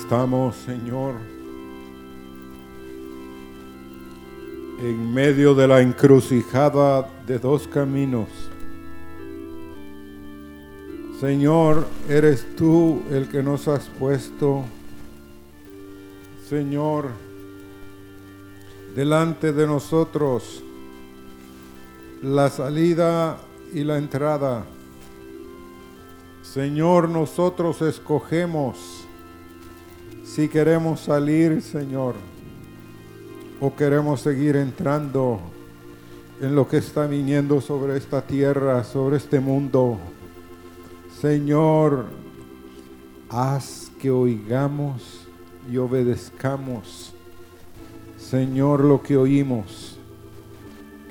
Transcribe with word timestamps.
estamos, 0.00 0.56
Señor, 0.56 1.14
en 4.80 5.14
medio 5.14 5.54
de 5.54 5.68
la 5.68 5.80
encrucijada 5.80 7.08
de 7.26 7.38
dos 7.38 7.68
caminos. 7.68 8.28
Señor, 11.20 11.86
eres 12.08 12.56
tú 12.56 13.02
el 13.10 13.28
que 13.28 13.42
nos 13.42 13.68
has 13.68 13.88
puesto, 13.88 14.64
Señor, 16.48 17.10
delante 18.96 19.52
de 19.52 19.66
nosotros 19.66 20.62
la 22.20 22.50
salida 22.50 23.38
y 23.72 23.84
la 23.84 23.98
entrada. 23.98 24.64
Señor, 26.42 27.08
nosotros 27.08 27.80
escogemos 27.80 28.93
si 30.34 30.48
queremos 30.48 30.98
salir, 30.98 31.62
Señor, 31.62 32.16
o 33.60 33.72
queremos 33.76 34.20
seguir 34.20 34.56
entrando 34.56 35.38
en 36.40 36.56
lo 36.56 36.66
que 36.66 36.78
está 36.78 37.06
viniendo 37.06 37.60
sobre 37.60 37.96
esta 37.96 38.20
tierra, 38.20 38.82
sobre 38.82 39.18
este 39.18 39.38
mundo. 39.38 39.96
Señor, 41.20 42.06
haz 43.28 43.92
que 44.00 44.10
oigamos 44.10 45.28
y 45.70 45.76
obedezcamos, 45.76 47.14
Señor, 48.16 48.82
lo 48.82 49.04
que 49.04 49.16
oímos, 49.16 50.00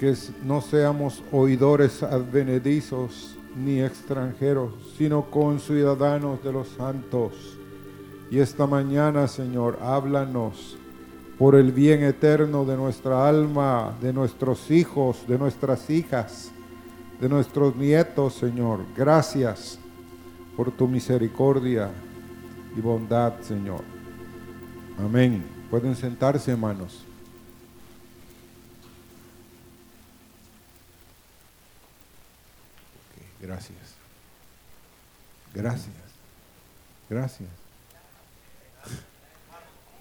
que 0.02 0.14
no 0.44 0.60
seamos 0.60 1.24
oidores 1.32 2.04
advenedizos 2.04 3.38
ni 3.56 3.80
extranjeros, 3.80 4.74
sino 4.98 5.32
conciudadanos 5.32 6.44
de 6.44 6.52
los 6.52 6.68
santos 6.68 7.58
y 8.30 8.40
esta 8.40 8.66
mañana, 8.66 9.28
Señor, 9.28 9.80
háblanos 9.82 10.78
por 11.38 11.56
el 11.56 11.72
bien 11.72 12.04
eterno 12.04 12.66
de 12.66 12.76
nuestra 12.76 13.28
alma, 13.28 13.96
de 14.02 14.14
nuestros 14.14 14.72
hijos, 14.72 15.28
de 15.28 15.38
nuestras 15.38 15.90
hijas, 15.90 16.52
de 17.20 17.30
nuestros 17.30 17.76
nietos, 17.76 18.34
Señor. 18.36 18.82
Gracias 18.96 19.80
por 20.56 20.72
tu 20.72 20.88
misericordia 20.88 21.90
y 22.76 22.82
bondad, 22.82 23.40
Señor. 23.42 23.82
Amén. 25.00 25.44
Pueden 25.70 25.96
sentarse, 25.96 26.52
hermanos. 26.52 27.06
gracias. 33.54 33.96
Gracias. 35.54 35.94
Gracias. 37.10 37.63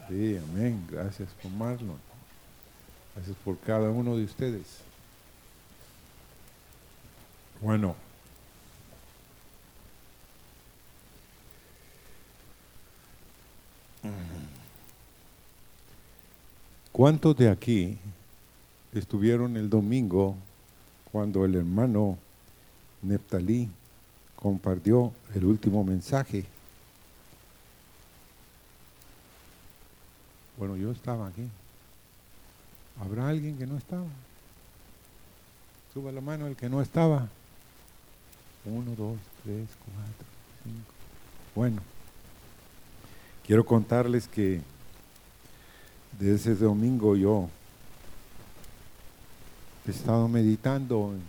Sí, 0.09 0.39
amén. 0.39 0.87
Gracias 0.91 1.29
por 1.43 1.51
Marlon. 1.53 1.99
Gracias 3.15 3.37
por 3.45 3.59
cada 3.59 3.91
uno 3.91 4.17
de 4.17 4.25
ustedes. 4.25 4.81
Bueno. 7.61 7.95
¿Cuántos 16.91 17.37
de 17.37 17.49
aquí 17.49 17.99
estuvieron 18.93 19.57
el 19.57 19.71
domingo 19.71 20.37
cuando 21.11 21.45
el 21.45 21.55
hermano 21.55 22.19
Neptalí 23.01 23.71
compartió 24.37 25.13
el 25.35 25.45
último 25.45 25.85
mensaje 25.85 26.45
Bueno, 30.57 30.77
yo 30.77 30.91
estaba 30.91 31.29
aquí. 31.29 31.49
¿Habrá 33.01 33.29
alguien 33.29 33.57
que 33.59 33.67
no 33.67 33.77
estaba? 33.77 34.07
Suba 35.93 36.13
la 36.13 36.21
mano 36.21 36.47
el 36.47 36.57
que 36.57 36.69
no 36.69 36.81
estaba. 36.81 37.29
Uno, 38.65 38.95
dos, 38.97 39.19
tres, 39.43 39.69
cuatro, 39.85 40.27
cinco. 40.63 40.93
Bueno, 41.55 41.83
quiero 43.47 43.65
contarles 43.65 44.29
que 44.29 44.61
desde 46.19 46.53
ese 46.53 46.65
domingo 46.65 47.17
yo 47.17 47.49
he 49.87 49.91
estado 49.91 50.29
meditando 50.29 51.13
en 51.15 51.23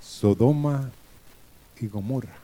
Sodoma 0.00 0.90
y 1.80 1.86
Gomorra. 1.88 2.41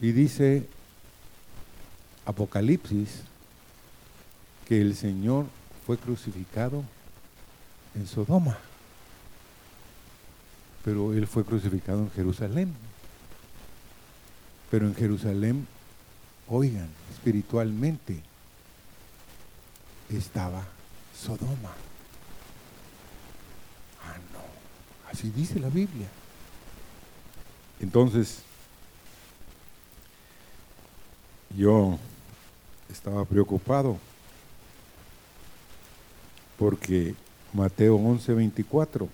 Y 0.00 0.12
dice 0.12 0.66
Apocalipsis 2.24 3.22
que 4.66 4.80
el 4.80 4.94
Señor 4.94 5.46
fue 5.86 5.96
crucificado 5.96 6.84
en 7.94 8.06
Sodoma, 8.06 8.58
pero 10.84 11.12
Él 11.14 11.26
fue 11.26 11.44
crucificado 11.44 12.00
en 12.00 12.10
Jerusalén. 12.10 12.74
Pero 14.70 14.86
en 14.86 14.94
Jerusalén, 14.94 15.66
oigan, 16.46 16.88
espiritualmente 17.10 18.20
estaba 20.10 20.62
Sodoma. 21.18 21.72
Ah, 24.04 24.16
no, 24.32 25.10
así 25.10 25.30
dice 25.30 25.58
la 25.58 25.70
Biblia. 25.70 26.08
Entonces, 27.80 28.42
yo 31.56 31.98
estaba 32.90 33.24
preocupado 33.24 33.98
porque 36.58 37.14
Mateo 37.52 37.96
11, 37.96 38.34
24. 38.34 39.08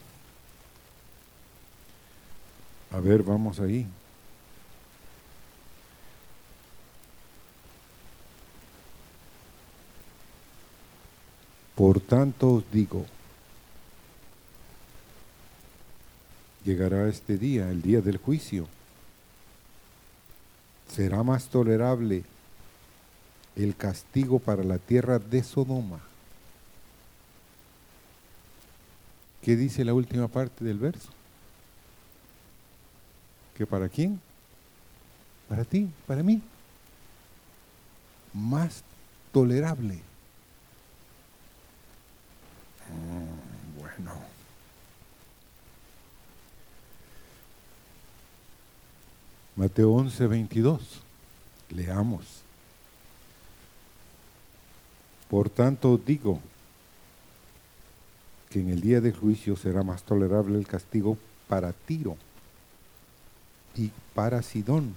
A 2.91 3.01
ver, 3.01 3.23
vamos 3.23 3.61
ahí. 3.61 3.87
Por 11.75 12.01
tanto 12.01 12.55
os 12.55 12.71
digo, 12.71 13.05
llegará 16.65 17.09
este 17.09 17.37
día, 17.37 17.69
el 17.71 17.83
día 17.83 18.01
del 18.01 18.17
juicio. 18.19 18.69
Será 20.95 21.25
más 21.25 21.47
tolerable 21.47 22.23
el 23.57 23.75
castigo 23.75 24.39
para 24.39 24.63
la 24.63 24.79
tierra 24.79 25.19
de 25.19 25.43
Sodoma. 25.43 25.99
¿Qué 29.43 29.57
dice 29.57 29.85
la 29.85 29.93
última 29.93 30.29
parte 30.29 30.65
del 30.65 30.79
verso? 30.79 31.09
¿Que 33.57 33.67
para 33.67 33.89
quién? 33.89 34.21
Para 35.49 35.65
ti, 35.65 35.91
para 36.07 36.23
mí. 36.23 36.41
Más 38.33 38.85
tolerable. 39.33 39.95
Mm, 42.89 43.81
bueno. 43.81 44.34
Mateo 49.57 49.93
11, 49.93 50.27
22. 50.27 50.81
Leamos. 51.71 52.43
Por 55.29 55.49
tanto 55.49 55.97
digo 55.99 56.41
que 58.51 58.61
en 58.61 58.71
el 58.71 58.81
día 58.81 59.01
del 59.01 59.17
juicio 59.17 59.57
será 59.57 59.83
más 59.83 60.03
tolerable 60.03 60.59
el 60.59 60.67
castigo 60.67 61.19
para 61.49 61.73
Tiro 61.73 62.17
y 63.77 63.91
para 64.15 64.43
Sidón 64.43 64.95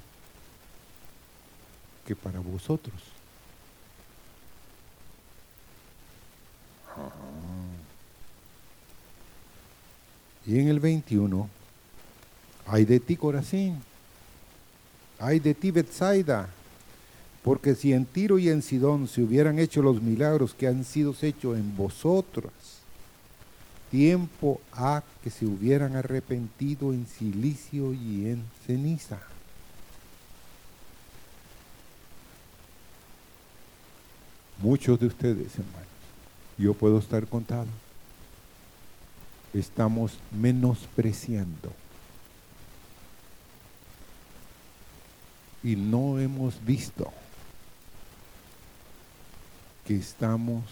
que 2.05 2.15
para 2.15 2.39
vosotros. 2.39 2.95
Y 10.45 10.59
en 10.59 10.69
el 10.69 10.79
21, 10.79 11.49
hay 12.67 12.85
de 12.85 13.01
ti 13.01 13.17
Corazín, 13.17 13.83
hay 15.19 15.39
de 15.39 15.53
ti 15.53 15.71
Betsaida, 15.71 16.49
porque 17.43 17.75
si 17.75 17.93
en 17.93 18.05
Tiro 18.05 18.37
y 18.39 18.49
en 18.49 18.61
Sidón 18.61 19.07
se 19.07 19.21
hubieran 19.21 19.59
hecho 19.59 19.81
los 19.81 20.01
milagros 20.01 20.53
que 20.53 20.67
han 20.67 20.83
sido 20.83 21.15
hechos 21.21 21.57
en 21.57 21.75
vosotros, 21.75 22.51
tiempo 23.89 24.59
ha 24.73 25.03
que 25.23 25.29
se 25.29 25.45
hubieran 25.45 25.95
arrepentido 25.95 26.93
en 26.93 27.07
silicio 27.07 27.93
y 27.93 28.27
en 28.27 28.43
ceniza. 28.65 29.19
Muchos 34.59 34.99
de 34.99 35.07
ustedes, 35.07 35.53
hermanos, 35.53 35.87
yo 36.57 36.73
puedo 36.73 36.97
estar 36.97 37.27
contado, 37.27 37.67
estamos 39.53 40.17
menospreciando 40.37 41.71
y 45.67 45.75
no 45.75 46.17
hemos 46.17 46.63
visto 46.63 47.11
que 49.85 49.97
estamos 49.97 50.63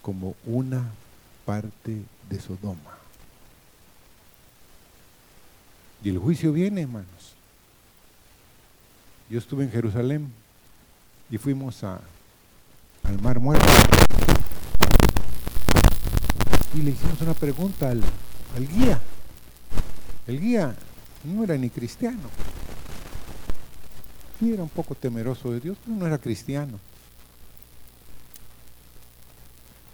como 0.00 0.36
una 0.46 0.84
parte 1.44 2.04
de 2.30 2.40
Sodoma. 2.40 2.96
Y 6.04 6.10
el 6.10 6.18
juicio 6.18 6.52
viene, 6.52 6.82
hermanos. 6.82 7.34
Yo 9.28 9.40
estuve 9.40 9.64
en 9.64 9.72
Jerusalén 9.72 10.32
y 11.30 11.38
fuimos 11.38 11.82
a, 11.82 12.00
al 13.02 13.20
Mar 13.20 13.40
Muerto. 13.40 13.66
Y 16.76 16.82
le 16.82 16.92
hicimos 16.92 17.20
una 17.22 17.34
pregunta 17.34 17.90
al, 17.90 18.04
al 18.54 18.68
guía. 18.68 19.00
El 20.28 20.40
guía 20.40 20.76
no 21.24 21.42
era 21.42 21.56
ni 21.56 21.70
cristiano. 21.70 22.30
Sí, 24.38 24.52
era 24.52 24.62
un 24.62 24.68
poco 24.68 24.94
temeroso 24.94 25.50
de 25.50 25.60
Dios, 25.60 25.76
pero 25.84 25.96
no 25.96 26.06
era 26.06 26.18
cristiano. 26.18 26.78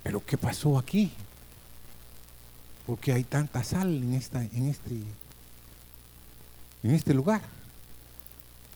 Pero 0.03 0.23
¿qué 0.25 0.37
pasó 0.37 0.79
aquí? 0.79 1.11
Porque 2.87 3.13
hay 3.13 3.25
tanta 3.25 3.65
sal 3.65 3.89
en, 3.89 4.13
esta, 4.13 4.43
en, 4.43 4.69
este, 4.69 4.95
en 6.83 6.91
este 6.91 7.15
lugar. 7.15 7.41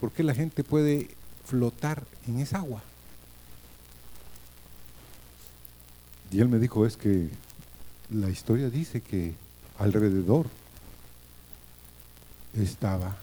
¿Por 0.00 0.10
qué 0.10 0.22
la 0.22 0.34
gente 0.34 0.64
puede 0.64 1.10
flotar 1.44 2.04
en 2.26 2.40
esa 2.40 2.58
agua? 2.58 2.82
Y 6.30 6.40
él 6.40 6.48
me 6.48 6.58
dijo, 6.58 6.86
es 6.86 6.96
que 6.96 7.28
la 8.10 8.30
historia 8.30 8.70
dice 8.70 9.02
que 9.02 9.34
alrededor 9.78 10.46
estaba 12.54 13.16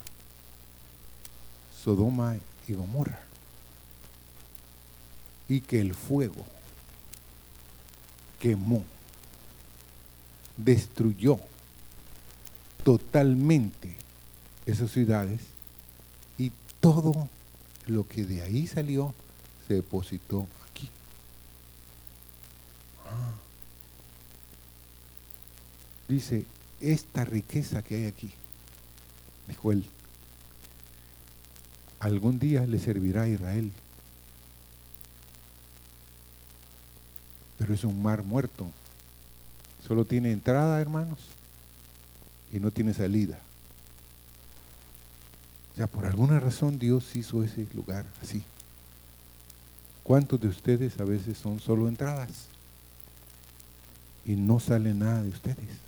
Sodoma 1.85 2.35
y 2.67 2.73
Gomorra 2.73 3.19
y 5.47 5.61
que 5.61 5.79
el 5.79 5.93
fuego 5.93 6.43
quemó, 8.39 8.83
destruyó 10.57 11.39
totalmente 12.83 13.95
esas 14.65 14.89
ciudades 14.89 15.41
y 16.39 16.51
todo 16.79 17.29
lo 17.85 18.07
que 18.07 18.25
de 18.25 18.41
ahí 18.41 18.65
salió 18.65 19.13
se 19.67 19.75
depositó 19.75 20.47
aquí. 20.67 20.89
Ah. 23.05 23.33
Dice, 26.07 26.45
esta 26.81 27.25
riqueza 27.25 27.83
que 27.83 27.95
hay 27.95 28.05
aquí, 28.05 28.31
dijo 29.47 29.71
él, 29.71 29.85
algún 32.05 32.39
día 32.39 32.65
le 32.65 32.79
servirá 32.79 33.23
a 33.23 33.27
Israel. 33.27 33.71
Pero 37.57 37.73
es 37.73 37.83
un 37.83 38.01
mar 38.01 38.23
muerto. 38.23 38.69
Solo 39.87 40.05
tiene 40.05 40.31
entrada, 40.31 40.79
hermanos, 40.81 41.19
y 42.51 42.59
no 42.59 42.71
tiene 42.71 42.93
salida. 42.93 43.39
O 45.73 45.77
sea, 45.77 45.87
por 45.87 46.05
alguna 46.05 46.39
razón 46.39 46.79
Dios 46.79 47.15
hizo 47.15 47.43
ese 47.43 47.67
lugar 47.73 48.05
así. 48.21 48.43
¿Cuántos 50.03 50.39
de 50.39 50.47
ustedes 50.47 50.99
a 50.99 51.05
veces 51.05 51.37
son 51.37 51.59
solo 51.59 51.87
entradas? 51.87 52.47
Y 54.25 54.35
no 54.35 54.59
sale 54.59 54.93
nada 54.93 55.23
de 55.23 55.29
ustedes. 55.29 55.79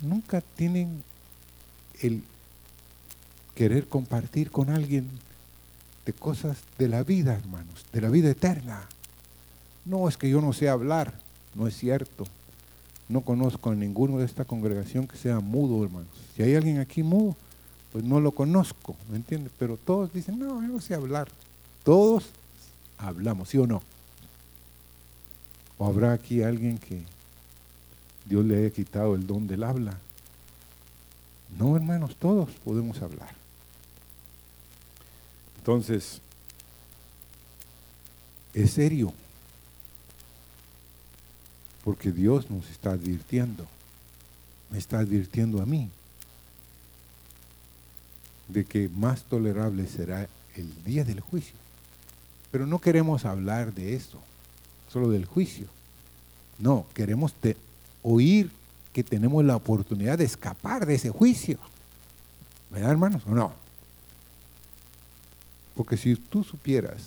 Nunca 0.00 0.40
tienen 0.40 1.02
el 2.00 2.22
querer 3.60 3.86
compartir 3.86 4.50
con 4.50 4.70
alguien 4.70 5.06
de 6.06 6.14
cosas 6.14 6.56
de 6.78 6.88
la 6.88 7.02
vida, 7.02 7.34
hermanos, 7.34 7.84
de 7.92 8.00
la 8.00 8.08
vida 8.08 8.30
eterna. 8.30 8.88
No 9.84 10.08
es 10.08 10.16
que 10.16 10.30
yo 10.30 10.40
no 10.40 10.54
sé 10.54 10.70
hablar, 10.70 11.12
no 11.54 11.66
es 11.66 11.76
cierto. 11.76 12.24
No 13.10 13.20
conozco 13.20 13.70
a 13.70 13.74
ninguno 13.74 14.16
de 14.16 14.24
esta 14.24 14.46
congregación 14.46 15.06
que 15.06 15.18
sea 15.18 15.40
mudo, 15.40 15.84
hermanos. 15.84 16.08
Si 16.34 16.42
hay 16.42 16.54
alguien 16.54 16.78
aquí 16.78 17.02
mudo, 17.02 17.36
pues 17.92 18.02
no 18.02 18.18
lo 18.18 18.32
conozco, 18.32 18.96
¿me 19.10 19.16
entiendes? 19.16 19.52
Pero 19.58 19.76
todos 19.76 20.10
dicen, 20.10 20.38
no, 20.38 20.62
yo 20.62 20.68
no 20.68 20.80
sé 20.80 20.94
hablar. 20.94 21.28
Todos 21.84 22.30
hablamos, 22.96 23.50
¿sí 23.50 23.58
o 23.58 23.66
no? 23.66 23.82
¿O 25.76 25.84
habrá 25.84 26.14
aquí 26.14 26.42
alguien 26.42 26.78
que 26.78 27.02
Dios 28.24 28.42
le 28.42 28.56
haya 28.56 28.70
quitado 28.70 29.14
el 29.14 29.26
don 29.26 29.46
del 29.46 29.64
habla? 29.64 29.98
No, 31.58 31.76
hermanos, 31.76 32.16
todos 32.16 32.48
podemos 32.64 33.02
hablar. 33.02 33.38
Entonces, 35.70 36.20
es 38.54 38.72
serio, 38.72 39.12
porque 41.84 42.10
Dios 42.10 42.50
nos 42.50 42.68
está 42.68 42.90
advirtiendo, 42.90 43.64
me 44.72 44.78
está 44.78 44.98
advirtiendo 44.98 45.62
a 45.62 45.66
mí 45.66 45.88
de 48.48 48.64
que 48.64 48.88
más 48.88 49.22
tolerable 49.22 49.86
será 49.86 50.28
el 50.56 50.82
día 50.82 51.04
del 51.04 51.20
juicio. 51.20 51.54
Pero 52.50 52.66
no 52.66 52.80
queremos 52.80 53.24
hablar 53.24 53.72
de 53.72 53.94
esto, 53.94 54.18
solo 54.92 55.08
del 55.08 55.24
juicio. 55.24 55.68
No, 56.58 56.84
queremos 56.94 57.32
oír 58.02 58.50
que 58.92 59.04
tenemos 59.04 59.44
la 59.44 59.54
oportunidad 59.54 60.18
de 60.18 60.24
escapar 60.24 60.84
de 60.84 60.96
ese 60.96 61.10
juicio. 61.10 61.60
¿Verdad, 62.72 62.90
hermanos? 62.90 63.22
¿O 63.24 63.36
no? 63.36 63.59
Porque 65.80 65.96
si 65.96 66.14
tú 66.14 66.44
supieras, 66.44 67.00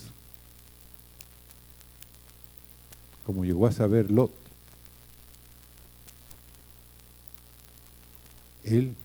como 3.24 3.44
llegó 3.44 3.68
a 3.68 3.72
saber 3.72 4.10
Lot, 4.10 4.34
él 8.64 8.96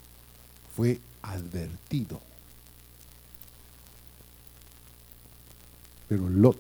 fue 0.76 1.00
advertido 1.22 2.20
Pero 6.08 6.28
Lot 6.28 6.60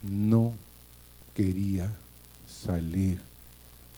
no 0.00 0.54
quería 1.36 1.92
salir 2.48 3.20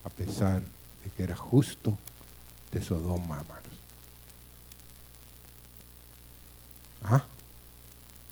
a 0.03 0.09
pesar 0.09 0.61
de 0.61 1.11
que 1.15 1.23
era 1.23 1.37
justo 1.37 1.97
de 2.73 2.83
Sodoma, 2.83 3.39
hermanos. 3.39 3.72
¿Ah? 7.03 7.23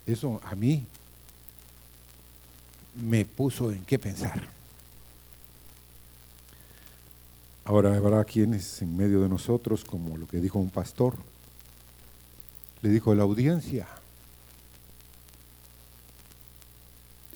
Eso 0.06 0.40
a 0.44 0.54
mí 0.54 0.84
me 2.94 3.24
puso 3.24 3.70
en 3.70 3.84
qué 3.84 3.98
pensar. 3.98 4.48
Ahora 7.64 7.96
habrá 7.96 8.24
quienes 8.24 8.82
en 8.82 8.96
medio 8.96 9.22
de 9.22 9.28
nosotros, 9.28 9.84
como 9.84 10.16
lo 10.16 10.26
que 10.26 10.40
dijo 10.40 10.58
un 10.58 10.70
pastor, 10.70 11.16
le 12.82 12.90
dijo 12.90 13.12
a 13.12 13.14
la 13.14 13.22
audiencia, 13.22 13.86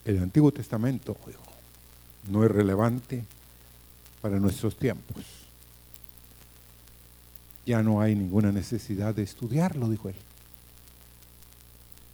el 0.04 0.18
Antiguo 0.18 0.52
Testamento 0.52 1.16
no 2.28 2.44
es 2.44 2.50
relevante 2.50 3.24
para 4.20 4.38
nuestros 4.40 4.76
tiempos. 4.76 5.24
Ya 7.64 7.82
no 7.82 8.00
hay 8.00 8.14
ninguna 8.14 8.52
necesidad 8.52 9.14
de 9.14 9.22
estudiarlo, 9.22 9.88
dijo 9.88 10.08
él. 10.08 10.16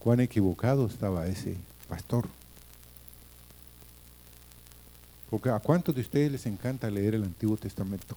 Cuán 0.03 0.21
equivocado 0.21 0.87
estaba 0.87 1.27
ese 1.27 1.57
pastor. 1.89 2.29
Porque 5.31 5.49
a 5.51 5.61
cuántos 5.61 5.95
de 5.95 6.01
ustedes 6.01 6.33
les 6.33 6.47
encanta 6.47 6.91
leer 6.91 7.15
el 7.15 7.25
Antiguo 7.25 7.57
Testamento? 7.57 8.17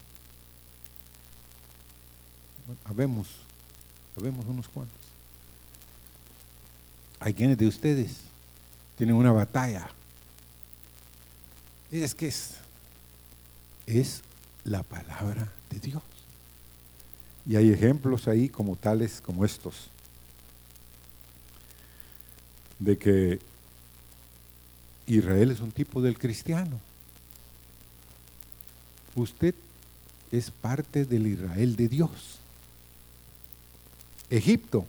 habemos, 2.84 3.28
habemos 4.18 4.46
unos 4.46 4.68
cuantos. 4.68 4.98
Hay 7.20 7.34
quienes 7.34 7.58
de 7.58 7.68
ustedes 7.68 8.18
tienen 8.98 9.16
una 9.16 9.32
batalla. 9.32 9.90
Y 11.92 12.02
es 12.02 12.14
que 12.14 12.28
es, 12.28 12.56
es 13.86 14.22
la 14.64 14.84
palabra 14.84 15.52
de 15.70 15.80
Dios. 15.80 16.04
Y 17.46 17.56
hay 17.56 17.72
ejemplos 17.72 18.28
ahí 18.28 18.50
como 18.50 18.76
tales 18.76 19.22
como 19.22 19.46
estos, 19.46 19.90
de 22.80 22.98
que 22.98 23.40
Israel 25.08 25.52
es 25.52 25.60
un 25.60 25.72
tipo 25.72 26.02
del 26.02 26.18
cristiano. 26.18 26.80
Usted 29.16 29.56
es 30.32 30.52
parte 30.52 31.06
del 31.06 31.28
Israel 31.28 31.76
de 31.76 31.88
Dios. 31.88 32.40
Egipto. 34.30 34.86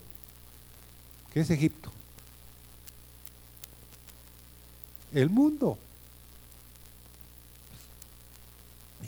¿Qué 1.32 1.40
es 1.40 1.50
Egipto? 1.50 1.92
el 5.16 5.30
mundo. 5.30 5.78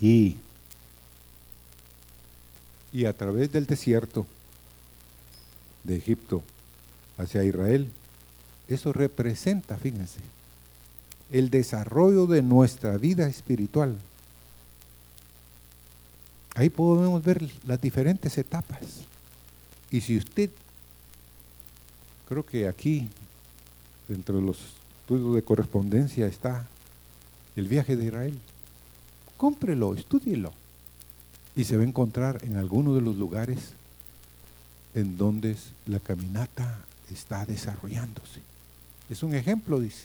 Y, 0.00 0.36
y 2.92 3.04
a 3.04 3.12
través 3.12 3.52
del 3.52 3.66
desierto 3.66 4.26
de 5.84 5.96
Egipto 5.96 6.42
hacia 7.16 7.44
Israel, 7.44 7.90
eso 8.68 8.92
representa, 8.92 9.76
fíjense, 9.76 10.20
el 11.32 11.50
desarrollo 11.50 12.26
de 12.26 12.42
nuestra 12.42 12.96
vida 12.96 13.26
espiritual. 13.26 13.96
Ahí 16.54 16.70
podemos 16.70 17.22
ver 17.22 17.48
las 17.66 17.80
diferentes 17.80 18.36
etapas. 18.36 18.80
Y 19.90 20.00
si 20.00 20.16
usted, 20.16 20.50
creo 22.28 22.44
que 22.44 22.68
aquí, 22.68 23.08
dentro 24.06 24.36
de 24.36 24.42
los 24.42 24.58
estudios 25.00 25.34
de 25.34 25.42
correspondencia, 25.42 26.26
está 26.26 26.66
el 27.56 27.68
viaje 27.68 27.96
de 27.96 28.06
Israel. 28.06 28.38
Cómprelo, 29.36 29.94
estúdielo. 29.94 30.52
Y 31.56 31.64
se 31.64 31.76
va 31.76 31.84
a 31.84 31.86
encontrar 31.86 32.44
en 32.44 32.56
alguno 32.56 32.94
de 32.94 33.00
los 33.00 33.16
lugares 33.16 33.72
en 34.94 35.16
donde 35.16 35.56
la 35.86 36.00
caminata 36.00 36.84
está 37.10 37.46
desarrollándose. 37.46 38.47
Es 39.10 39.22
un 39.22 39.34
ejemplo, 39.34 39.80
dice. 39.80 40.04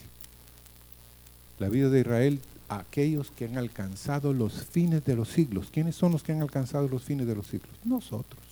La 1.58 1.68
vida 1.68 1.88
de 1.88 2.00
Israel, 2.00 2.40
aquellos 2.68 3.30
que 3.30 3.44
han 3.44 3.58
alcanzado 3.58 4.32
los 4.32 4.64
fines 4.64 5.04
de 5.04 5.14
los 5.14 5.28
siglos. 5.28 5.68
¿Quiénes 5.72 5.94
son 5.94 6.12
los 6.12 6.22
que 6.22 6.32
han 6.32 6.42
alcanzado 6.42 6.88
los 6.88 7.02
fines 7.02 7.26
de 7.26 7.34
los 7.34 7.46
siglos? 7.46 7.70
Nosotros. 7.84 8.42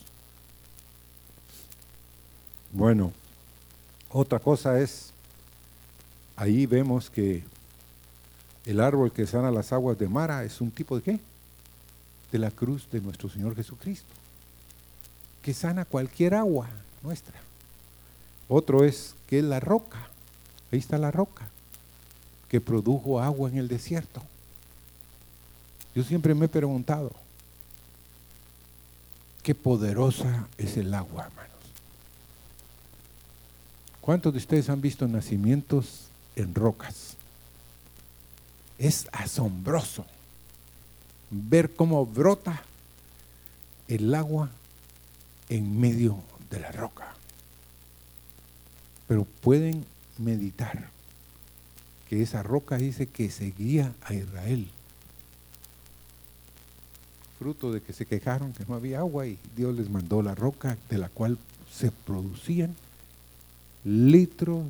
Bueno, 2.73 3.13
otra 4.11 4.39
cosa 4.39 4.81
es, 4.81 5.11
ahí 6.37 6.67
vemos 6.67 7.11
que 7.11 7.43
el 8.65 8.81
árbol 8.81 9.13
que 9.13 9.27
sana 9.27 9.51
las 9.51 9.73
aguas 9.73 9.99
de 9.99 10.09
Mara 10.09 10.45
es 10.45 10.61
un 10.61 10.71
tipo 10.71 10.97
de 10.97 11.03
qué? 11.03 11.21
De 12.31 12.39
la 12.39 12.51
cruz 12.51 12.89
de 12.91 13.01
nuestro 13.01 13.29
Señor 13.29 13.55
Jesucristo, 13.55 14.13
que 15.43 15.53
sana 15.53 15.85
cualquier 15.85 16.35
agua 16.35 16.69
nuestra. 17.03 17.35
Otro 18.49 18.85
es 18.85 19.15
que 19.27 19.41
es 19.41 19.45
la 19.45 19.61
roca, 19.61 20.09
ahí 20.73 20.79
está 20.79 20.99
la 20.99 21.11
roca, 21.11 21.49
que 22.49 22.61
produjo 22.61 23.21
agua 23.21 23.49
en 23.51 23.59
el 23.59 23.69
desierto. 23.69 24.23
Yo 25.95 26.03
siempre 26.03 26.35
me 26.35 26.47
he 26.47 26.49
preguntado, 26.49 27.13
qué 29.43 29.55
poderosa 29.55 30.49
es 30.57 30.77
el 30.77 30.95
agua, 30.95 31.27
hermanos. 31.27 31.53
¿Cuántos 34.01 34.33
de 34.33 34.39
ustedes 34.39 34.69
han 34.69 34.81
visto 34.81 35.07
nacimientos 35.07 36.07
en 36.35 36.55
rocas? 36.55 37.17
Es 38.79 39.07
asombroso 39.13 40.05
ver 41.31 41.75
cómo 41.75 42.05
brota 42.05 42.63
el 43.89 44.15
agua 44.15 44.51
en 45.49 45.79
medio 45.79 46.19
de 46.51 46.61
la 46.61 46.73
roca. 46.73 47.15
Pero 49.07 49.25
pueden 49.25 49.85
meditar 50.19 50.91
que 52.09 52.23
esa 52.23 52.43
roca 52.43 52.77
dice 52.77 53.07
que 53.07 53.31
seguía 53.31 53.95
a 54.03 54.13
Israel. 54.13 54.69
Fruto 57.39 57.73
de 57.73 57.81
que 57.81 57.93
se 57.93 58.05
quejaron 58.05 58.53
que 58.53 58.65
no 58.67 58.75
había 58.75 58.99
agua 58.99 59.27
y 59.27 59.39
Dios 59.57 59.75
les 59.75 59.89
mandó 59.89 60.23
la 60.23 60.35
roca 60.35 60.77
de 60.91 60.99
la 60.99 61.09
cual 61.09 61.39
se 61.73 61.91
producían 61.91 62.75
litros 63.85 64.67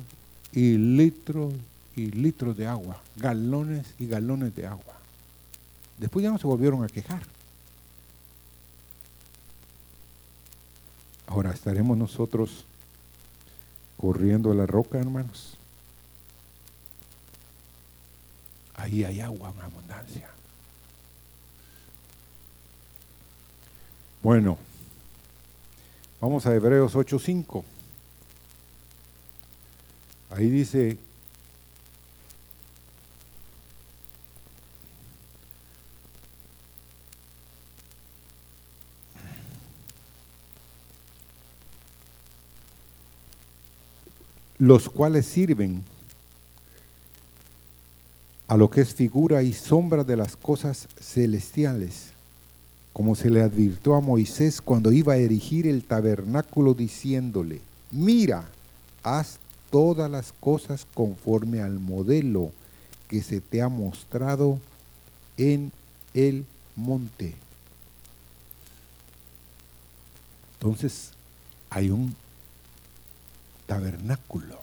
y 0.53 0.77
litros 0.77 1.53
y 1.95 2.11
litros 2.11 2.55
de 2.57 2.65
agua, 2.65 3.01
galones 3.17 3.87
y 3.99 4.07
galones 4.07 4.55
de 4.55 4.65
agua. 4.65 4.95
Después 5.97 6.23
ya 6.23 6.31
no 6.31 6.37
se 6.37 6.47
volvieron 6.47 6.83
a 6.83 6.87
quejar. 6.87 7.21
Ahora 11.27 11.51
estaremos 11.51 11.97
nosotros 11.97 12.65
corriendo 13.97 14.51
a 14.51 14.55
la 14.55 14.65
roca, 14.65 14.97
hermanos. 14.97 15.57
Ahí 18.75 19.03
hay 19.03 19.21
agua 19.21 19.53
en 19.55 19.61
abundancia. 19.61 20.29
Bueno, 24.21 24.57
vamos 26.19 26.45
a 26.45 26.53
Hebreos 26.55 26.95
8:5. 26.95 27.63
Ahí 30.31 30.49
dice, 30.49 30.97
los 44.63 44.87
cuales 44.87 45.25
sirven 45.25 45.83
a 48.47 48.55
lo 48.55 48.69
que 48.69 48.79
es 48.79 48.93
figura 48.93 49.43
y 49.43 49.51
sombra 49.51 50.05
de 50.05 50.15
las 50.15 50.37
cosas 50.37 50.87
celestiales, 51.01 52.11
como 52.93 53.13
se 53.15 53.29
le 53.29 53.41
advirtió 53.41 53.93
a 53.93 53.99
Moisés 53.99 54.61
cuando 54.61 54.93
iba 54.93 55.13
a 55.13 55.17
erigir 55.17 55.67
el 55.67 55.83
tabernáculo 55.83 56.73
diciéndole, 56.73 57.59
mira, 57.91 58.45
haz 59.03 59.37
todas 59.69 60.09
las 60.09 60.31
cosas 60.39 60.87
conforme 60.93 61.59
al 61.59 61.77
modelo 61.77 62.53
que 63.09 63.21
se 63.21 63.41
te 63.41 63.61
ha 63.61 63.67
mostrado 63.67 64.59
en 65.35 65.73
el 66.13 66.45
monte. 66.77 67.35
Entonces, 70.53 71.09
hay 71.69 71.89
un 71.89 72.15
tabernáculo, 73.73 74.59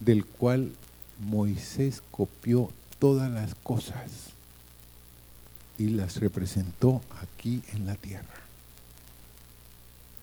del 0.00 0.24
cual 0.24 0.72
Moisés 1.20 2.02
copió 2.10 2.72
todas 2.98 3.30
las 3.30 3.54
cosas 3.54 4.10
y 5.78 5.90
las 5.90 6.16
representó 6.16 7.00
aquí 7.22 7.62
en 7.72 7.86
la 7.86 7.94
tierra. 7.94 8.34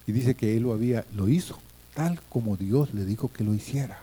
Y 0.06 0.12
dice 0.12 0.36
que 0.36 0.58
él 0.58 0.63
lo 0.63 0.74
había, 0.74 1.06
lo 1.16 1.30
hizo 1.30 1.58
tal 1.94 2.20
como 2.28 2.58
Dios 2.58 2.94
le 2.94 3.06
dijo 3.06 3.32
que 3.32 3.46
lo 3.46 3.54
hiciera. 3.54 4.02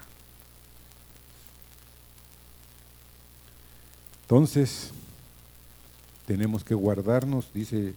Entonces, 4.23 4.93
tenemos 6.27 6.65
que 6.65 6.75
guardarnos, 6.75 7.53
dice 7.53 7.95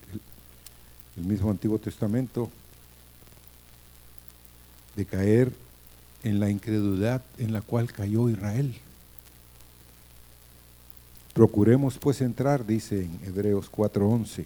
el 1.15 1.23
mismo 1.23 1.51
Antiguo 1.51 1.79
Testamento, 1.79 2.51
de 4.95 5.05
caer 5.05 5.51
en 6.23 6.39
la 6.39 6.49
incredulidad 6.49 7.21
en 7.37 7.53
la 7.53 7.61
cual 7.61 7.91
cayó 7.91 8.29
Israel. 8.29 8.73
Procuremos 11.33 11.97
pues 11.97 12.21
entrar, 12.21 12.65
dice 12.65 13.01
en 13.05 13.19
Hebreos 13.25 13.69
4:11, 13.71 14.45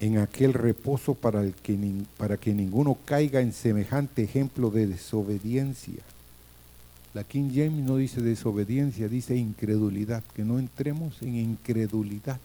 en 0.00 0.18
aquel 0.18 0.52
reposo 0.54 1.14
para, 1.14 1.42
el 1.42 1.54
que, 1.54 1.78
para 2.16 2.36
que 2.36 2.54
ninguno 2.54 2.96
caiga 3.04 3.40
en 3.40 3.52
semejante 3.52 4.22
ejemplo 4.24 4.70
de 4.70 4.86
desobediencia. 4.86 6.02
La 7.14 7.24
King 7.24 7.50
James 7.54 7.84
no 7.84 7.96
dice 7.96 8.22
desobediencia, 8.22 9.06
dice 9.06 9.36
incredulidad, 9.36 10.24
que 10.34 10.44
no 10.44 10.58
entremos 10.58 11.20
en 11.20 11.36
incredulidad. 11.36 12.40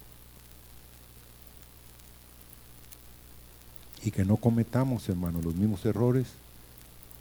Y 4.03 4.11
que 4.11 4.25
no 4.25 4.37
cometamos, 4.37 5.07
hermano, 5.09 5.41
los 5.41 5.55
mismos 5.55 5.85
errores 5.85 6.27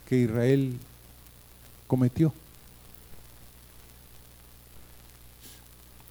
que 0.07 0.17
Israel 0.17 0.77
cometió. 1.87 2.33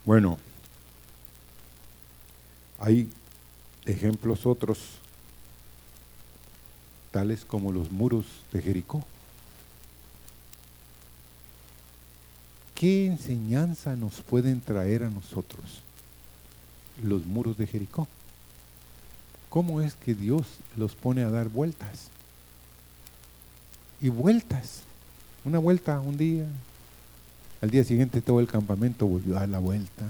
Bueno, 0.04 0.38
hay 2.78 3.10
ejemplos 3.86 4.46
otros, 4.46 4.78
tales 7.10 7.44
como 7.44 7.72
los 7.72 7.90
muros 7.90 8.26
de 8.52 8.62
Jericó. 8.62 9.04
¿Qué 12.74 13.06
enseñanza 13.06 13.96
nos 13.96 14.20
pueden 14.20 14.60
traer 14.60 15.02
a 15.02 15.10
nosotros 15.10 15.80
los 17.02 17.24
muros 17.24 17.56
de 17.56 17.66
Jericó? 17.66 18.06
¿Cómo 19.56 19.80
es 19.80 19.94
que 19.94 20.14
Dios 20.14 20.46
los 20.76 20.94
pone 20.94 21.22
a 21.22 21.30
dar 21.30 21.48
vueltas? 21.48 22.10
Y 24.02 24.10
vueltas. 24.10 24.82
Una 25.46 25.58
vuelta 25.58 25.98
un 25.98 26.18
día. 26.18 26.44
Al 27.62 27.70
día 27.70 27.82
siguiente 27.82 28.20
todo 28.20 28.40
el 28.40 28.48
campamento 28.48 29.06
volvió 29.06 29.34
a 29.34 29.40
dar 29.40 29.48
la 29.48 29.58
vuelta. 29.58 30.04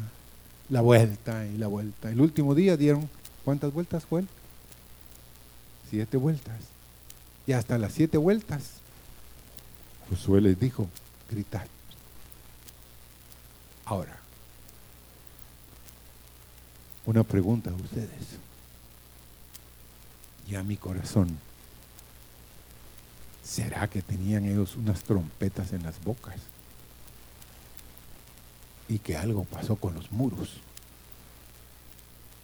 La 0.69 0.81
vuelta 0.81 1.47
y 1.47 1.59
la 1.59 1.69
vuelta. 1.69 2.11
El 2.11 2.21
último 2.21 2.57
día 2.57 2.76
dieron, 2.76 3.09
¿cuántas 3.45 3.73
vueltas 3.73 4.05
fue? 4.05 4.25
Siete 5.91 6.17
vueltas. 6.17 6.59
Y 7.47 7.53
hasta 7.53 7.79
las 7.79 7.93
siete 7.93 8.19
vueltas, 8.19 8.81
Josué 10.11 10.41
les 10.41 10.59
dijo, 10.59 10.88
gritar. 11.31 11.69
Ahora, 13.85 14.19
una 17.05 17.23
pregunta 17.23 17.71
a 17.71 17.75
ustedes. 17.75 18.41
Y 20.49 20.55
a 20.55 20.62
mi 20.62 20.76
corazón. 20.76 21.38
¿Será 23.43 23.88
que 23.88 24.03
tenían 24.03 24.45
ellos 24.45 24.76
unas 24.76 25.03
trompetas 25.03 25.73
en 25.73 25.83
las 25.83 26.03
bocas? 26.03 26.37
Y 28.88 28.99
que 28.99 29.17
algo 29.17 29.45
pasó 29.45 29.76
con 29.76 29.95
los 29.95 30.11
muros. 30.12 30.55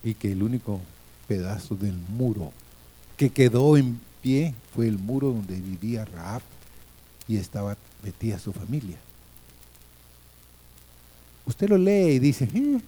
Y 0.02 0.14
que 0.14 0.32
el 0.32 0.42
único 0.42 0.80
pedazo 1.28 1.76
del 1.76 1.96
muro 2.08 2.52
que 3.16 3.30
quedó 3.30 3.76
en 3.76 4.00
pie 4.20 4.54
fue 4.74 4.88
el 4.88 4.98
muro 4.98 5.28
donde 5.28 5.60
vivía 5.60 6.04
Raab 6.04 6.42
y 7.28 7.36
estaba 7.36 7.76
metida 8.02 8.38
su 8.38 8.52
familia. 8.52 8.98
Usted 11.46 11.68
lo 11.68 11.78
lee 11.78 12.14
y 12.14 12.18
dice, 12.18 12.48
eh, 12.52 12.80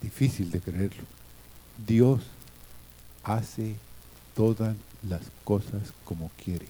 difícil 0.00 0.50
de 0.50 0.60
creerlo. 0.60 1.04
Dios 1.86 2.22
hace 3.28 3.76
todas 4.34 4.74
las 5.06 5.20
cosas 5.44 5.92
como 6.04 6.30
quiere. 6.42 6.66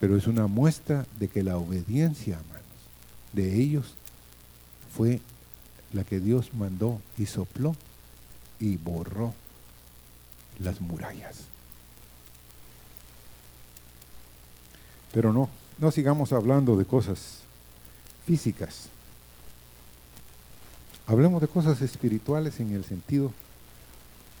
Pero 0.00 0.16
es 0.16 0.26
una 0.26 0.48
muestra 0.48 1.06
de 1.20 1.28
que 1.28 1.44
la 1.44 1.56
obediencia, 1.56 2.34
hermanos, 2.34 2.62
de 3.32 3.54
ellos 3.54 3.94
fue 4.94 5.20
la 5.92 6.02
que 6.02 6.18
Dios 6.18 6.52
mandó 6.54 7.00
y 7.16 7.26
sopló 7.26 7.76
y 8.58 8.76
borró 8.76 9.32
las 10.58 10.80
murallas. 10.80 11.42
Pero 15.12 15.32
no, 15.32 15.48
no 15.78 15.92
sigamos 15.92 16.32
hablando 16.32 16.76
de 16.76 16.84
cosas 16.84 17.38
físicas. 18.26 18.88
Hablemos 21.06 21.40
de 21.40 21.48
cosas 21.48 21.80
espirituales 21.82 22.58
en 22.58 22.72
el 22.72 22.84
sentido 22.84 23.32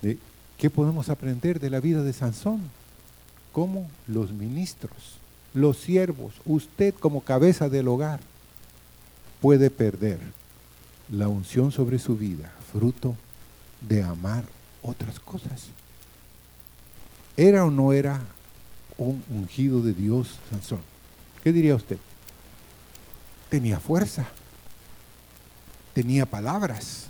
de 0.00 0.18
qué 0.62 0.70
podemos 0.70 1.08
aprender 1.08 1.58
de 1.58 1.70
la 1.70 1.80
vida 1.80 2.04
de 2.04 2.12
Sansón. 2.12 2.60
Como 3.50 3.90
los 4.06 4.30
ministros, 4.30 5.18
los 5.54 5.76
siervos, 5.76 6.34
usted 6.44 6.94
como 6.94 7.22
cabeza 7.22 7.68
del 7.68 7.88
hogar 7.88 8.20
puede 9.40 9.70
perder 9.70 10.20
la 11.10 11.26
unción 11.26 11.72
sobre 11.72 11.98
su 11.98 12.16
vida, 12.16 12.52
fruto 12.72 13.16
de 13.80 14.04
amar 14.04 14.44
otras 14.82 15.18
cosas. 15.18 15.66
¿Era 17.36 17.64
o 17.64 17.70
no 17.72 17.92
era 17.92 18.20
un 18.98 19.20
ungido 19.30 19.82
de 19.82 19.94
Dios 19.94 20.38
Sansón? 20.48 20.82
¿Qué 21.42 21.52
diría 21.52 21.74
usted? 21.74 21.98
Tenía 23.50 23.80
fuerza, 23.80 24.28
tenía 25.92 26.24
palabras, 26.24 27.08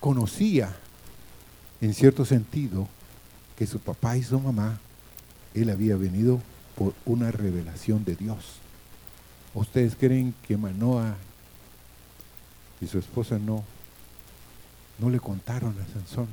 conocía 0.00 0.74
en 1.80 1.94
cierto 1.94 2.24
sentido 2.24 2.88
que 3.56 3.66
su 3.66 3.78
papá 3.78 4.16
y 4.16 4.22
su 4.22 4.38
mamá, 4.38 4.78
él 5.54 5.70
había 5.70 5.96
venido 5.96 6.40
por 6.76 6.94
una 7.04 7.30
revelación 7.30 8.04
de 8.04 8.16
Dios. 8.16 8.56
¿Ustedes 9.54 9.96
creen 9.96 10.34
que 10.46 10.56
Manoa 10.56 11.16
y 12.80 12.86
su 12.86 12.98
esposa 12.98 13.38
no, 13.38 13.64
no 14.98 15.10
le 15.10 15.20
contaron 15.20 15.76
a 15.78 15.92
Sansón 15.92 16.28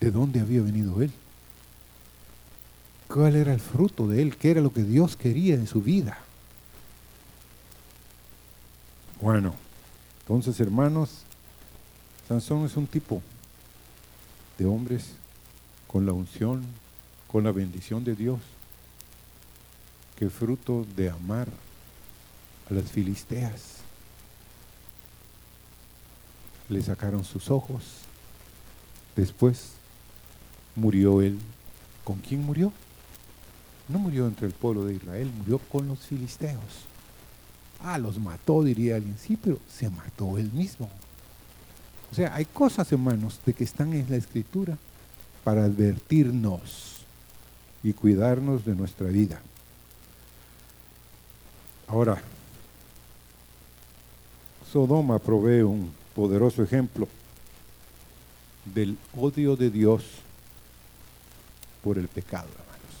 de 0.00 0.10
dónde 0.10 0.40
había 0.40 0.62
venido 0.62 1.02
él? 1.02 1.12
¿Cuál 3.08 3.36
era 3.36 3.54
el 3.54 3.60
fruto 3.60 4.08
de 4.08 4.22
él? 4.22 4.36
¿Qué 4.36 4.50
era 4.50 4.60
lo 4.60 4.72
que 4.72 4.82
Dios 4.82 5.16
quería 5.16 5.54
en 5.54 5.66
su 5.66 5.80
vida? 5.80 6.18
Bueno, 9.20 9.54
entonces 10.20 10.58
hermanos, 10.60 11.22
Sansón 12.28 12.64
es 12.66 12.76
un 12.76 12.86
tipo 12.86 13.22
de 14.58 14.66
hombres 14.66 15.12
con 15.86 16.06
la 16.06 16.12
unción, 16.12 16.64
con 17.28 17.44
la 17.44 17.52
bendición 17.52 18.04
de 18.04 18.14
Dios, 18.14 18.40
que 20.16 20.30
fruto 20.30 20.86
de 20.96 21.10
amar 21.10 21.48
a 22.70 22.74
las 22.74 22.90
filisteas, 22.90 23.78
le 26.68 26.82
sacaron 26.82 27.24
sus 27.24 27.50
ojos, 27.50 27.82
después 29.16 29.72
murió 30.74 31.22
él. 31.22 31.38
¿Con 32.04 32.18
quién 32.18 32.44
murió? 32.44 32.72
No 33.88 33.98
murió 33.98 34.26
entre 34.26 34.46
el 34.46 34.52
pueblo 34.52 34.84
de 34.84 34.94
Israel, 34.94 35.30
murió 35.38 35.58
con 35.58 35.88
los 35.88 36.00
filisteos. 36.00 36.86
Ah, 37.82 37.98
los 37.98 38.18
mató, 38.18 38.62
diría 38.62 38.96
alguien. 38.96 39.16
Sí, 39.18 39.38
pero 39.42 39.58
se 39.68 39.90
mató 39.90 40.38
él 40.38 40.50
mismo. 40.52 40.90
O 42.14 42.16
sea, 42.16 42.32
hay 42.32 42.44
cosas, 42.44 42.92
hermanos, 42.92 43.40
de 43.44 43.52
que 43.52 43.64
están 43.64 43.92
en 43.92 44.08
la 44.08 44.14
escritura 44.14 44.78
para 45.42 45.64
advertirnos 45.64 47.04
y 47.82 47.92
cuidarnos 47.92 48.64
de 48.64 48.76
nuestra 48.76 49.08
vida. 49.08 49.40
Ahora, 51.88 52.22
Sodoma 54.70 55.18
provee 55.18 55.62
un 55.62 55.92
poderoso 56.14 56.62
ejemplo 56.62 57.08
del 58.64 58.96
odio 59.16 59.56
de 59.56 59.70
Dios 59.70 60.04
por 61.82 61.98
el 61.98 62.06
pecado, 62.06 62.46
hermanos. 62.46 62.94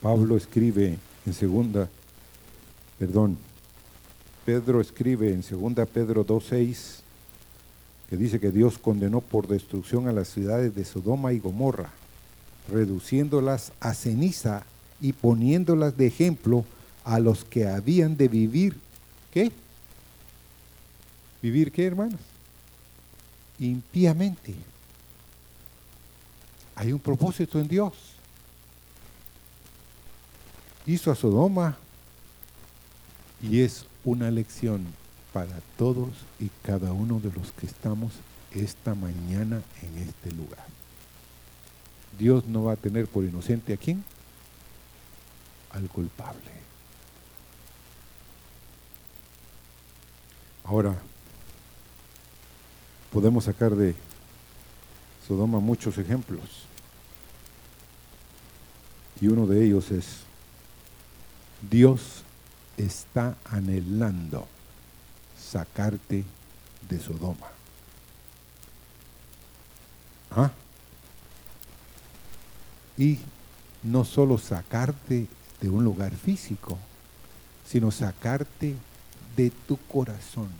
Pablo 0.00 0.36
escribe 0.36 0.96
en 1.26 1.34
segunda 1.34 1.88
perdón, 3.00 3.38
Pedro 4.44 4.78
escribe 4.82 5.32
en 5.32 5.40
2 5.40 5.88
Pedro 5.88 6.26
2.6 6.26 7.00
que 8.10 8.16
dice 8.18 8.38
que 8.38 8.50
Dios 8.50 8.76
condenó 8.76 9.22
por 9.22 9.48
destrucción 9.48 10.06
a 10.06 10.12
las 10.12 10.28
ciudades 10.28 10.74
de 10.74 10.84
Sodoma 10.84 11.32
y 11.32 11.38
Gomorra, 11.38 11.90
reduciéndolas 12.70 13.72
a 13.80 13.94
ceniza 13.94 14.66
y 15.00 15.14
poniéndolas 15.14 15.96
de 15.96 16.08
ejemplo 16.08 16.66
a 17.04 17.20
los 17.20 17.42
que 17.44 17.66
habían 17.66 18.18
de 18.18 18.28
vivir. 18.28 18.76
¿Qué? 19.32 19.50
¿Vivir 21.40 21.72
qué, 21.72 21.86
hermanos? 21.86 22.20
Impíamente. 23.58 24.54
Hay 26.74 26.92
un 26.92 26.98
propósito 26.98 27.58
en 27.58 27.66
Dios. 27.68 27.94
Hizo 30.84 31.10
a 31.10 31.14
Sodoma 31.14 31.78
y 33.42 33.60
es 33.60 33.86
una 34.04 34.30
lección 34.30 34.84
para 35.32 35.60
todos 35.78 36.08
y 36.38 36.50
cada 36.62 36.92
uno 36.92 37.20
de 37.20 37.30
los 37.32 37.52
que 37.52 37.66
estamos 37.66 38.12
esta 38.52 38.94
mañana 38.94 39.62
en 39.82 39.98
este 39.98 40.32
lugar. 40.32 40.66
Dios 42.18 42.46
no 42.46 42.64
va 42.64 42.72
a 42.72 42.76
tener 42.76 43.06
por 43.06 43.24
inocente 43.24 43.72
a 43.72 43.76
quién? 43.76 44.04
Al 45.70 45.88
culpable. 45.88 46.50
Ahora, 50.64 50.96
podemos 53.12 53.44
sacar 53.44 53.74
de 53.74 53.94
Sodoma 55.26 55.60
muchos 55.60 55.96
ejemplos. 55.98 56.64
Y 59.20 59.28
uno 59.28 59.46
de 59.46 59.64
ellos 59.64 59.90
es, 59.90 60.20
Dios 61.70 62.24
está 62.84 63.36
anhelando 63.44 64.46
sacarte 65.38 66.24
de 66.88 67.00
Sodoma. 67.00 67.48
¿Ah? 70.30 70.50
Y 72.96 73.18
no 73.82 74.04
solo 74.04 74.38
sacarte 74.38 75.26
de 75.60 75.68
un 75.68 75.84
lugar 75.84 76.14
físico, 76.14 76.78
sino 77.66 77.90
sacarte 77.90 78.74
de 79.36 79.50
tu 79.50 79.76
corazón 79.76 80.50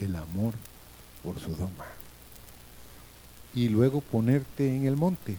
el 0.00 0.16
amor 0.16 0.54
por 1.22 1.40
Sodoma. 1.40 1.86
Y 3.54 3.68
luego 3.68 4.00
ponerte 4.00 4.76
en 4.76 4.86
el 4.86 4.96
monte. 4.96 5.36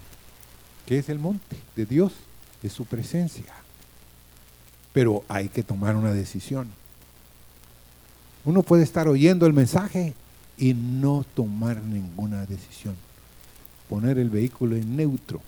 ¿Qué 0.85 0.99
es 0.99 1.09
el 1.09 1.19
monte? 1.19 1.57
De 1.75 1.85
Dios, 1.85 2.13
de 2.61 2.69
su 2.69 2.85
presencia 2.85 3.64
pero 4.95 5.25
hay 5.27 5.49
que 5.49 5.61
tomar 5.61 5.97
una 5.97 6.13
decisión. 6.13 6.69
Uno 8.45 8.63
puede 8.63 8.83
estar 8.83 9.09
oyendo 9.09 9.45
el 9.45 9.51
mensaje 9.51 10.13
y 10.57 10.73
no 10.73 11.25
tomar 11.35 11.81
ninguna 11.81 12.45
decisión. 12.45 12.95
Poner 13.89 14.17
el 14.17 14.29
vehículo 14.29 14.77
en 14.77 14.95
neutro. 14.95 15.41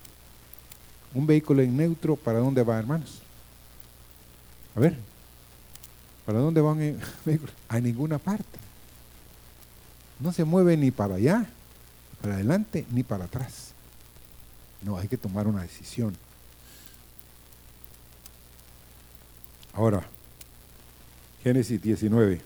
Un 1.14 1.26
vehículo 1.26 1.62
en 1.62 1.74
neutro, 1.74 2.14
¿para 2.14 2.40
dónde 2.40 2.62
va, 2.62 2.78
hermanos? 2.78 3.22
A 4.76 4.80
ver, 4.80 4.98
¿para 6.26 6.40
dónde 6.40 6.60
van 6.60 6.82
en 6.82 7.00
vehículos? 7.24 7.54
A 7.70 7.80
ninguna 7.80 8.18
parte. 8.18 8.58
No 10.20 10.30
se 10.30 10.44
mueve 10.44 10.76
ni 10.76 10.90
para 10.90 11.14
allá, 11.14 11.46
para 12.20 12.34
adelante, 12.34 12.84
ni 12.90 13.02
para 13.02 13.24
atrás. 13.24 13.70
No, 14.82 14.98
hay 14.98 15.08
que 15.08 15.16
tomar 15.16 15.46
una 15.46 15.62
decisión. 15.62 16.14
Ahora, 19.78 20.02
Génesis 21.44 21.80
19. 21.80 22.40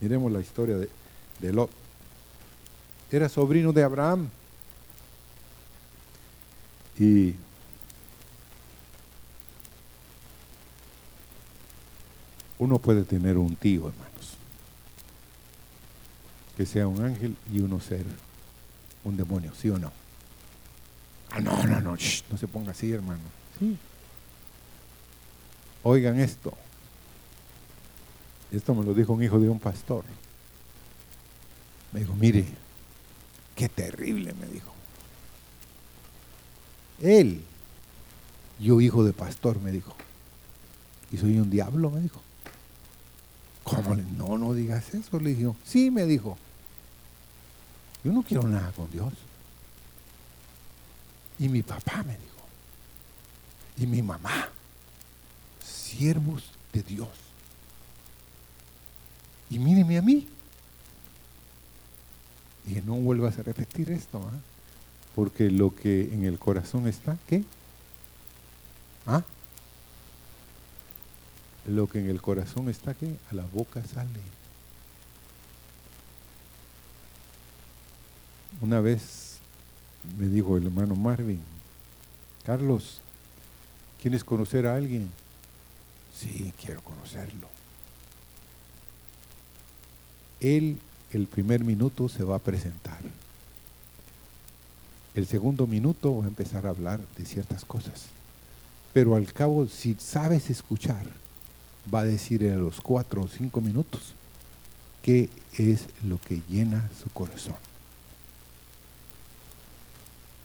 Miremos 0.00 0.32
la 0.32 0.40
historia 0.40 0.78
de, 0.78 0.88
de 1.38 1.52
Lot. 1.52 1.70
Era 3.12 3.28
sobrino 3.28 3.74
de 3.74 3.82
Abraham. 3.82 4.30
Y 6.98 7.34
uno 12.58 12.78
puede 12.78 13.04
tener 13.04 13.36
un 13.36 13.54
tío, 13.54 13.88
hermanos, 13.88 14.38
que 16.56 16.64
sea 16.64 16.88
un 16.88 17.04
ángel 17.04 17.36
y 17.52 17.60
uno 17.60 17.80
ser 17.80 18.06
un 19.04 19.14
demonio, 19.14 19.52
¿sí 19.54 19.68
o 19.68 19.78
no? 19.78 19.92
Ah, 21.32 21.40
no, 21.40 21.64
no, 21.64 21.82
no, 21.82 21.90
no 21.90 22.38
se 22.38 22.48
ponga 22.48 22.70
así, 22.70 22.90
hermano. 22.90 23.20
Sí. 23.58 23.76
Oigan 25.82 26.18
esto. 26.20 26.52
Esto 28.52 28.74
me 28.74 28.84
lo 28.84 28.94
dijo 28.94 29.12
un 29.12 29.22
hijo 29.22 29.38
de 29.38 29.48
un 29.48 29.60
pastor. 29.60 30.04
Me 31.92 32.00
dijo, 32.00 32.14
mire, 32.14 32.44
qué 33.54 33.68
terrible, 33.68 34.34
me 34.34 34.46
dijo. 34.46 34.72
Él, 37.00 37.42
yo 38.58 38.80
hijo 38.80 39.04
de 39.04 39.12
pastor, 39.12 39.60
me 39.60 39.72
dijo. 39.72 39.94
Y 41.12 41.16
soy 41.16 41.38
un 41.38 41.50
diablo, 41.50 41.90
me 41.90 42.00
dijo. 42.00 42.20
¿Cómo? 43.64 43.94
No, 43.94 44.38
no 44.38 44.52
digas 44.52 44.94
eso, 44.94 45.18
le 45.18 45.34
dije. 45.34 45.52
Sí, 45.64 45.90
me 45.90 46.04
dijo. 46.04 46.36
Yo 48.04 48.12
no 48.12 48.22
quiero 48.22 48.46
nada 48.48 48.72
con 48.72 48.90
Dios. 48.90 49.12
Y 51.38 51.48
mi 51.48 51.62
papá 51.62 52.02
me 52.02 52.12
dijo. 52.12 52.24
Y 53.78 53.86
mi 53.86 54.02
mamá. 54.02 54.48
Siervos 55.70 56.50
de 56.72 56.82
Dios. 56.82 57.08
Y 59.48 59.58
míreme 59.58 59.98
a 59.98 60.02
mí. 60.02 60.28
Y 62.66 62.74
no 62.82 62.94
vuelvas 62.94 63.38
a 63.38 63.42
repetir 63.42 63.90
esto, 63.90 64.18
¿ah? 64.18 64.38
porque 65.14 65.50
lo 65.50 65.74
que 65.74 66.12
en 66.12 66.24
el 66.24 66.38
corazón 66.38 66.86
está, 66.86 67.16
¿qué? 67.26 67.44
¿Ah? 69.06 69.24
Lo 71.66 71.88
que 71.88 71.98
en 71.98 72.08
el 72.08 72.22
corazón 72.22 72.68
está, 72.68 72.94
¿qué? 72.94 73.16
A 73.30 73.34
la 73.34 73.44
boca 73.46 73.82
sale. 73.84 74.20
Una 78.60 78.80
vez 78.80 79.38
me 80.18 80.26
dijo 80.26 80.56
el 80.56 80.66
hermano 80.66 80.94
Marvin, 80.94 81.40
Carlos, 82.44 83.00
¿quieres 84.00 84.22
conocer 84.22 84.66
a 84.66 84.76
alguien? 84.76 85.10
Sí, 86.20 86.52
quiero 86.62 86.82
conocerlo. 86.82 87.48
Él 90.40 90.78
el 91.12 91.26
primer 91.26 91.64
minuto 91.64 92.08
se 92.08 92.22
va 92.24 92.36
a 92.36 92.40
presentar. 92.40 93.00
El 95.14 95.26
segundo 95.26 95.66
minuto 95.66 96.16
va 96.16 96.24
a 96.24 96.28
empezar 96.28 96.66
a 96.66 96.70
hablar 96.70 97.00
de 97.16 97.24
ciertas 97.24 97.64
cosas. 97.64 98.06
Pero 98.92 99.16
al 99.16 99.32
cabo, 99.32 99.66
si 99.66 99.96
sabes 99.98 100.50
escuchar, 100.50 101.04
va 101.92 102.00
a 102.00 102.04
decir 102.04 102.48
a 102.48 102.56
los 102.56 102.80
cuatro 102.80 103.22
o 103.22 103.28
cinco 103.28 103.60
minutos 103.60 104.14
qué 105.02 105.28
es 105.56 105.86
lo 106.04 106.20
que 106.20 106.42
llena 106.48 106.88
su 107.02 107.10
corazón. 107.10 107.56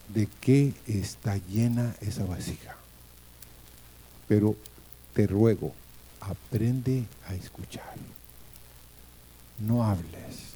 De 0.08 0.28
qué 0.40 0.72
está 0.86 1.36
llena 1.36 1.94
esa 2.00 2.24
vasija. 2.24 2.76
Pero 4.26 4.56
te 5.16 5.26
ruego, 5.26 5.72
aprende 6.20 7.06
a 7.26 7.34
escuchar. 7.34 7.94
No 9.58 9.82
hables. 9.82 10.52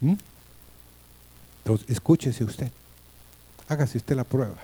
¿Mm? 0.00 0.14
Entonces, 1.58 1.88
escúchese 1.88 2.42
usted. 2.42 2.72
Hágase 3.68 3.98
usted 3.98 4.16
la 4.16 4.24
prueba. 4.24 4.56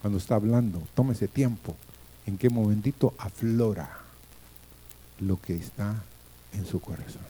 Cuando 0.00 0.18
está 0.18 0.34
hablando, 0.34 0.82
tómese 0.96 1.28
tiempo. 1.28 1.76
En 2.26 2.36
qué 2.36 2.50
momentito 2.50 3.14
aflora 3.16 4.00
lo 5.20 5.40
que 5.40 5.54
está 5.54 6.02
en 6.52 6.66
su 6.66 6.80
corazón. 6.80 7.22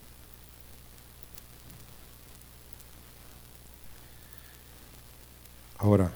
Ahora, 5.77 6.11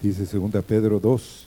dice 0.00 0.24
2 0.24 0.64
Pedro 0.64 0.98
2, 0.98 1.45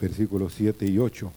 versículos 0.00 0.54
7 0.56 0.86
y 0.86 0.98
8. 0.98 1.32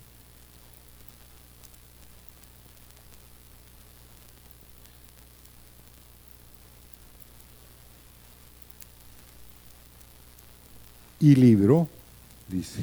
y 11.23 11.35
libró, 11.35 11.87
dice, 12.49 12.81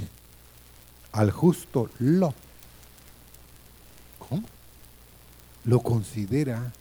al 1.12 1.30
justo 1.30 1.90
lo. 1.98 2.32
¿Cómo? 4.18 4.48
Lo 5.66 5.80
considera 5.80 6.72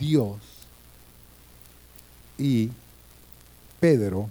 Dios 0.00 0.38
y 2.36 2.72
Pedro, 3.78 4.28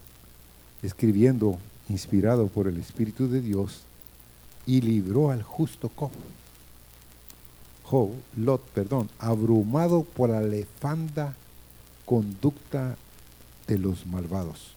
escribiendo, 0.83 1.57
inspirado 1.89 2.47
por 2.47 2.67
el 2.67 2.77
Espíritu 2.77 3.27
de 3.27 3.41
Dios, 3.41 3.81
y 4.65 4.81
libró 4.81 5.29
al 5.29 5.43
justo 5.43 5.91
Job, 7.83 8.11
Lot, 8.35 8.61
perdón, 8.69 9.09
abrumado 9.19 10.03
por 10.03 10.29
la 10.29 10.41
lefanda 10.41 11.35
conducta 12.05 12.97
de 13.67 13.77
los 13.77 14.05
malvados. 14.07 14.73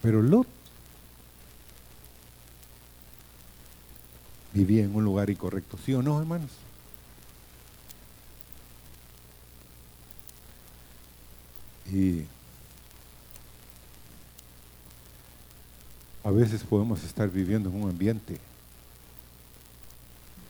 Pero 0.00 0.22
Lot 0.22 0.46
vivía 4.54 4.84
en 4.84 4.94
un 4.94 5.04
lugar 5.04 5.28
incorrecto, 5.30 5.78
¿sí 5.84 5.92
o 5.92 6.02
no, 6.02 6.18
hermanos? 6.18 6.50
Y 11.92 12.24
a 16.24 16.30
veces 16.30 16.62
podemos 16.62 17.04
estar 17.04 17.28
viviendo 17.30 17.68
en 17.68 17.82
un 17.82 17.90
ambiente 17.90 18.38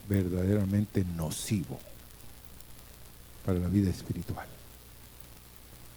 verdaderamente 0.08 1.04
nocivo 1.16 1.80
para 3.44 3.58
la 3.58 3.68
vida 3.68 3.90
espiritual. 3.90 4.46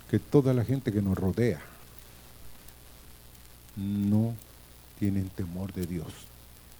Que 0.09 0.17
toda 0.17 0.53
la 0.53 0.65
gente 0.65 0.91
que 0.91 1.01
nos 1.01 1.15
rodea 1.15 1.61
no 3.75 4.33
tienen 4.97 5.29
temor 5.29 5.71
de 5.73 5.85
Dios. 5.85 6.07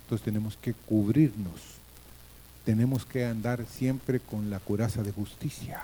Entonces 0.04 0.26
tenemos 0.26 0.58
que 0.58 0.74
cubrirnos. 0.74 1.78
Tenemos 2.66 3.06
que 3.06 3.26
andar 3.26 3.64
siempre 3.68 4.20
con 4.20 4.50
la 4.50 4.60
coraza 4.60 5.04
de 5.04 5.12
justicia. 5.12 5.84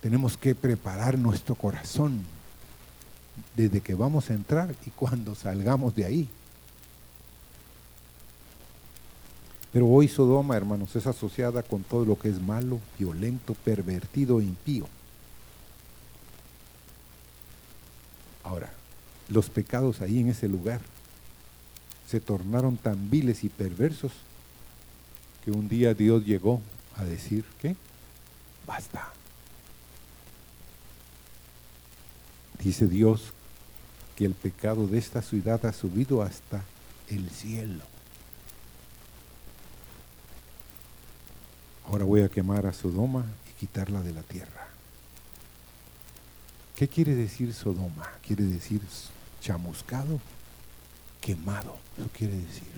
Tenemos 0.00 0.36
que 0.36 0.54
preparar 0.54 1.18
nuestro 1.18 1.56
corazón 1.56 2.22
desde 3.56 3.80
que 3.80 3.94
vamos 3.94 4.30
a 4.30 4.34
entrar 4.34 4.74
y 4.86 4.90
cuando 4.90 5.34
salgamos 5.34 5.94
de 5.94 6.04
ahí. 6.04 6.28
Pero 9.72 9.88
hoy 9.88 10.06
Sodoma, 10.06 10.56
hermanos, 10.56 10.94
es 10.96 11.06
asociada 11.06 11.62
con 11.62 11.82
todo 11.82 12.04
lo 12.04 12.18
que 12.18 12.28
es 12.28 12.40
malo, 12.40 12.78
violento, 12.98 13.54
pervertido 13.54 14.40
e 14.40 14.44
impío. 14.44 14.86
Ahora, 18.44 18.70
los 19.28 19.48
pecados 19.48 20.02
ahí 20.02 20.18
en 20.18 20.28
ese 20.28 20.46
lugar 20.46 20.80
se 22.06 22.20
tornaron 22.20 22.76
tan 22.76 23.08
viles 23.10 23.44
y 23.44 23.48
perversos 23.48 24.12
que 25.42 25.50
un 25.50 25.68
día 25.68 25.94
Dios 25.94 26.26
llegó 26.26 26.60
a 26.96 27.04
decir 27.04 27.44
que 27.60 27.74
basta. 28.66 29.12
Dice 32.62 32.86
Dios 32.86 33.32
que 34.16 34.24
el 34.24 34.34
pecado 34.34 34.86
de 34.86 34.98
esta 34.98 35.20
ciudad 35.20 35.64
ha 35.66 35.72
subido 35.72 36.22
hasta 36.22 36.62
el 37.08 37.28
cielo. 37.30 37.82
Ahora 41.88 42.04
voy 42.04 42.22
a 42.22 42.28
quemar 42.28 42.66
a 42.66 42.72
Sodoma 42.72 43.26
y 43.50 43.58
quitarla 43.58 44.00
de 44.02 44.12
la 44.12 44.22
tierra. 44.22 44.68
¿Qué 46.76 46.86
quiere 46.86 47.16
decir 47.16 47.52
Sodoma? 47.52 48.08
Quiere 48.24 48.44
decir 48.44 48.80
chamuscado, 49.40 50.20
quemado, 51.20 51.76
eso 51.98 52.08
quiere 52.16 52.36
decir. 52.36 52.72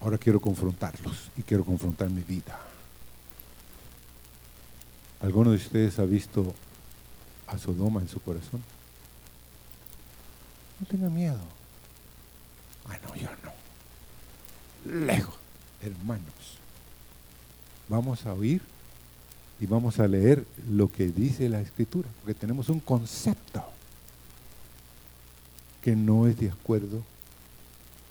Ahora 0.00 0.18
quiero 0.18 0.40
confrontarlos 0.40 1.30
y 1.36 1.42
quiero 1.42 1.64
confrontar 1.64 2.10
mi 2.10 2.22
vida. 2.22 2.69
¿Alguno 5.20 5.50
de 5.50 5.56
ustedes 5.56 5.98
ha 5.98 6.04
visto 6.04 6.54
a 7.50 7.58
Sodoma 7.58 8.00
en 8.00 8.08
su 8.08 8.20
corazón. 8.20 8.62
No 10.78 10.86
tenga 10.86 11.08
miedo. 11.08 11.40
Ah, 12.88 12.96
no, 13.04 13.14
yo 13.14 13.28
no. 13.44 15.04
Lejos, 15.04 15.34
hermanos. 15.82 16.58
Vamos 17.88 18.24
a 18.24 18.32
oír 18.32 18.62
y 19.60 19.66
vamos 19.66 19.98
a 19.98 20.06
leer 20.06 20.46
lo 20.70 20.90
que 20.90 21.08
dice 21.08 21.48
la 21.48 21.60
escritura, 21.60 22.08
porque 22.20 22.38
tenemos 22.38 22.68
un 22.68 22.80
concepto 22.80 23.64
que 25.82 25.96
no 25.96 26.28
es 26.28 26.38
de 26.38 26.50
acuerdo 26.50 27.02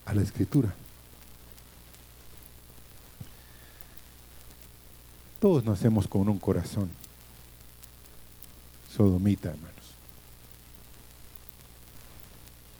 a 0.05 0.13
la 0.13 0.21
escritura. 0.21 0.73
Todos 5.39 5.63
nacemos 5.63 6.07
con 6.07 6.27
un 6.27 6.37
corazón 6.37 6.98
sodomita, 8.99 9.47
hermanos. 9.47 9.75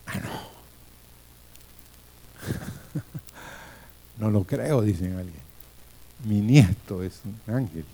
Ah, 0.05 0.19
no. 4.17 4.25
no 4.25 4.29
lo 4.29 4.43
creo, 4.43 4.81
dicen 4.81 5.15
alguien. 5.15 5.39
Mi 6.25 6.41
nieto 6.41 7.03
es 7.03 7.21
un 7.23 7.39
ángel. 7.55 7.85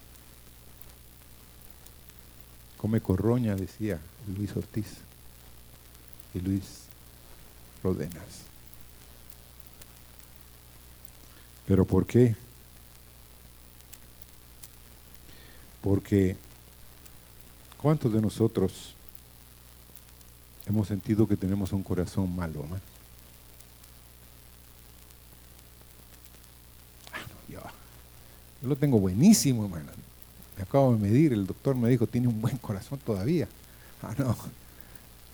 Come 2.78 3.00
corroña, 3.00 3.56
decía 3.56 4.00
Luis 4.36 4.58
Ortiz 4.58 4.88
y 6.34 6.40
Luis 6.40 6.86
Rodenas. 7.84 8.42
¿Pero 11.68 11.86
por 11.86 12.08
qué? 12.08 12.36
Porque 15.84 16.38
¿cuántos 17.86 18.12
de 18.12 18.20
nosotros 18.20 18.96
hemos 20.66 20.88
sentido 20.88 21.28
que 21.28 21.38
tenemos 21.38 21.72
un 21.72 21.84
corazón 21.84 22.36
malo? 22.36 22.66
Ah, 27.14 27.20
yo, 27.48 27.60
lo 28.68 28.76
tengo 28.76 29.00
buenísimo, 29.00 29.66
hermano. 29.66 29.92
Me 30.58 30.64
acabo 30.64 30.94
de 30.94 30.98
medir, 30.98 31.32
el 31.32 31.46
doctor 31.46 31.76
me 31.76 31.88
dijo, 31.88 32.08
tiene 32.08 32.28
un 32.28 32.42
buen 32.42 32.58
corazón 32.58 32.98
todavía. 33.06 33.48
Ah, 34.02 34.16
no. 34.18 34.36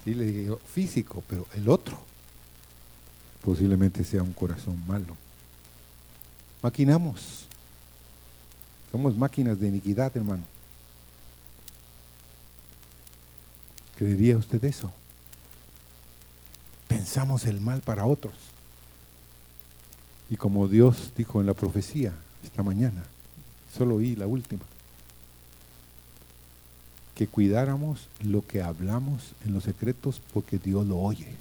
Sí, 0.03 0.13
le 0.13 0.25
digo, 0.25 0.57
físico, 0.57 1.23
pero 1.29 1.47
el 1.55 1.69
otro 1.69 1.97
posiblemente 3.45 4.03
sea 4.03 4.23
un 4.23 4.33
corazón 4.33 4.77
malo. 4.85 5.15
Maquinamos. 6.61 7.45
Somos 8.91 9.15
máquinas 9.15 9.57
de 9.57 9.69
iniquidad, 9.69 10.11
hermano. 10.17 10.43
¿Creería 14.01 14.35
usted 14.35 14.65
eso? 14.65 14.91
Pensamos 16.87 17.45
el 17.45 17.61
mal 17.61 17.81
para 17.81 18.07
otros. 18.07 18.33
Y 20.27 20.37
como 20.37 20.67
Dios 20.67 21.11
dijo 21.15 21.39
en 21.39 21.45
la 21.45 21.53
profecía 21.53 22.11
esta 22.43 22.63
mañana, 22.63 23.03
solo 23.71 23.97
oí 23.97 24.15
la 24.15 24.25
última, 24.25 24.63
que 27.13 27.27
cuidáramos 27.27 28.07
lo 28.23 28.43
que 28.43 28.63
hablamos 28.63 29.33
en 29.45 29.53
los 29.53 29.65
secretos 29.65 30.19
porque 30.33 30.57
Dios 30.57 30.87
lo 30.87 30.97
oye. 30.97 31.35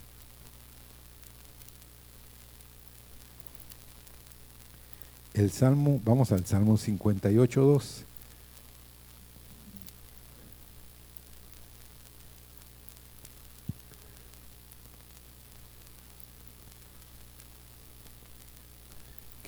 el 5.32 5.50
Salmo, 5.50 5.98
vamos 6.04 6.30
al 6.32 6.44
Salmo 6.44 6.76
58, 6.76 7.80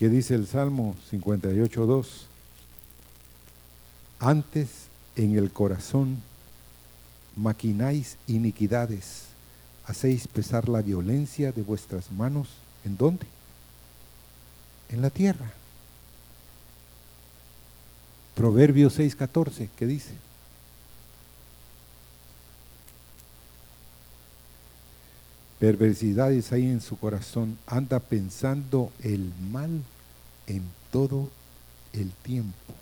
¿Qué 0.03 0.09
dice 0.09 0.35
el 0.35 0.49
Salmo 0.49 0.97
58, 1.11 1.87
2? 1.87 2.27
Antes 4.19 4.69
en 5.15 5.39
el 5.39 5.53
corazón 5.53 6.21
maquináis 7.37 8.17
iniquidades, 8.27 9.27
hacéis 9.87 10.27
pesar 10.27 10.69
la 10.69 10.83
violencia 10.83 11.53
de 11.53 11.63
vuestras 11.63 12.11
manos. 12.11 12.49
¿En 12.85 12.97
dónde? 12.97 13.27
En 14.89 15.03
la 15.03 15.11
tierra. 15.11 15.53
Proverbios 18.35 18.99
6:14, 18.99 19.69
¿qué 19.79 19.87
dice? 19.87 20.15
Perversidades 25.61 26.51
hay 26.51 26.67
en 26.67 26.81
su 26.81 26.99
corazón, 26.99 27.57
anda 27.69 28.01
pensando 28.01 28.91
el 29.05 29.33
mal 29.53 29.85
en 30.53 30.63
todo 30.91 31.29
el 31.93 32.11
tiempo. 32.11 32.75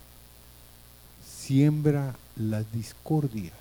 Siembra 1.25 2.15
las 2.35 2.71
discordias. 2.71 3.53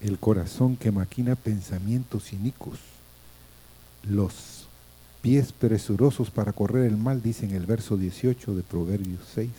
El 0.00 0.18
corazón 0.18 0.76
que 0.76 0.90
maquina 0.90 1.34
pensamientos 1.34 2.32
inicuos 2.32 2.78
los 4.02 4.66
pies 5.22 5.52
presurosos 5.52 6.30
para 6.30 6.52
correr 6.52 6.84
el 6.84 6.98
mal, 6.98 7.22
dice 7.22 7.46
en 7.46 7.54
el 7.54 7.64
verso 7.64 7.96
18 7.96 8.54
de 8.54 8.62
Proverbios 8.62 9.22
6. 9.34 9.50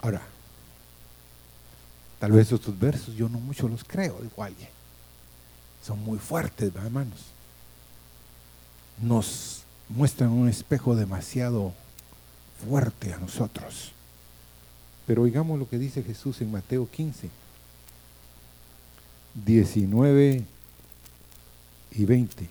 Ahora, 0.00 0.22
tal 2.18 2.32
vez 2.32 2.50
estos 2.50 2.78
versos 2.78 3.14
yo 3.14 3.28
no 3.28 3.38
mucho 3.38 3.68
los 3.68 3.84
creo, 3.84 4.18
digo 4.22 4.42
alguien. 4.42 4.81
Son 5.84 6.02
muy 6.02 6.18
fuertes, 6.18 6.72
hermanos. 6.74 7.18
Nos 9.00 9.62
muestran 9.88 10.30
un 10.30 10.48
espejo 10.48 10.94
demasiado 10.94 11.72
fuerte 12.68 13.12
a 13.12 13.18
nosotros. 13.18 13.92
Pero 15.06 15.22
oigamos 15.22 15.58
lo 15.58 15.68
que 15.68 15.78
dice 15.78 16.02
Jesús 16.02 16.40
en 16.40 16.52
Mateo 16.52 16.88
15, 16.88 17.28
19 19.44 20.44
y 21.92 22.04
20. 22.04 22.48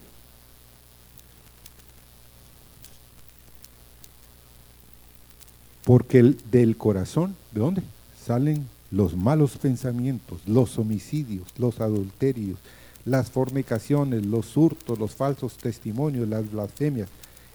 Porque 5.84 6.22
del 6.52 6.78
corazón, 6.78 7.36
¿de 7.52 7.60
dónde? 7.60 7.84
Salen 8.26 8.68
los 8.92 9.16
malos 9.16 9.58
pensamientos, 9.58 10.42
los 10.46 10.78
homicidios, 10.78 11.48
los 11.58 11.80
adulterios, 11.80 12.60
las 13.06 13.30
fornicaciones, 13.30 14.26
los 14.26 14.56
hurtos, 14.58 15.00
los 15.00 15.16
falsos 15.16 15.58
testimonios, 15.58 16.28
las 16.28 16.52
blasfemias. 16.52 17.10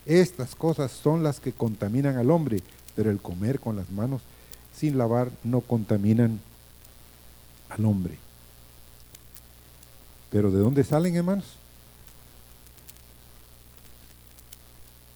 Estas 0.05 0.55
cosas 0.55 0.93
son 0.93 1.23
las 1.23 1.41
que 1.41 1.53
contaminan 1.53 2.17
al 2.17 2.31
hombre, 2.31 2.63
pero 2.95 3.11
el 3.11 3.21
comer 3.21 3.61
con 3.61 3.77
las 3.77 3.91
manos 3.91 4.23
sin 4.77 4.99
lavar 4.99 5.31
no 5.45 5.61
contaminan 5.61 6.41
al 7.69 7.85
hombre. 7.85 8.19
Pero 10.31 10.51
¿de 10.51 10.59
dónde 10.59 10.85
salen, 10.85 11.17
hermanos? 11.17 11.45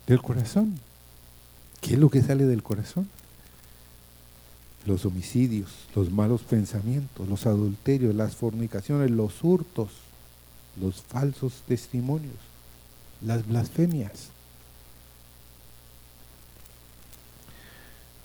Del 0.07 0.23
corazón. 0.23 0.79
¿Qué 1.81 1.95
es 1.95 1.99
lo 1.99 2.11
que 2.11 2.23
sale 2.23 2.45
del 2.45 2.63
corazón? 2.63 3.09
Los 4.87 5.05
homicidios, 5.05 5.71
los 5.95 6.11
malos 6.11 6.43
pensamientos, 6.43 7.29
los 7.29 7.47
adulterios, 7.47 8.15
las 8.15 8.35
fornicaciones, 8.35 9.11
los 9.11 9.45
hurtos, 9.45 9.91
los 10.77 11.03
falsos 11.03 11.63
testimonios, 11.67 12.37
las 13.21 13.47
blasfemias. 13.47 14.29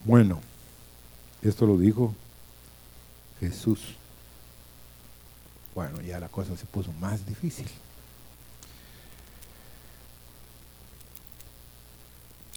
Bueno, 0.03 0.39
esto 1.41 1.65
lo 1.65 1.77
dijo 1.77 2.13
Jesús. 3.39 3.79
Bueno, 5.73 6.01
ya 6.01 6.19
la 6.19 6.29
cosa 6.29 6.55
se 6.55 6.65
puso 6.65 6.91
más 6.93 7.25
difícil. 7.25 7.67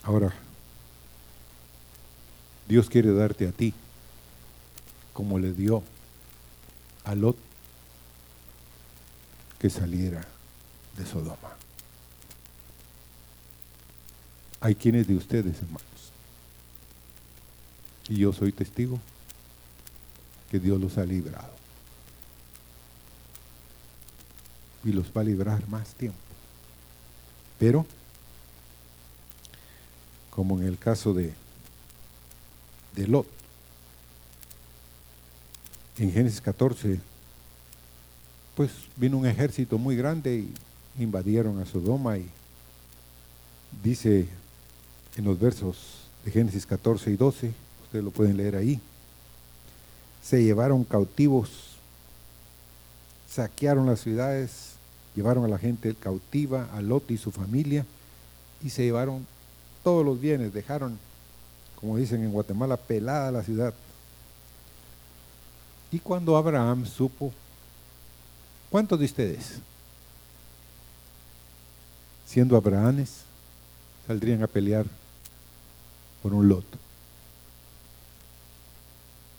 Ahora, 0.04 0.32
Dios 2.68 2.88
quiere 2.88 3.12
darte 3.12 3.48
a 3.48 3.52
ti, 3.52 3.74
como 5.12 5.38
le 5.38 5.52
dio 5.52 5.82
a 7.04 7.14
Lot, 7.14 7.36
que 9.58 9.70
saliera 9.70 10.26
de 10.96 11.06
Sodoma. 11.06 11.56
Hay 14.60 14.74
quienes 14.74 15.06
de 15.06 15.16
ustedes, 15.16 15.58
hermanos, 15.58 15.82
y 18.08 18.16
yo 18.16 18.32
soy 18.32 18.52
testigo 18.52 18.98
que 20.50 20.58
Dios 20.58 20.80
los 20.80 20.98
ha 20.98 21.04
librado. 21.04 21.52
Y 24.84 24.92
los 24.92 25.06
va 25.06 25.20
a 25.20 25.24
librar 25.24 25.68
más 25.68 25.94
tiempo. 25.94 26.18
Pero 27.58 27.84
como 30.38 30.56
en 30.60 30.68
el 30.68 30.78
caso 30.78 31.12
de, 31.12 31.34
de 32.94 33.08
Lot. 33.08 33.26
En 35.98 36.12
Génesis 36.12 36.40
14, 36.40 37.00
pues 38.58 38.72
vino 38.96 39.16
un 39.16 39.24
ejército 39.24 39.78
muy 39.78 39.94
grande 39.94 40.38
y 40.38 40.52
invadieron 41.00 41.60
a 41.60 41.64
Sodoma 41.64 42.18
y 42.18 42.28
dice 43.84 44.26
en 45.16 45.24
los 45.24 45.38
versos 45.38 45.76
de 46.24 46.32
Génesis 46.32 46.66
14 46.66 47.12
y 47.12 47.16
12, 47.16 47.52
ustedes 47.84 48.04
lo 48.04 48.10
pueden 48.10 48.36
leer 48.36 48.56
ahí, 48.56 48.80
se 50.24 50.42
llevaron 50.42 50.82
cautivos, 50.82 51.76
saquearon 53.30 53.86
las 53.86 54.00
ciudades, 54.00 54.72
llevaron 55.14 55.44
a 55.44 55.48
la 55.48 55.58
gente 55.58 55.94
cautiva, 55.94 56.68
a 56.74 56.80
Lot 56.80 57.12
y 57.12 57.16
su 57.16 57.30
familia, 57.30 57.86
y 58.60 58.70
se 58.70 58.82
llevaron 58.82 59.24
todos 59.84 60.04
los 60.04 60.20
bienes, 60.20 60.52
dejaron, 60.52 60.98
como 61.76 61.96
dicen 61.96 62.24
en 62.24 62.32
Guatemala, 62.32 62.76
pelada 62.76 63.30
la 63.30 63.44
ciudad. 63.44 63.72
Y 65.92 66.00
cuando 66.00 66.36
Abraham 66.36 66.86
supo, 66.86 67.32
¿cuántos 68.70 68.98
de 68.98 69.04
ustedes, 69.04 69.58
siendo 72.26 72.56
Abrahames, 72.56 73.22
saldrían 74.06 74.42
a 74.42 74.46
pelear 74.46 74.86
por 76.22 76.34
un 76.34 76.48
lot? 76.48 76.64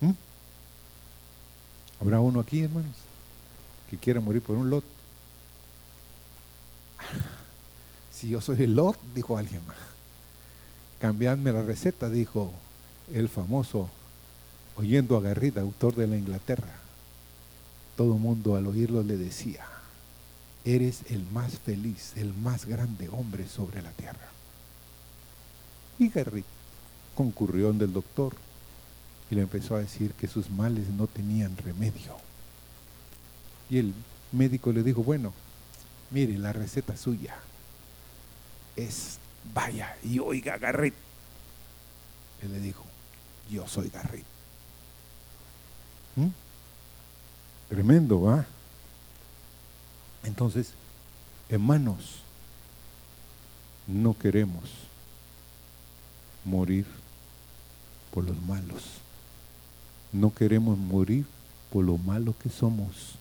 ¿Mm? 0.01 0.11
¿Habrá 2.01 2.19
uno 2.19 2.39
aquí, 2.39 2.61
hermanos, 2.61 2.95
que 3.89 3.97
quiera 3.97 4.19
morir 4.19 4.41
por 4.41 4.55
un 4.55 4.69
lot? 4.69 4.83
Si 8.13 8.27
yo 8.27 8.41
soy 8.41 8.63
el 8.63 8.75
lot, 8.75 8.97
dijo 9.15 9.37
alguien 9.37 9.65
más. 9.65 9.77
Cambiadme 10.99 11.53
la 11.53 11.61
receta, 11.61 12.09
dijo 12.09 12.51
el 13.13 13.29
famoso 13.29 13.89
oyendo 14.75 15.17
a 15.17 15.21
Garrida, 15.21 15.61
autor 15.61 15.95
de 15.95 16.07
la 16.07 16.17
Inglaterra. 16.17 16.78
Todo 17.99 18.13
mundo 18.13 18.55
al 18.55 18.65
oírlo 18.65 19.03
le 19.03 19.17
decía, 19.17 19.65
eres 20.63 21.01
el 21.09 21.21
más 21.33 21.59
feliz, 21.59 22.13
el 22.15 22.33
más 22.33 22.65
grande 22.65 23.09
hombre 23.09 23.45
sobre 23.45 23.81
la 23.81 23.91
tierra. 23.91 24.29
Y 25.97 26.07
Garrida 26.07 26.47
concurrió 27.13 27.67
donde 27.67 27.83
el 27.83 27.91
doctor 27.91 28.37
y 29.29 29.35
le 29.35 29.41
empezó 29.41 29.75
a 29.75 29.79
decir 29.79 30.13
que 30.13 30.29
sus 30.29 30.49
males 30.49 30.87
no 30.87 31.07
tenían 31.07 31.57
remedio. 31.57 32.15
Y 33.69 33.79
el 33.79 33.93
médico 34.31 34.71
le 34.71 34.81
dijo, 34.81 35.03
bueno, 35.03 35.33
mire, 36.09 36.37
la 36.37 36.53
receta 36.53 36.95
suya 36.95 37.35
es 38.77 39.17
vaya 39.53 39.97
y 40.05 40.19
oiga 40.19 40.57
Garrit. 40.57 40.95
Él 42.43 42.53
le 42.53 42.61
dijo, 42.61 42.85
yo 43.51 43.67
soy 43.67 43.89
Garrit. 43.89 44.23
¿Mm? 46.15 46.29
Tremendo, 47.69 48.21
¿va? 48.21 48.45
Entonces, 50.23 50.73
hermanos, 51.47 52.19
no 53.87 54.17
queremos 54.17 54.63
morir 56.43 56.85
por 58.11 58.25
los 58.25 58.41
malos. 58.43 58.83
No 60.11 60.33
queremos 60.33 60.77
morir 60.77 61.25
por 61.71 61.85
lo 61.85 61.97
malo 61.97 62.33
que 62.41 62.49
somos. 62.49 63.15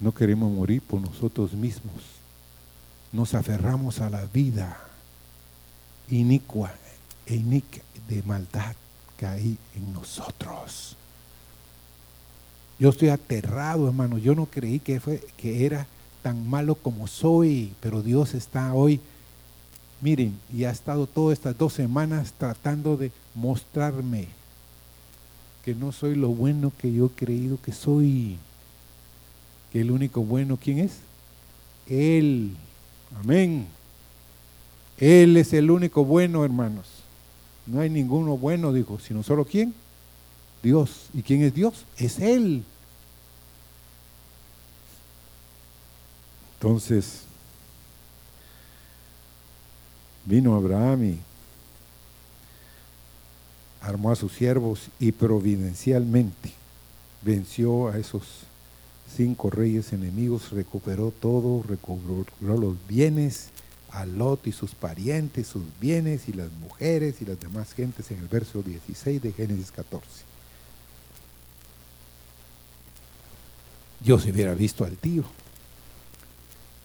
No 0.00 0.12
queremos 0.12 0.52
morir 0.52 0.82
por 0.82 1.00
nosotros 1.00 1.52
mismos 1.52 2.02
nos 3.16 3.34
aferramos 3.34 4.00
a 4.00 4.10
la 4.10 4.26
vida 4.26 4.76
inicua 6.10 6.70
e 7.24 7.42
de 8.08 8.22
maldad 8.22 8.76
que 9.16 9.26
hay 9.26 9.58
en 9.74 9.92
nosotros. 9.92 10.96
Yo 12.78 12.90
estoy 12.90 13.08
aterrado, 13.08 13.86
hermano. 13.86 14.18
Yo 14.18 14.34
no 14.34 14.46
creí 14.46 14.78
que, 14.80 15.00
fue, 15.00 15.24
que 15.36 15.64
era 15.64 15.86
tan 16.22 16.48
malo 16.48 16.74
como 16.74 17.06
soy, 17.06 17.72
pero 17.80 18.02
Dios 18.02 18.34
está 18.34 18.74
hoy, 18.74 19.00
miren, 20.00 20.36
y 20.52 20.64
ha 20.64 20.70
estado 20.70 21.06
todas 21.06 21.38
estas 21.38 21.56
dos 21.56 21.72
semanas 21.72 22.34
tratando 22.36 22.96
de 22.96 23.12
mostrarme 23.34 24.28
que 25.64 25.74
no 25.74 25.92
soy 25.92 26.14
lo 26.14 26.28
bueno 26.28 26.72
que 26.78 26.92
yo 26.92 27.06
he 27.06 27.10
creído 27.10 27.60
que 27.60 27.72
soy. 27.72 28.36
Que 29.72 29.80
el 29.80 29.90
único 29.90 30.22
bueno, 30.22 30.58
¿quién 30.62 30.78
es? 30.78 30.98
Él. 31.88 32.56
Amén. 33.20 33.66
Él 34.98 35.36
es 35.36 35.52
el 35.52 35.70
único 35.70 36.04
bueno, 36.04 36.44
hermanos. 36.44 36.86
No 37.66 37.80
hay 37.80 37.90
ninguno 37.90 38.36
bueno, 38.36 38.72
dijo, 38.72 38.98
sino 39.00 39.22
solo 39.22 39.44
quién? 39.44 39.74
Dios. 40.66 41.06
¿Y 41.14 41.22
quién 41.22 41.44
es 41.44 41.54
Dios? 41.54 41.84
Es 41.96 42.18
Él. 42.18 42.64
Entonces, 46.56 47.20
vino 50.24 50.56
Abraham 50.56 51.04
y 51.04 51.18
armó 53.80 54.10
a 54.10 54.16
sus 54.16 54.32
siervos 54.32 54.88
y 54.98 55.12
providencialmente 55.12 56.52
venció 57.22 57.88
a 57.88 57.98
esos 57.98 58.24
cinco 59.16 59.50
reyes 59.50 59.92
enemigos, 59.92 60.50
recuperó 60.50 61.12
todo, 61.12 61.62
recuperó 61.62 62.26
los 62.40 62.74
bienes, 62.88 63.50
a 63.90 64.04
Lot 64.04 64.48
y 64.48 64.52
sus 64.52 64.74
parientes, 64.74 65.46
sus 65.46 65.62
bienes 65.80 66.28
y 66.28 66.32
las 66.32 66.50
mujeres 66.54 67.22
y 67.22 67.24
las 67.24 67.38
demás 67.38 67.72
gentes 67.72 68.10
en 68.10 68.18
el 68.18 68.26
verso 68.26 68.62
16 68.62 69.22
de 69.22 69.32
Génesis 69.32 69.70
14. 69.70 70.35
Yo 74.04 74.18
se 74.18 74.30
hubiera 74.30 74.54
visto 74.54 74.84
al 74.84 74.96
tío 74.96 75.24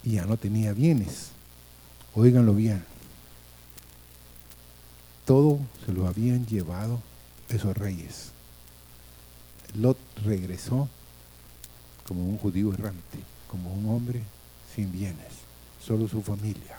y 0.04 0.14
ya 0.14 0.26
no 0.26 0.38
tenía 0.38 0.74
bienes. 0.74 1.30
Óiganlo 2.16 2.54
bien. 2.54 2.84
Todo 5.26 5.60
se 5.86 5.94
lo 5.94 6.08
habían 6.08 6.46
llevado 6.46 7.02
esos 7.50 7.78
reyes. 7.78 8.32
Lot 9.76 9.98
regresó 10.26 10.90
como 12.08 12.28
un 12.28 12.38
judío 12.38 12.74
errante, 12.74 13.20
como 13.48 13.74
un 13.74 13.90
hombre 13.90 14.22
sin 14.76 14.92
bienes, 14.92 15.32
solo 15.86 16.08
su 16.08 16.22
familia. 16.22 16.78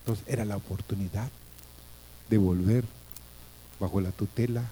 Entonces 0.00 0.24
era 0.26 0.44
la 0.44 0.56
oportunidad 0.56 1.28
de 2.30 2.38
volver 2.38 2.84
bajo 3.78 4.00
la 4.00 4.12
tutela 4.12 4.64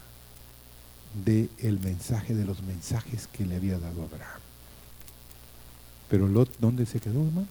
del 1.24 1.50
el 1.58 1.78
mensaje 1.80 2.34
de 2.34 2.44
los 2.44 2.62
mensajes 2.62 3.26
que 3.26 3.44
le 3.44 3.56
había 3.56 3.78
dado 3.78 4.04
Abraham. 4.04 4.49
Pero 6.10 6.26
Lot, 6.26 6.50
¿dónde 6.58 6.86
se 6.86 6.98
quedó, 6.98 7.24
hermano? 7.24 7.46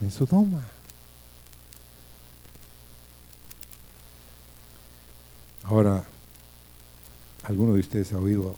En 0.00 0.12
Sodoma. 0.12 0.62
Ahora, 5.64 6.04
alguno 7.42 7.74
de 7.74 7.80
ustedes 7.80 8.12
ha 8.12 8.18
oído 8.18 8.56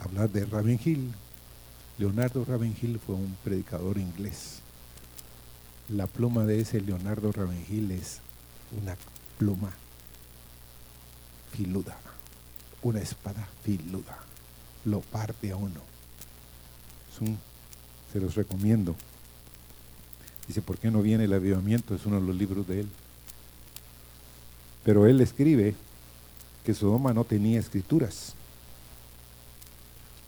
hablar 0.00 0.28
de 0.28 0.44
Ravenhill. 0.44 1.14
Leonardo 1.98 2.44
Ravenhill 2.44 2.98
fue 2.98 3.14
un 3.14 3.36
predicador 3.44 3.96
inglés. 3.96 4.58
La 5.88 6.08
pluma 6.08 6.44
de 6.44 6.60
ese 6.60 6.80
Leonardo 6.80 7.30
Ravenhill 7.30 7.92
es 7.92 8.18
una 8.82 8.96
pluma 9.38 9.72
filuda, 11.52 11.96
una 12.82 13.00
espada 13.00 13.46
filuda. 13.62 14.18
Lo 14.84 15.00
parte 15.00 15.52
a 15.52 15.56
uno. 15.56 15.80
Se 18.12 18.20
los 18.20 18.34
recomiendo. 18.34 18.94
Dice, 20.46 20.60
¿por 20.60 20.78
qué 20.78 20.90
no 20.90 21.02
viene 21.02 21.24
el 21.24 21.32
avivamiento? 21.32 21.94
Es 21.94 22.04
uno 22.06 22.20
de 22.20 22.26
los 22.26 22.36
libros 22.36 22.66
de 22.66 22.80
él. 22.80 22.88
Pero 24.84 25.06
él 25.06 25.20
escribe 25.20 25.74
que 26.64 26.74
Sodoma 26.74 27.12
no 27.12 27.24
tenía 27.24 27.60
escrituras 27.60 28.34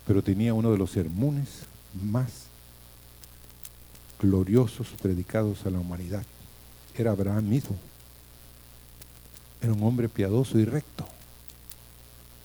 pero 0.07 0.23
tenía 0.23 0.55
uno 0.55 0.71
de 0.71 0.79
los 0.79 0.91
sermones 0.91 1.49
más 2.03 2.47
gloriosos 4.21 4.89
predicados 5.01 5.65
a 5.67 5.71
la 5.71 5.79
humanidad. 5.79 6.25
Era 6.97 7.13
Abraham 7.13 7.49
mismo. 7.49 7.77
Era 9.61 9.73
un 9.73 9.83
hombre 9.83 10.09
piadoso 10.09 10.59
y 10.59 10.65
recto. 10.65 11.07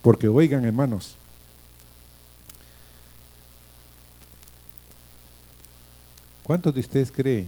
Porque 0.02 0.28
oigan, 0.28 0.64
hermanos, 0.64 1.16
¿cuántos 6.50 6.74
de 6.74 6.80
ustedes 6.80 7.12
creen 7.12 7.47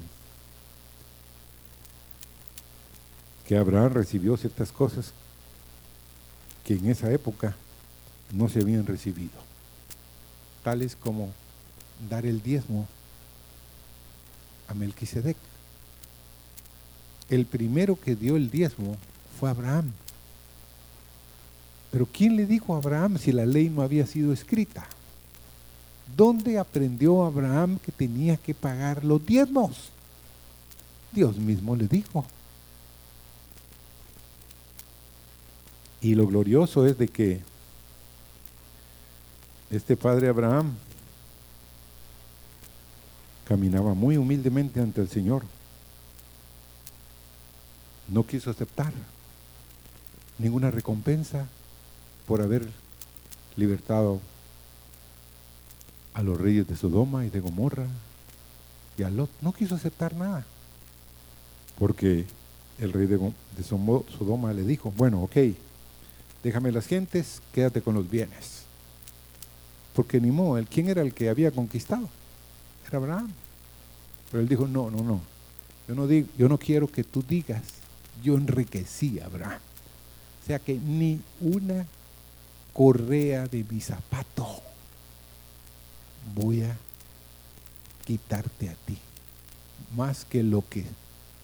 que 3.47 3.57
Abraham 3.57 3.93
recibió 3.93 4.37
ciertas 4.37 4.71
cosas 4.71 5.11
que 6.63 6.75
en 6.75 6.87
esa 6.87 7.11
época 7.11 7.55
no 8.31 8.47
se 8.47 8.59
habían 8.59 8.85
recibido? 8.85 9.31
tales 10.63 10.95
como 10.95 11.31
dar 12.11 12.27
el 12.27 12.43
diezmo 12.43 12.87
a 14.67 14.75
Melquisedec. 14.75 15.37
el 17.31 17.47
primero 17.47 17.99
que 17.99 18.15
dio 18.15 18.35
el 18.35 18.51
diezmo 18.51 18.97
fue 19.39 19.49
Abraham. 19.49 19.93
Pero 21.89 22.05
¿quién 22.05 22.35
le 22.35 22.45
dijo 22.45 22.75
a 22.75 22.77
Abraham 22.77 23.17
si 23.17 23.31
la 23.31 23.47
ley 23.47 23.67
no 23.67 23.81
había 23.81 24.05
sido 24.05 24.31
escrita? 24.31 24.85
¿Dónde 26.15 26.57
aprendió 26.57 27.23
Abraham 27.23 27.79
que 27.79 27.91
tenía 27.91 28.37
que 28.37 28.53
pagar 28.53 29.03
los 29.03 29.25
diezmos? 29.25 29.89
Dios 31.11 31.37
mismo 31.37 31.75
le 31.75 31.87
dijo. 31.87 32.25
Y 36.01 36.15
lo 36.15 36.25
glorioso 36.27 36.85
es 36.87 36.97
de 36.97 37.07
que 37.07 37.41
este 39.69 39.95
padre 39.95 40.29
Abraham 40.29 40.73
caminaba 43.47 43.93
muy 43.93 44.17
humildemente 44.17 44.79
ante 44.79 45.01
el 45.01 45.09
Señor. 45.09 45.43
No 48.07 48.25
quiso 48.25 48.49
aceptar 48.49 48.91
ninguna 50.39 50.71
recompensa 50.71 51.47
por 52.27 52.41
haber 52.41 52.67
libertado 53.55 54.19
a 56.13 56.23
los 56.23 56.39
reyes 56.39 56.67
de 56.67 56.75
Sodoma 56.75 57.25
y 57.25 57.29
de 57.29 57.39
Gomorra 57.39 57.87
y 58.97 59.03
a 59.03 59.09
Lot. 59.09 59.29
No 59.41 59.53
quiso 59.53 59.75
aceptar 59.75 60.15
nada. 60.15 60.45
Porque 61.79 62.25
el 62.79 62.93
rey 62.93 63.07
de, 63.07 63.17
Sodoma 63.63 64.53
le 64.53 64.63
dijo, 64.63 64.91
bueno, 64.91 65.21
ok, 65.23 65.37
déjame 66.43 66.71
las 66.71 66.87
gentes, 66.87 67.41
quédate 67.53 67.81
con 67.81 67.95
los 67.95 68.09
bienes. 68.09 68.63
Porque 69.95 70.19
ni 70.19 70.31
modo, 70.31 70.63
¿quién 70.69 70.89
era 70.89 71.01
el 71.01 71.13
que 71.13 71.29
había 71.29 71.51
conquistado? 71.51 72.09
Era 72.87 72.97
Abraham. 72.97 73.31
Pero 74.31 74.41
él 74.41 74.49
dijo, 74.49 74.67
no, 74.67 74.89
no, 74.89 75.03
no. 75.03 75.21
Yo 75.87 75.95
no, 75.95 76.07
digo, 76.07 76.27
yo 76.37 76.47
no 76.47 76.57
quiero 76.57 76.87
que 76.87 77.03
tú 77.03 77.23
digas, 77.27 77.63
yo 78.23 78.35
enriquecí 78.35 79.19
a 79.19 79.25
Abraham. 79.25 79.59
O 80.41 80.47
sea 80.47 80.59
que 80.59 80.75
ni 80.75 81.19
una 81.39 81.85
correa 82.73 83.47
de 83.47 83.65
mi 83.69 83.81
zapato 83.81 84.61
voy 86.35 86.63
a 86.63 86.77
quitarte 88.05 88.69
a 88.69 88.75
ti. 88.85 88.97
Más 89.95 90.25
que 90.25 90.43
lo 90.43 90.67
que 90.67 90.85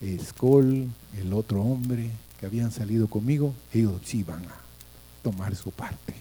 Escol, 0.01 0.89
el 1.17 1.33
otro 1.33 1.61
hombre 1.61 2.11
que 2.39 2.45
habían 2.45 2.71
salido 2.71 3.07
conmigo, 3.07 3.53
ellos 3.73 4.01
sí 4.05 4.23
van 4.23 4.45
a 4.45 4.55
tomar 5.23 5.55
su 5.55 5.71
parte. 5.71 6.13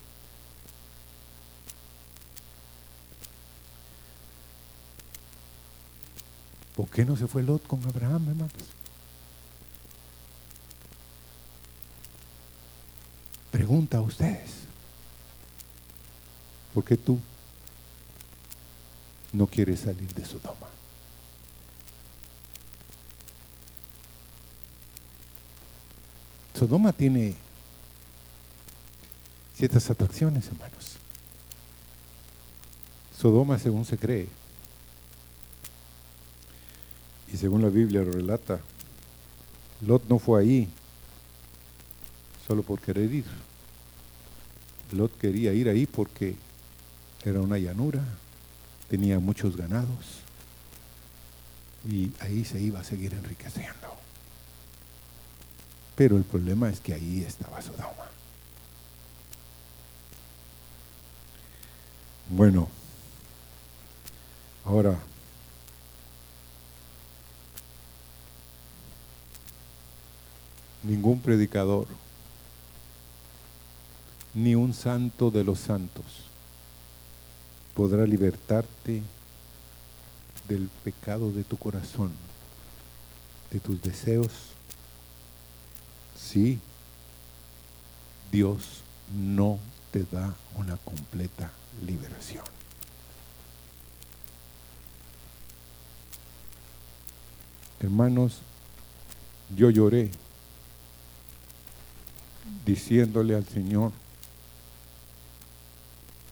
¿Por 6.75 6.89
qué 6.89 7.05
no 7.05 7.17
se 7.17 7.27
fue 7.27 7.43
Lot 7.43 7.67
con 7.67 7.83
Abraham, 7.87 8.29
hermanos? 8.29 8.53
Pregunta 13.51 13.99
a 13.99 14.03
ustedes. 14.03 14.51
¿Por 16.75 16.85
qué 16.85 16.99
tú 16.99 17.19
no 19.33 19.47
quieres 19.47 19.81
salir 19.81 20.13
de 20.15 20.25
Sodoma? 20.25 20.67
Sodoma 26.59 26.93
tiene 26.93 27.35
ciertas 29.55 29.91
atracciones, 29.91 30.47
hermanos. 30.47 30.97
Sodoma, 33.19 33.59
según 33.59 33.85
se 33.85 33.99
cree, 33.99 34.29
y 37.33 37.37
según 37.37 37.63
la 37.63 37.69
Biblia 37.69 38.03
lo 38.03 38.13
relata, 38.13 38.61
Lot 39.83 40.09
no 40.09 40.19
fue 40.19 40.41
ahí 40.41 40.69
solo 42.47 42.63
por 42.63 42.81
querer 42.81 43.13
ir. 43.13 43.25
Lot 44.93 45.19
quería 45.19 45.53
ir 45.53 45.69
ahí 45.69 45.87
porque 45.87 46.37
era 47.25 47.41
una 47.41 47.59
llanura, 47.59 48.03
tenía 48.89 49.19
muchos 49.19 49.57
ganados 49.57 50.23
y 51.89 52.13
ahí 52.21 52.45
se 52.45 52.61
iba 52.61 52.81
a 52.81 52.85
seguir 52.85 53.15
enriqueciendo. 53.15 53.97
Pero 55.95 56.17
el 56.17 56.25
problema 56.25 56.69
es 56.69 56.81
que 56.81 56.95
ahí 56.95 57.23
estaba 57.23 57.63
Sodoma. 57.63 58.07
Bueno, 62.29 62.69
ahora 64.65 64.99
ningún 70.83 71.21
predicador, 71.21 71.87
ni 74.35 74.55
un 74.55 74.75
santo 74.75 75.31
de 75.31 75.45
los 75.45 75.59
santos 75.59 76.26
podrá 77.77 78.07
libertarte 78.07 79.03
del 80.49 80.71
pecado 80.83 81.31
de 81.31 81.45
tu 81.45 81.59
corazón, 81.59 82.11
de 83.51 83.61
tus 83.61 83.81
deseos, 83.83 84.33
si 86.19 86.59
Dios 88.33 88.81
no 89.15 89.59
te 89.93 90.05
da 90.05 90.35
una 90.57 90.79
completa 90.79 91.53
liberación. 91.85 92.45
Hermanos, 97.81 98.39
yo 99.55 99.69
lloré 99.69 100.11
diciéndole 102.65 103.35
al 103.35 103.47
Señor 103.47 103.93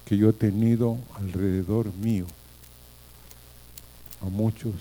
que 0.04 0.16
yo 0.16 0.30
he 0.30 0.32
tenido 0.32 0.98
alrededor 1.16 1.92
mío 1.94 2.26
a 4.20 4.26
muchos 4.26 4.74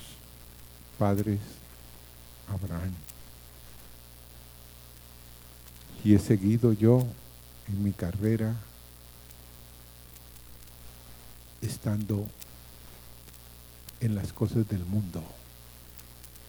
padres 0.97 1.39
Abraham 2.49 2.93
y 6.03 6.13
he 6.13 6.19
seguido 6.19 6.73
yo 6.73 7.05
en 7.67 7.83
mi 7.83 7.93
carrera 7.93 8.55
estando 11.61 12.27
en 14.01 14.15
las 14.15 14.33
cosas 14.33 14.67
del 14.67 14.83
mundo, 14.83 15.23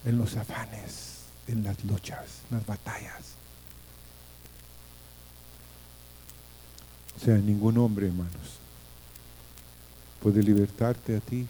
en 0.04 0.18
los 0.18 0.36
afanes, 0.36 1.20
en 1.46 1.62
las 1.62 1.84
luchas, 1.84 2.40
en 2.50 2.56
las 2.58 2.66
batallas. 2.66 3.34
O 7.16 7.24
sea, 7.24 7.36
ningún 7.36 7.78
hombre, 7.78 8.08
hermanos, 8.08 8.58
puede 10.24 10.42
libertarte 10.42 11.16
a 11.16 11.20
ti, 11.20 11.46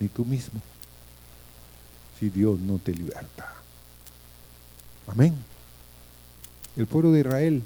ni 0.00 0.08
tú 0.08 0.24
mismo, 0.24 0.62
si 2.18 2.30
Dios 2.30 2.58
no 2.58 2.78
te 2.78 2.94
liberta. 2.94 3.52
Amén 5.06 5.52
el 6.76 6.86
pueblo 6.86 7.12
de 7.12 7.20
Israel 7.20 7.62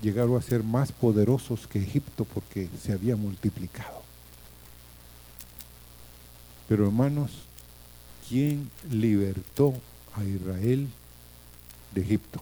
llegaron 0.00 0.36
a 0.36 0.42
ser 0.42 0.62
más 0.62 0.92
poderosos 0.92 1.66
que 1.66 1.80
Egipto 1.80 2.24
porque 2.24 2.68
se 2.80 2.92
había 2.92 3.16
multiplicado. 3.16 4.02
Pero 6.68 6.86
hermanos, 6.86 7.30
¿quién 8.28 8.70
libertó 8.90 9.74
a 10.14 10.24
Israel 10.24 10.88
de 11.92 12.00
Egipto? 12.00 12.40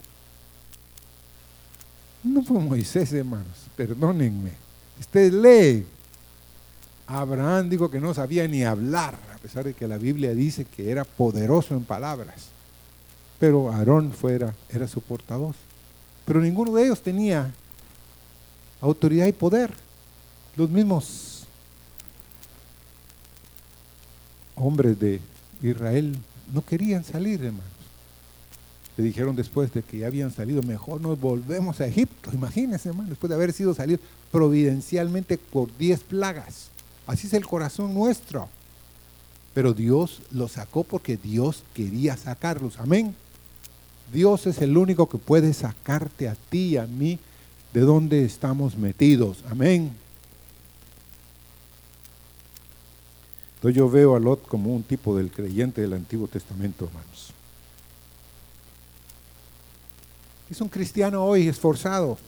No 2.23 2.43
fue 2.43 2.61
Moisés, 2.61 3.13
hermanos, 3.13 3.47
perdónenme. 3.77 4.53
Usted 5.01 5.33
lee. 5.33 5.87
Abraham 7.07 7.69
dijo 7.69 7.91
que 7.91 7.99
no 7.99 8.15
sabía 8.15 8.47
ni 8.47 8.63
hablar, 8.63 9.19
a 9.35 9.39
pesar 9.39 9.65
de 9.65 9.75
que 9.75 9.89
la 9.89 9.99
Biblia 9.99 10.33
dice 10.33 10.65
que 10.65 10.91
era 10.91 11.05
poderoso 11.05 11.75
en 11.75 11.85
palabras 11.85 12.51
pero 13.41 13.73
Aarón 13.73 14.13
fuera, 14.13 14.55
era 14.69 14.87
su 14.87 15.01
portavoz. 15.01 15.57
Pero 16.27 16.43
ninguno 16.43 16.75
de 16.75 16.85
ellos 16.85 17.03
tenía 17.03 17.51
autoridad 18.83 19.27
y 19.27 19.33
poder. 19.33 19.73
Los 20.57 20.69
mismos 20.69 21.45
hombres 24.55 25.01
de 25.01 25.21
Israel 25.63 26.19
no 26.53 26.63
querían 26.63 27.03
salir, 27.03 27.43
hermanos. 27.43 27.80
Le 28.97 29.05
dijeron 29.05 29.37
después 29.37 29.73
de 29.73 29.83
que 29.83 29.99
ya 29.99 30.07
habían 30.07 30.33
salido, 30.33 30.63
mejor 30.63 31.01
nos 31.01 31.19
volvemos 31.21 31.81
a 31.81 31.87
Egipto. 31.87 32.31
Imagínense, 32.33 32.89
hermanos, 32.89 33.11
después 33.11 33.29
de 33.29 33.37
haber 33.37 33.53
sido 33.53 33.75
salido 33.75 34.01
providencialmente 34.31 35.39
por 35.39 35.77
diez 35.79 36.01
plagas. 36.01 36.69
Así 37.07 37.27
es 37.27 37.33
el 37.33 37.47
corazón 37.47 37.95
nuestro. 37.95 38.49
Pero 39.55 39.73
Dios 39.73 40.21
los 40.31 40.53
sacó 40.53 40.85
porque 40.85 41.17
Dios 41.17 41.65
quería 41.75 42.17
sacarlos. 42.17 42.79
Amén. 42.79 43.15
Dios 44.13 44.47
es 44.47 44.59
el 44.59 44.77
único 44.77 45.09
que 45.09 45.19
puede 45.19 45.53
sacarte 45.53 46.29
a 46.29 46.35
ti 46.35 46.71
y 46.71 46.77
a 46.77 46.87
mí 46.87 47.19
de 47.73 47.81
donde 47.81 48.25
estamos 48.25 48.77
metidos. 48.77 49.45
Amén. 49.49 49.93
Entonces 53.57 53.77
yo 53.77 53.91
veo 53.91 54.17
a 54.17 54.21
Lot 54.21 54.47
como 54.47 54.75
un 54.75 54.83
tipo 54.83 55.17
del 55.17 55.31
creyente 55.31 55.83
del 55.83 55.93
Antiguo 55.93 56.27
Testamento, 56.27 56.87
hermanos. 56.87 57.33
Es 60.51 60.61
un 60.61 60.69
cristiano 60.69 61.25
hoy 61.25 61.47
esforzado. 61.47 62.19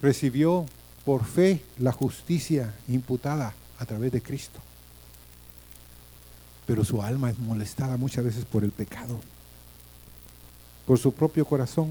Recibió 0.00 0.64
por 1.04 1.24
fe 1.24 1.64
la 1.78 1.90
justicia 1.90 2.72
imputada 2.86 3.52
a 3.78 3.84
través 3.84 4.12
de 4.12 4.22
Cristo. 4.22 4.60
Pero 6.64 6.84
su 6.84 7.02
alma 7.02 7.30
es 7.30 7.38
molestada 7.40 7.96
muchas 7.96 8.24
veces 8.24 8.44
por 8.44 8.62
el 8.62 8.70
pecado, 8.70 9.18
por 10.86 10.96
su 10.96 11.12
propio 11.12 11.44
corazón. 11.44 11.88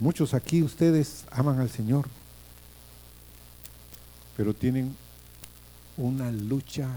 Muchos 0.00 0.34
aquí 0.34 0.64
ustedes 0.64 1.24
aman 1.30 1.60
al 1.60 1.70
Señor, 1.70 2.08
pero 4.36 4.52
tienen 4.52 4.96
una 5.96 6.32
lucha 6.32 6.88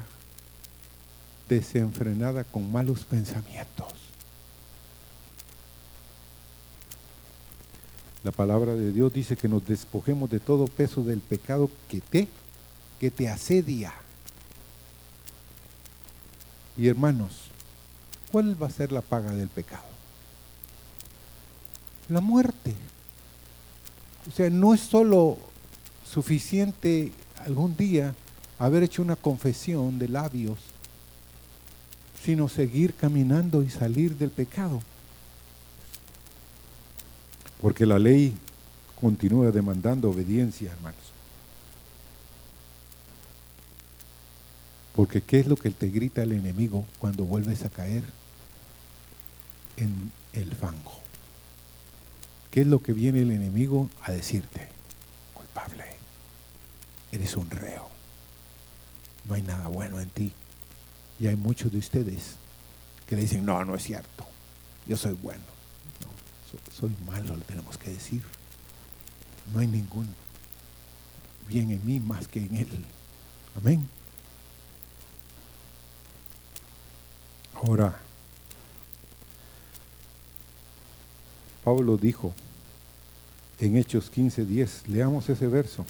desenfrenada 1.48 2.44
con 2.46 2.72
malos 2.72 3.04
pensamientos. 3.04 4.03
La 8.24 8.32
palabra 8.32 8.74
de 8.74 8.94
Dios 8.94 9.12
dice 9.12 9.36
que 9.36 9.50
nos 9.50 9.66
despojemos 9.68 10.30
de 10.30 10.40
todo 10.40 10.68
peso 10.68 11.04
del 11.04 11.20
pecado 11.20 11.70
que 11.90 12.00
te, 12.00 12.28
que 13.00 13.12
te 13.12 13.28
asedia. 13.28 13.94
Y 16.78 16.88
hermanos, 16.88 17.50
¿cuál 18.32 18.62
va 18.62 18.68
a 18.68 18.72
ser 18.72 18.94
la 18.94 19.02
paga 19.02 19.34
del 19.34 19.50
pecado? 19.50 19.84
La 22.08 22.22
muerte. 22.22 22.74
O 24.28 24.32
sea, 24.32 24.50
no 24.50 24.74
es 24.74 24.80
solo 24.80 25.38
suficiente 26.10 27.12
algún 27.46 27.76
día 27.76 28.16
haber 28.58 28.84
hecho 28.84 29.02
una 29.02 29.18
confesión 29.18 30.00
de 30.00 30.08
labios, 30.08 30.60
sino 32.24 32.48
seguir 32.48 32.94
caminando 32.94 33.64
y 33.64 33.70
salir 33.70 34.16
del 34.18 34.30
pecado. 34.30 34.82
Porque 37.64 37.88
la 37.88 37.98
ley 37.98 38.36
continúa 39.02 39.50
demandando 39.50 40.12
obediencia, 40.12 40.72
hermanos. 40.72 41.02
Porque 44.96 45.22
¿qué 45.22 45.40
es 45.40 45.48
lo 45.48 45.56
que 45.56 45.72
te 45.72 45.90
grita 45.90 46.22
el 46.22 46.34
enemigo 46.34 46.86
cuando 47.00 47.24
vuelves 47.24 47.66
a 47.66 47.70
caer 47.70 48.04
en 49.78 50.12
el 50.34 50.54
fango? 50.54 51.00
¿Qué 52.52 52.62
es 52.62 52.68
lo 52.68 52.84
que 52.84 52.94
viene 52.94 53.24
el 53.24 53.32
enemigo 53.32 53.90
a 54.04 54.12
decirte? 54.12 54.70
Culpable. 55.34 55.86
Eres 57.12 57.36
un 57.36 57.50
reo 57.50 57.94
no 59.26 59.36
hay 59.36 59.42
nada 59.42 59.68
bueno 59.68 60.00
en 60.00 60.10
ti. 60.10 60.32
Y 61.20 61.28
hay 61.28 61.36
muchos 61.36 61.72
de 61.72 61.78
ustedes 61.78 62.36
que 63.08 63.16
le 63.16 63.22
dicen, 63.24 63.46
no, 63.46 63.64
no 63.64 63.76
es 63.76 63.84
cierto, 63.84 64.26
yo 64.88 64.98
soy 64.98 65.14
bueno. 65.14 65.53
Soy 66.80 66.96
malo, 67.06 67.36
le 67.36 67.44
tenemos 67.44 67.78
que 67.78 67.92
decir. 67.92 68.24
No 69.54 69.60
hay 69.60 69.68
ningún 69.68 70.08
bien 71.48 71.72
en 71.72 71.86
mí 71.86 72.00
más 72.00 72.28
que 72.28 72.40
en 72.40 72.56
Él. 72.56 72.86
Amén. 73.56 73.88
Ahora, 77.54 77.98
Pablo 81.64 81.98
dijo 81.98 82.34
en 83.60 83.78
Hechos 83.78 84.12
15:10, 84.12 84.88
leamos 84.88 85.30
ese 85.30 85.48
verso. 85.48 85.86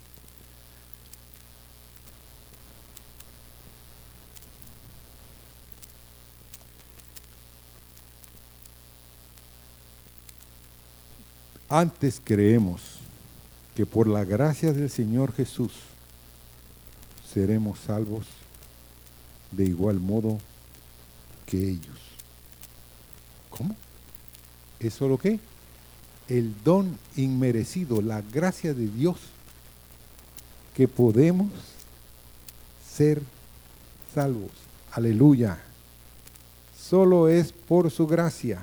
Antes 11.76 12.22
creemos 12.24 12.82
que 13.76 13.88
por 13.88 14.08
la 14.08 14.24
gracia 14.24 14.74
del 14.74 14.92
Señor 14.92 15.34
Jesús 15.34 15.72
seremos 17.34 17.80
salvos 17.80 18.28
de 19.50 19.64
igual 19.66 20.00
modo 20.00 20.38
que 21.48 21.58
ellos. 21.58 21.98
¿Cómo? 23.50 23.76
¿Eso 24.80 25.08
lo 25.08 25.18
que? 25.18 25.40
El 26.30 26.54
don 26.64 26.96
inmerecido, 27.16 28.04
la 28.04 28.22
gracia 28.22 28.76
de 28.76 28.86
Dios, 28.86 29.18
que 30.76 30.88
podemos 30.88 31.50
ser 32.88 33.20
salvos. 34.14 34.52
Aleluya. 34.92 35.58
Solo 36.80 37.30
es 37.30 37.52
por 37.52 37.90
su 37.90 38.06
gracia. 38.06 38.62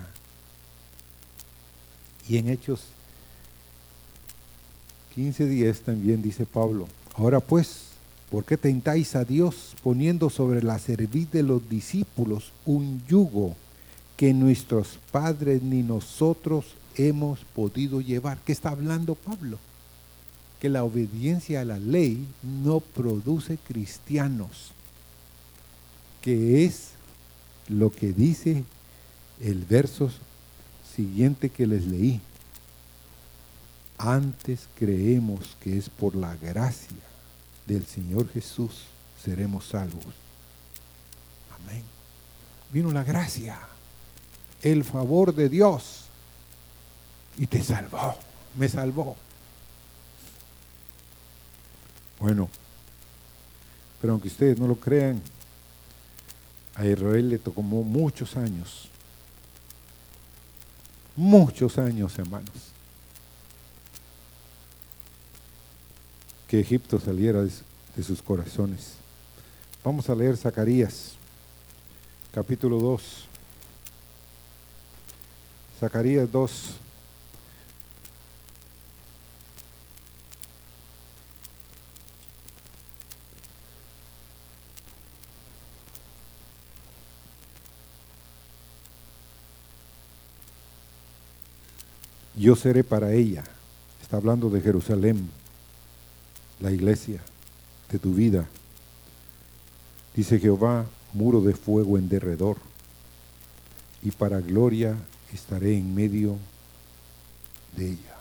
Y 2.28 2.36
en 2.38 2.48
Hechos 2.50 2.84
15.10 5.20 5.80
también 5.80 6.22
dice 6.22 6.46
Pablo, 6.46 6.88
ahora 7.14 7.40
pues, 7.40 7.88
¿por 8.30 8.44
qué 8.44 8.56
tentáis 8.56 9.14
a 9.14 9.24
Dios 9.24 9.76
poniendo 9.82 10.30
sobre 10.30 10.62
la 10.62 10.78
cerviz 10.78 11.30
de 11.30 11.42
los 11.42 11.68
discípulos 11.68 12.52
un 12.64 13.02
yugo 13.06 13.54
que 14.16 14.32
nuestros 14.32 14.98
padres 15.12 15.62
ni 15.62 15.82
nosotros 15.82 16.64
hemos 16.96 17.40
podido 17.54 18.00
llevar? 18.00 18.38
¿Qué 18.46 18.52
está 18.52 18.70
hablando 18.70 19.14
Pablo? 19.14 19.58
Que 20.58 20.70
la 20.70 20.84
obediencia 20.84 21.60
a 21.60 21.64
la 21.66 21.78
ley 21.78 22.26
no 22.42 22.80
produce 22.80 23.58
cristianos, 23.58 24.72
que 26.22 26.64
es 26.64 26.92
lo 27.68 27.92
que 27.92 28.12
dice 28.12 28.64
el 29.42 29.64
verso 29.64 30.10
siguiente 30.96 31.50
que 31.50 31.66
les 31.66 31.86
leí. 31.86 32.20
Antes 34.02 34.66
creemos 34.78 35.58
que 35.60 35.76
es 35.76 35.90
por 35.90 36.16
la 36.16 36.34
gracia 36.36 36.96
del 37.66 37.84
Señor 37.84 38.32
Jesús 38.32 38.84
seremos 39.22 39.66
salvos. 39.66 40.06
Amén. 41.54 41.82
Vino 42.72 42.90
la 42.92 43.04
gracia, 43.04 43.58
el 44.62 44.84
favor 44.84 45.34
de 45.34 45.50
Dios 45.50 46.06
y 47.36 47.46
te 47.46 47.62
salvó, 47.62 48.16
me 48.56 48.70
salvó. 48.70 49.16
Bueno, 52.20 52.48
pero 54.00 54.14
aunque 54.14 54.28
ustedes 54.28 54.58
no 54.58 54.66
lo 54.66 54.76
crean, 54.76 55.20
a 56.74 56.86
Israel 56.86 57.28
le 57.28 57.38
tomó 57.38 57.82
muchos 57.82 58.34
años, 58.38 58.88
muchos 61.16 61.76
años, 61.76 62.18
hermanos 62.18 62.70
que 66.50 66.58
Egipto 66.58 66.98
saliera 66.98 67.42
de, 67.42 68.02
sus 68.02 68.20
corazones. 68.20 68.94
Vamos 69.84 70.10
a 70.10 70.16
leer 70.16 70.36
Zacarías, 70.36 71.12
capítulo 72.34 72.80
2. 72.80 73.02
Zacarías 75.78 76.32
2. 76.32 76.70
Yo 92.34 92.56
seré 92.56 92.82
para 92.82 93.12
ella. 93.12 93.44
Está 94.02 94.16
hablando 94.16 94.50
de 94.50 94.60
Jerusalén 94.60 95.30
la 96.60 96.70
iglesia 96.70 97.20
de 97.90 97.98
tu 97.98 98.14
vida. 98.14 98.46
Dice 100.14 100.38
Jehová, 100.38 100.86
muro 101.12 101.40
de 101.40 101.54
fuego 101.54 101.98
en 101.98 102.08
derredor, 102.08 102.56
y 104.02 104.10
para 104.10 104.40
gloria 104.40 104.96
estaré 105.32 105.76
en 105.76 105.94
medio 105.94 106.36
de 107.76 107.90
ella. 107.90 108.16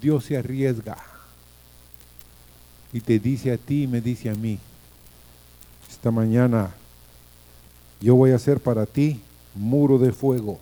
Dios 0.00 0.24
se 0.24 0.36
arriesga 0.36 0.96
y 2.92 3.00
te 3.00 3.18
dice 3.18 3.52
a 3.52 3.58
ti 3.58 3.84
y 3.84 3.86
me 3.86 4.00
dice 4.00 4.30
a 4.30 4.34
mí, 4.34 4.58
esta 5.90 6.10
mañana 6.10 6.70
yo 8.00 8.14
voy 8.14 8.30
a 8.30 8.36
hacer 8.36 8.60
para 8.60 8.86
ti 8.86 9.20
muro 9.54 9.98
de 9.98 10.12
fuego. 10.12 10.58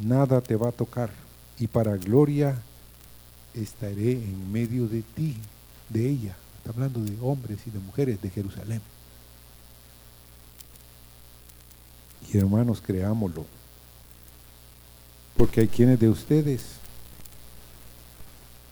Nada 0.00 0.40
te 0.40 0.56
va 0.56 0.68
a 0.68 0.72
tocar 0.72 1.10
y 1.58 1.66
para 1.66 1.96
gloria 1.96 2.56
estaré 3.54 4.12
en 4.12 4.52
medio 4.52 4.86
de 4.88 5.02
ti, 5.02 5.36
de 5.88 6.08
ella. 6.08 6.36
Está 6.58 6.70
hablando 6.70 7.00
de 7.00 7.16
hombres 7.20 7.58
y 7.66 7.70
de 7.70 7.78
mujeres 7.78 8.20
de 8.20 8.30
Jerusalén. 8.30 8.80
Y 12.32 12.38
hermanos, 12.38 12.82
creámoslo. 12.84 13.46
Porque 15.36 15.60
hay 15.60 15.68
quienes 15.68 16.00
de 16.00 16.08
ustedes 16.08 16.62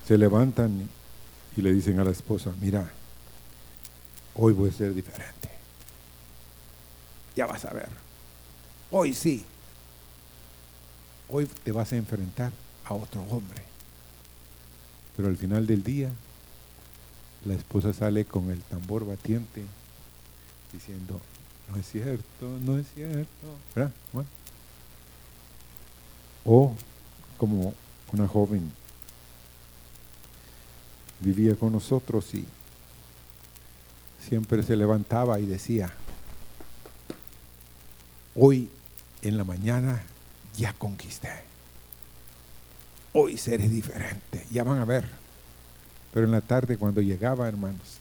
se 0.07 0.16
levantan 0.16 0.89
y 1.57 1.61
le 1.61 1.72
dicen 1.72 2.01
a 2.01 2.05
la 2.05 2.11
esposa, 2.11 2.53
mira, 2.61 2.91
hoy 4.35 4.53
voy 4.53 4.70
a 4.70 4.72
ser 4.72 4.95
diferente. 4.95 5.51
Ya 7.37 7.47
vas 7.47 7.64
a 7.64 7.72
ver. 7.72 7.89
Hoy 8.91 9.14
sí. 9.14 9.45
Hoy 11.28 11.47
te 11.47 11.72
vas 11.72 11.93
a 11.93 11.97
enfrentar 11.97 12.53
a 12.85 12.95
otro 12.95 13.22
hombre. 13.22 13.72
Pero 15.17 15.29
al 15.29 15.37
final 15.37 15.67
del 15.67 15.83
día, 15.83 16.11
la 17.45 17.55
esposa 17.55 17.93
sale 17.93 18.25
con 18.25 18.51
el 18.51 18.61
tambor 18.63 19.07
batiente 19.07 19.63
diciendo, 20.73 21.21
no 21.71 21.77
es 21.77 21.87
cierto, 21.87 22.59
no 22.65 22.79
es 22.79 22.87
cierto. 22.95 23.29
O 26.45 26.75
como 27.39 27.75
una 28.13 28.29
joven 28.29 28.71
vivía 31.21 31.55
con 31.57 31.73
nosotros 31.73 32.35
y 32.35 32.45
siempre 34.21 34.63
se 34.63 34.77
levantaba 34.77 35.39
y 35.41 35.47
decía, 35.47 35.93
hoy 38.35 38.69
en 39.23 39.37
la 39.37 39.45
mañana 39.45 40.03
ya 40.57 40.73
conquisté, 40.75 41.31
hoy 43.13 43.37
seré 43.37 43.69
diferente, 43.69 44.47
ya 44.51 44.65
van 44.65 44.79
a 44.79 44.85
ver. 44.85 45.05
Pero 46.13 46.27
en 46.27 46.33
la 46.33 46.41
tarde 46.41 46.77
cuando 46.77 47.01
llegaba, 47.01 47.49
hermanos, 47.49 47.99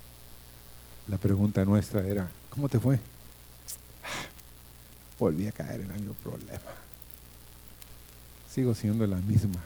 la 1.08 1.18
pregunta 1.18 1.64
nuestra 1.66 2.06
era, 2.06 2.30
¿cómo 2.50 2.68
te 2.70 2.80
fue? 2.80 3.00
Volví 5.18 5.48
a 5.48 5.52
caer 5.52 5.82
en 5.82 5.92
el 5.92 6.00
mismo 6.00 6.14
problema. 6.16 6.60
Sigo 8.50 8.76
siendo 8.76 9.08
la 9.08 9.18
misma. 9.18 9.62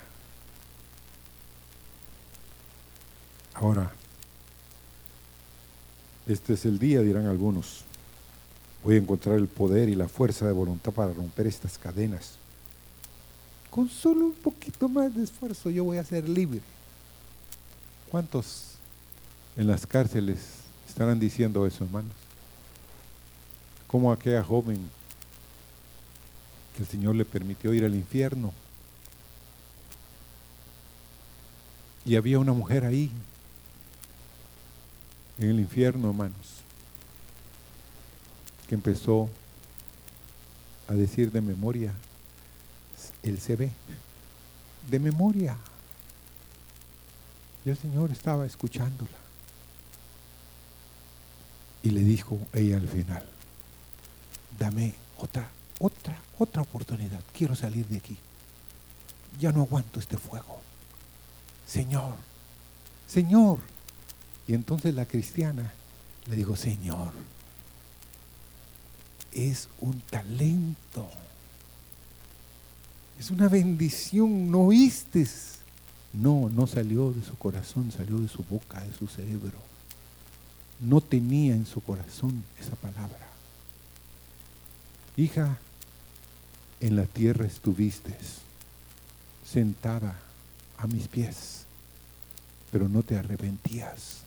Ahora, 3.55 3.91
este 6.27 6.53
es 6.53 6.65
el 6.65 6.77
día, 6.77 7.01
dirán 7.01 7.25
algunos. 7.25 7.83
Voy 8.83 8.95
a 8.95 8.99
encontrar 8.99 9.37
el 9.37 9.47
poder 9.47 9.89
y 9.89 9.95
la 9.95 10.07
fuerza 10.07 10.45
de 10.45 10.51
voluntad 10.51 10.91
para 10.91 11.13
romper 11.13 11.47
estas 11.47 11.77
cadenas. 11.77 12.37
Con 13.75 13.89
solo 13.89 14.27
un 14.27 14.33
poquito 14.33 14.87
más 14.87 15.13
de 15.13 15.21
esfuerzo 15.21 15.69
yo 15.69 15.83
voy 15.83 15.97
a 15.97 16.05
ser 16.05 16.29
libre. 16.29 16.61
¿Cuántos 18.09 18.75
en 19.57 19.67
las 19.67 19.85
cárceles 19.85 20.37
estarán 20.87 21.19
diciendo 21.19 21.67
eso, 21.67 21.83
hermanos? 21.83 22.13
Como 23.85 24.13
aquella 24.13 24.41
joven 24.45 24.79
que 26.73 26.83
el 26.83 26.87
Señor 26.87 27.15
le 27.15 27.25
permitió 27.25 27.73
ir 27.73 27.83
al 27.83 27.95
infierno. 27.95 28.53
Y 32.05 32.15
había 32.15 32.39
una 32.39 32.53
mujer 32.53 32.85
ahí 32.85 33.11
en 35.37 35.49
el 35.49 35.59
infierno, 35.59 36.11
hermanos, 36.11 36.61
que 38.69 38.75
empezó 38.75 39.29
a 40.87 40.93
decir 40.93 41.29
de 41.29 41.41
memoria, 41.41 41.93
él 43.29 43.39
se 43.39 43.55
ve, 43.55 43.71
de 44.89 44.99
memoria. 44.99 45.57
Y 47.65 47.69
el 47.69 47.77
Señor 47.77 48.11
estaba 48.11 48.45
escuchándola. 48.45 49.17
Y 51.83 51.89
le 51.89 52.01
dijo 52.01 52.39
ella 52.53 52.77
al 52.77 52.87
final, 52.87 53.23
dame 54.59 54.93
otra, 55.17 55.49
otra, 55.79 56.17
otra 56.37 56.61
oportunidad. 56.61 57.21
Quiero 57.33 57.55
salir 57.55 57.87
de 57.87 57.97
aquí. 57.97 58.17
Ya 59.39 59.51
no 59.51 59.61
aguanto 59.61 59.99
este 59.99 60.17
fuego. 60.17 60.61
Señor, 61.67 62.15
Señor, 63.07 63.59
y 64.47 64.53
entonces 64.53 64.93
la 64.93 65.05
cristiana 65.05 65.73
le 66.27 66.35
dijo, 66.35 66.55
Señor, 66.55 67.11
es 69.31 69.67
un 69.79 69.99
talento, 70.01 71.09
es 73.19 73.31
una 73.31 73.47
bendición, 73.47 74.51
¿no 74.51 74.61
oíste? 74.61 75.27
No, 76.13 76.49
no 76.49 76.67
salió 76.67 77.11
de 77.11 77.23
su 77.23 77.37
corazón, 77.37 77.91
salió 77.91 78.17
de 78.19 78.27
su 78.27 78.43
boca, 78.43 78.81
de 78.81 78.93
su 78.93 79.07
cerebro. 79.07 79.57
No 80.79 81.01
tenía 81.01 81.55
en 81.55 81.65
su 81.65 81.81
corazón 81.81 82.43
esa 82.59 82.75
palabra. 82.75 83.27
Hija, 85.17 85.57
en 86.79 86.95
la 86.95 87.05
tierra 87.05 87.45
estuviste, 87.45 88.15
sentada 89.49 90.19
a 90.77 90.87
mis 90.87 91.07
pies, 91.07 91.65
pero 92.71 92.89
no 92.89 93.03
te 93.03 93.17
arrepentías 93.17 94.25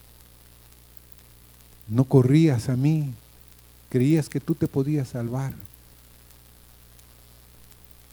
no 1.88 2.04
corrías 2.04 2.68
a 2.68 2.76
mí, 2.76 3.14
creías 3.88 4.28
que 4.28 4.40
tú 4.40 4.54
te 4.54 4.68
podías 4.68 5.08
salvar. 5.08 5.54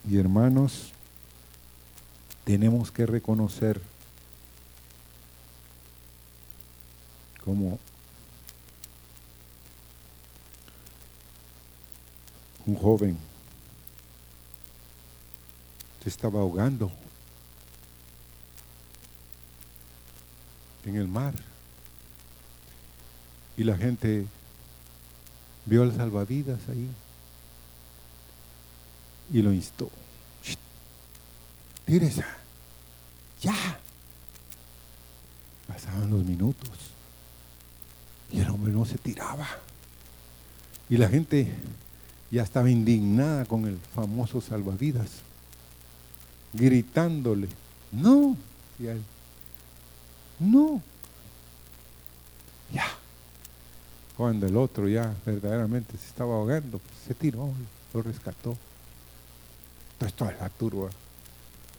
Y 0.08 0.18
hermanos, 0.18 0.92
tenemos 2.44 2.92
que 2.92 3.06
reconocer 3.06 3.82
como 7.44 7.80
un 12.68 12.76
joven 12.76 13.18
se 16.04 16.10
estaba 16.10 16.40
ahogando 16.40 16.92
en 20.86 20.96
el 20.98 21.08
mar. 21.08 21.34
Y 23.58 23.64
la 23.64 23.76
gente 23.76 24.28
vio 25.66 25.82
al 25.82 25.96
salvavidas 25.96 26.60
ahí 26.70 26.88
y 29.32 29.42
lo 29.42 29.54
instó. 29.54 29.90
Tírese, 31.86 32.24
ya. 33.42 33.56
Pasaban 35.68 36.10
los 36.10 36.24
minutos 36.24 36.70
y 38.32 38.40
el 38.40 38.50
hombre 38.50 38.74
no 38.74 38.86
se 38.86 38.98
tiraba. 38.98 39.48
Y 40.90 40.98
la 40.98 41.10
gente 41.10 41.52
ya 42.32 42.44
estaba 42.44 42.70
indignada 42.70 43.46
con 43.46 43.66
el 43.66 43.78
famoso 43.94 44.42
salvavidas, 44.42 45.10
gritándole, 46.54 47.48
no, 47.92 48.36
no, 50.40 50.82
ya. 52.74 52.88
Cuando 54.18 54.48
el 54.48 54.56
otro 54.56 54.88
ya 54.88 55.14
verdaderamente 55.26 55.98
se 55.98 56.08
estaba 56.08 56.36
ahogando, 56.36 56.80
pues, 56.80 56.94
se 57.08 57.14
tiró, 57.14 57.52
lo 57.94 58.02
rescató. 58.02 58.58
Toda 59.98 60.34
la 60.34 60.50
turba 60.50 60.90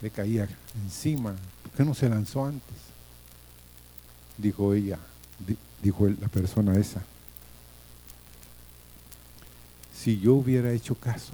le 0.03 0.11
caía 0.11 0.49
encima. 0.83 1.35
¿Por 1.63 1.73
qué 1.73 1.85
no 1.85 1.95
se 1.95 2.09
lanzó 2.09 2.45
antes? 2.45 2.77
Dijo 4.37 4.75
ella, 4.75 4.99
dijo 5.83 6.09
la 6.09 6.29
persona 6.29 6.77
esa. 6.77 7.03
Si 9.95 10.19
yo 10.19 10.35
hubiera 10.35 10.73
hecho 10.73 10.95
caso 10.95 11.33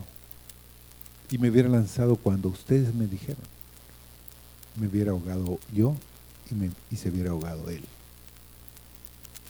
y 1.30 1.39
me 1.39 1.51
hubiera 1.51 1.68
lanzado 1.68 2.16
cuando 2.16 2.49
ustedes 2.49 2.95
me 2.95 3.07
dijeron, 3.07 3.43
me 4.76 4.87
hubiera 4.87 5.12
ahogado 5.12 5.59
yo 5.72 5.95
y, 6.51 6.55
me, 6.55 6.70
y 6.91 6.97
se 6.97 7.11
hubiera 7.11 7.30
ahogado 7.30 7.68
él. 7.70 7.85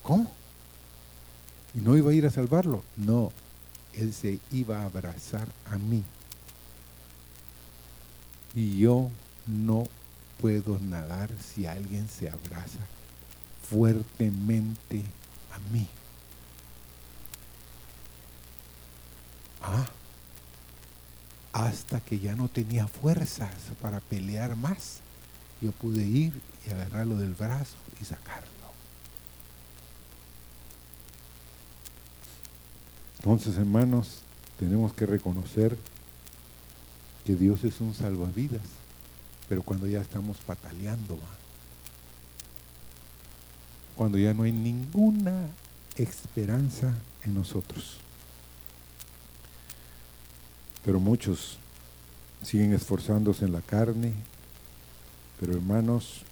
¿Cómo? 0.02 0.30
y 1.74 1.80
no 1.80 1.96
iba 1.96 2.10
a 2.10 2.14
ir 2.14 2.26
a 2.26 2.30
salvarlo. 2.30 2.82
No, 2.96 3.32
él 3.94 4.12
se 4.12 4.38
iba 4.50 4.80
a 4.80 4.84
abrazar 4.86 5.48
a 5.70 5.78
mí. 5.78 6.02
Y 8.54 8.78
yo 8.78 9.10
no 9.46 9.86
puedo 10.40 10.78
nadar 10.78 11.30
si 11.40 11.66
alguien 11.66 12.08
se 12.08 12.28
abraza 12.28 12.78
fuertemente 13.70 15.02
a 15.52 15.72
mí. 15.72 15.86
Ah, 19.62 19.86
hasta 21.52 22.00
que 22.00 22.18
ya 22.18 22.34
no 22.34 22.48
tenía 22.48 22.86
fuerzas 22.88 23.54
para 23.80 24.00
pelear 24.00 24.56
más, 24.56 25.00
yo 25.60 25.70
pude 25.72 26.02
ir 26.02 26.40
y 26.66 26.70
agarrarlo 26.70 27.16
del 27.16 27.34
brazo 27.34 27.76
y 28.00 28.04
sacarlo. 28.04 28.48
Entonces, 33.18 33.56
hermanos, 33.56 34.18
tenemos 34.58 34.92
que 34.94 35.06
reconocer 35.06 35.78
que 37.24 37.34
Dios 37.36 37.64
es 37.64 37.80
un 37.80 37.94
salvavidas, 37.94 38.62
pero 39.48 39.62
cuando 39.62 39.86
ya 39.86 40.00
estamos 40.00 40.38
pataleando, 40.38 41.18
cuando 43.96 44.18
ya 44.18 44.34
no 44.34 44.42
hay 44.42 44.52
ninguna 44.52 45.46
esperanza 45.96 46.94
en 47.24 47.34
nosotros. 47.34 47.98
Pero 50.84 50.98
muchos 50.98 51.58
siguen 52.42 52.72
esforzándose 52.72 53.44
en 53.44 53.52
la 53.52 53.60
carne, 53.60 54.12
pero 55.38 55.52
hermanos, 55.52 56.22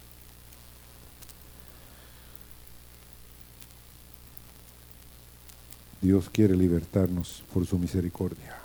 Dios 6.01 6.29
quiere 6.29 6.55
libertarnos 6.55 7.43
por 7.53 7.65
su 7.65 7.77
misericordia. 7.77 8.60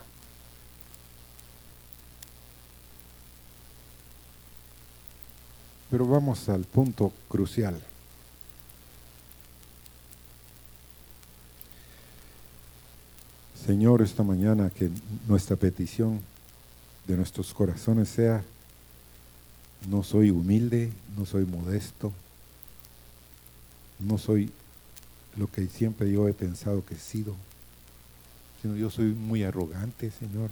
Pero 5.91 6.07
vamos 6.07 6.49
al 6.49 6.65
punto 6.65 7.13
crucial. 7.29 7.81
Señor, 13.67 14.03
esta 14.03 14.23
mañana 14.23 14.71
que 14.71 14.91
nuestra 15.27 15.57
petición 15.57 16.21
de 17.07 17.17
nuestros 17.17 17.53
corazones 17.53 18.09
sea, 18.09 18.45
no 19.89 20.03
soy 20.03 20.31
humilde, 20.31 20.93
no 21.17 21.27
soy 21.27 21.45
modesto, 21.47 22.13
no 23.99 24.19
soy 24.19 24.51
lo 25.37 25.51
que 25.51 25.67
siempre 25.67 26.11
yo 26.11 26.29
he 26.29 26.33
pensado 26.33 26.85
que 26.85 26.95
he 26.95 26.99
sido, 26.99 27.35
sino 28.63 28.77
yo 28.77 28.91
soy 28.91 29.07
muy 29.07 29.43
arrogante, 29.43 30.11
Señor, 30.11 30.51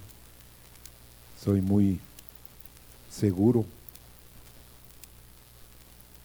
soy 1.43 1.61
muy 1.61 2.01
seguro, 3.11 3.65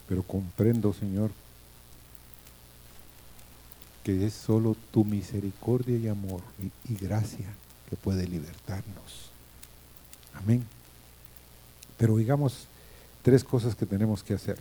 pero 0.10 0.24
comprendo, 0.24 0.92
Señor, 0.92 1.30
que 4.04 4.26
es 4.26 4.34
solo 4.34 4.76
tu 4.92 5.06
misericordia 5.06 5.96
y 5.98 6.08
amor 6.08 6.42
y, 6.90 6.96
gracia 6.96 7.46
que 7.88 7.96
puede 7.96 8.28
libertarnos. 8.28 9.30
Amén. 10.34 10.66
Pero 11.98 12.18
digamos 12.18 12.66
tres 13.22 13.44
cosas 13.44 13.76
que 13.76 13.86
tenemos 13.86 14.24
que 14.24 14.34
hacer 14.34 14.58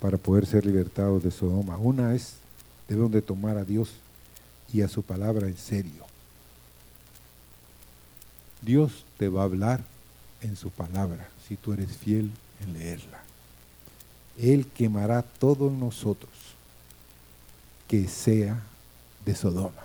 para 0.00 0.16
poder 0.16 0.46
ser 0.46 0.64
libertados 0.64 1.24
de 1.24 1.32
Sodoma. 1.32 1.76
Una 1.76 2.14
es, 2.14 2.34
debemos 2.88 3.10
de 3.10 3.22
tomar 3.22 3.58
a 3.58 3.64
Dios 3.64 3.90
y 4.72 4.82
a 4.82 4.88
su 4.88 5.02
palabra 5.02 5.48
en 5.48 5.56
serio. 5.56 6.04
Dios 8.62 9.04
te 9.18 9.28
va 9.28 9.40
a 9.40 9.46
hablar 9.46 9.80
en 10.40 10.54
su 10.54 10.70
palabra 10.70 11.28
si 11.48 11.56
tú 11.56 11.72
eres 11.72 11.96
fiel 11.96 12.30
en 12.60 12.74
leerla. 12.74 13.25
Él 14.38 14.66
quemará 14.66 15.22
todo 15.22 15.68
en 15.68 15.80
nosotros 15.80 16.32
que 17.88 18.08
sea 18.08 18.60
de 19.24 19.34
Sodoma. 19.34 19.84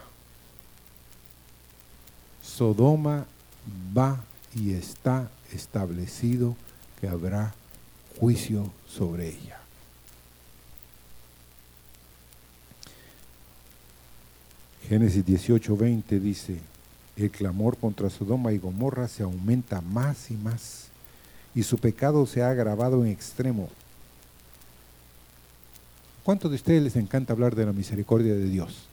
Sodoma 2.41 3.25
va 3.95 4.23
y 4.53 4.73
está 4.73 5.29
establecido 5.53 6.55
que 6.99 7.07
habrá 7.07 7.53
juicio 8.19 8.71
sobre 8.87 9.29
ella. 9.29 9.59
Génesis 14.87 15.25
18, 15.25 15.77
20 15.77 16.19
dice, 16.19 16.59
el 17.15 17.31
clamor 17.31 17.77
contra 17.77 18.09
Sodoma 18.09 18.51
y 18.51 18.57
Gomorra 18.57 19.07
se 19.07 19.23
aumenta 19.23 19.79
más 19.79 20.29
y 20.31 20.33
más, 20.33 20.87
y 21.55 21.63
su 21.63 21.77
pecado 21.77 22.25
se 22.25 22.41
ha 22.41 22.49
agravado 22.49 23.05
en 23.05 23.11
extremo. 23.11 23.69
¿Cuántos 26.24 26.51
de 26.51 26.55
ustedes 26.55 26.84
les 26.84 26.95
encanta 26.95 27.34
hablar 27.34 27.55
de 27.55 27.65
la 27.65 27.74
misericordia 27.74 28.34
de 28.34 28.45
Dios? 28.45 28.84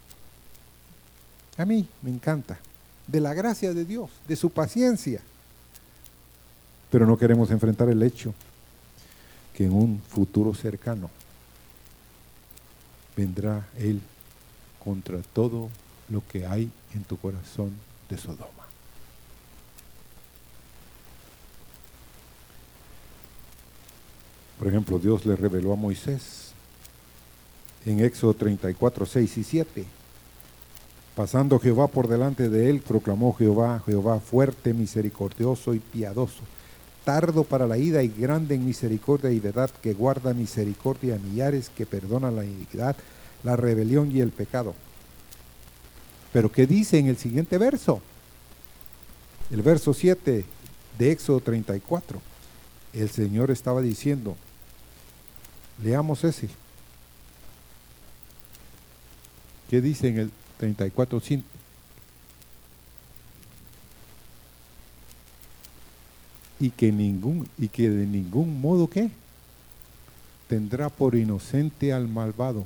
A 1.58 1.64
mí 1.64 1.86
me 2.02 2.10
encanta, 2.10 2.58
de 3.06 3.20
la 3.20 3.34
gracia 3.34 3.74
de 3.74 3.84
Dios, 3.84 4.10
de 4.26 4.36
su 4.36 4.50
paciencia. 4.50 5.20
Pero 6.90 7.06
no 7.06 7.18
queremos 7.18 7.50
enfrentar 7.50 7.88
el 7.90 8.02
hecho 8.02 8.32
que 9.52 9.64
en 9.64 9.72
un 9.72 10.00
futuro 10.08 10.54
cercano 10.54 11.10
vendrá 13.16 13.68
Él 13.76 14.00
contra 14.82 15.18
todo 15.20 15.68
lo 16.08 16.22
que 16.26 16.46
hay 16.46 16.70
en 16.94 17.04
tu 17.04 17.18
corazón 17.18 17.72
de 18.08 18.16
Sodoma. 18.16 18.48
Por 24.58 24.68
ejemplo, 24.68 24.98
Dios 24.98 25.26
le 25.26 25.36
reveló 25.36 25.72
a 25.72 25.76
Moisés 25.76 26.47
en 27.88 28.00
Éxodo 28.00 28.34
34, 28.34 29.06
6 29.06 29.38
y 29.38 29.44
7. 29.44 29.84
Pasando 31.16 31.58
Jehová 31.58 31.88
por 31.88 32.06
delante 32.06 32.48
de 32.50 32.68
él, 32.68 32.80
proclamó 32.80 33.32
Jehová, 33.32 33.82
Jehová 33.86 34.20
fuerte, 34.20 34.74
misericordioso 34.74 35.74
y 35.74 35.78
piadoso, 35.78 36.42
tardo 37.04 37.44
para 37.44 37.66
la 37.66 37.78
ida 37.78 38.02
y 38.02 38.08
grande 38.08 38.54
en 38.54 38.66
misericordia 38.66 39.30
y 39.30 39.40
verdad, 39.40 39.70
que 39.82 39.94
guarda 39.94 40.34
misericordia 40.34 41.14
a 41.14 41.18
millares, 41.18 41.70
que 41.70 41.86
perdona 41.86 42.30
la 42.30 42.44
iniquidad, 42.44 42.94
la 43.42 43.56
rebelión 43.56 44.14
y 44.14 44.20
el 44.20 44.30
pecado. 44.30 44.74
Pero 46.32 46.52
¿qué 46.52 46.66
dice 46.66 46.98
en 46.98 47.06
el 47.06 47.16
siguiente 47.16 47.56
verso? 47.56 48.02
El 49.50 49.62
verso 49.62 49.94
7 49.94 50.44
de 50.98 51.10
Éxodo 51.10 51.40
34. 51.40 52.20
El 52.92 53.08
Señor 53.08 53.50
estaba 53.50 53.80
diciendo, 53.80 54.36
leamos 55.82 56.22
ese. 56.24 56.48
¿Qué 59.68 59.80
dice 59.80 60.08
en 60.08 60.18
el 60.18 60.30
34.5? 60.60 61.42
Y 66.60 66.70
que, 66.70 66.90
ningún, 66.90 67.48
y 67.56 67.68
que 67.68 67.88
de 67.88 68.06
ningún 68.06 68.60
modo 68.60 68.88
¿qué? 68.88 69.10
tendrá 70.48 70.88
por 70.88 71.14
inocente 71.14 71.92
al 71.92 72.08
malvado, 72.08 72.64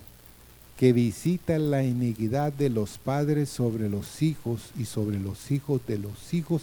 que 0.79 0.93
visita 0.93 1.59
la 1.59 1.85
iniquidad 1.85 2.53
de 2.53 2.71
los 2.71 2.97
padres 2.97 3.51
sobre 3.51 3.91
los 3.91 4.23
hijos 4.23 4.71
y 4.79 4.87
sobre 4.87 5.19
los 5.19 5.51
hijos 5.51 5.81
de 5.87 5.99
los 5.99 6.33
hijos 6.33 6.63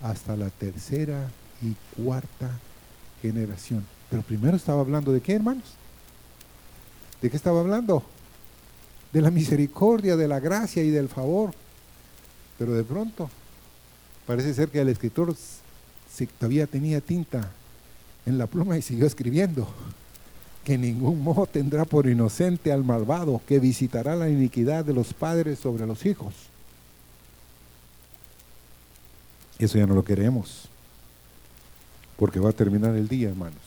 hasta 0.00 0.36
la 0.36 0.50
tercera 0.50 1.28
y 1.60 1.74
cuarta 2.00 2.50
generación. 3.20 3.84
Pero 4.08 4.22
primero 4.22 4.56
estaba 4.56 4.80
hablando 4.80 5.12
de 5.12 5.20
qué, 5.20 5.34
hermanos? 5.34 5.64
¿De 7.20 7.30
qué 7.30 7.36
estaba 7.36 7.60
hablando? 7.60 8.02
De 9.12 9.20
la 9.20 9.30
misericordia, 9.30 10.16
de 10.16 10.28
la 10.28 10.40
gracia 10.40 10.82
y 10.82 10.90
del 10.90 11.08
favor. 11.08 11.52
Pero 12.58 12.72
de 12.74 12.84
pronto 12.84 13.30
parece 14.26 14.54
ser 14.54 14.68
que 14.68 14.80
el 14.80 14.88
escritor 14.88 15.34
todavía 16.38 16.66
tenía 16.66 17.00
tinta 17.00 17.50
en 18.26 18.38
la 18.38 18.46
pluma 18.46 18.78
y 18.78 18.82
siguió 18.82 19.06
escribiendo 19.06 19.68
que 20.64 20.78
ningún 20.78 21.22
modo 21.22 21.46
tendrá 21.46 21.84
por 21.84 22.06
inocente 22.06 22.72
al 22.72 22.84
malvado 22.84 23.40
que 23.46 23.58
visitará 23.58 24.14
la 24.14 24.28
iniquidad 24.28 24.84
de 24.84 24.94
los 24.94 25.12
padres 25.12 25.58
sobre 25.58 25.86
los 25.86 26.06
hijos. 26.06 26.34
Eso 29.58 29.78
ya 29.78 29.86
no 29.86 29.94
lo 29.94 30.04
queremos, 30.04 30.68
porque 32.16 32.40
va 32.40 32.50
a 32.50 32.52
terminar 32.52 32.94
el 32.94 33.08
día, 33.08 33.28
hermanos, 33.28 33.60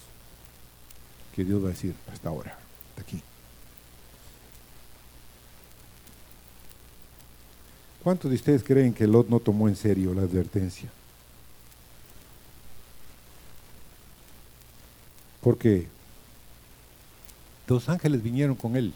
que 1.34 1.44
Dios 1.44 1.62
va 1.64 1.68
a 1.68 1.72
decir, 1.72 1.94
hasta 2.12 2.30
ahora, 2.30 2.58
hasta 2.90 3.02
aquí. 3.02 3.22
¿Cuántos 8.06 8.30
de 8.30 8.36
ustedes 8.36 8.64
creen 8.64 8.94
que 8.94 9.08
Lot 9.08 9.30
no 9.30 9.40
tomó 9.40 9.68
en 9.68 9.76
serio 9.76 10.14
la 10.14 10.22
advertencia? 10.22 10.88
Porque 15.42 15.88
dos 17.66 17.90
ángeles 17.90 18.22
vinieron 18.22 18.54
con 18.54 18.76
él 18.76 18.94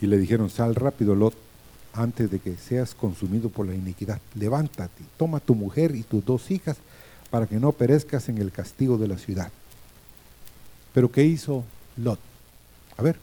y 0.00 0.06
le 0.06 0.16
dijeron, 0.16 0.48
sal 0.48 0.76
rápido 0.76 1.16
Lot 1.16 1.34
antes 1.92 2.30
de 2.30 2.38
que 2.38 2.54
seas 2.54 2.94
consumido 2.94 3.48
por 3.48 3.66
la 3.66 3.74
iniquidad. 3.74 4.20
Levántate, 4.36 5.02
toma 5.16 5.40
tu 5.40 5.56
mujer 5.56 5.92
y 5.96 6.04
tus 6.04 6.24
dos 6.24 6.52
hijas 6.52 6.76
para 7.30 7.48
que 7.48 7.56
no 7.56 7.72
perezcas 7.72 8.28
en 8.28 8.38
el 8.38 8.52
castigo 8.52 8.96
de 8.96 9.08
la 9.08 9.18
ciudad. 9.18 9.50
Pero 10.94 11.10
¿qué 11.10 11.24
hizo 11.24 11.64
Lot? 11.96 12.20
A 12.96 13.02
ver, 13.02 13.18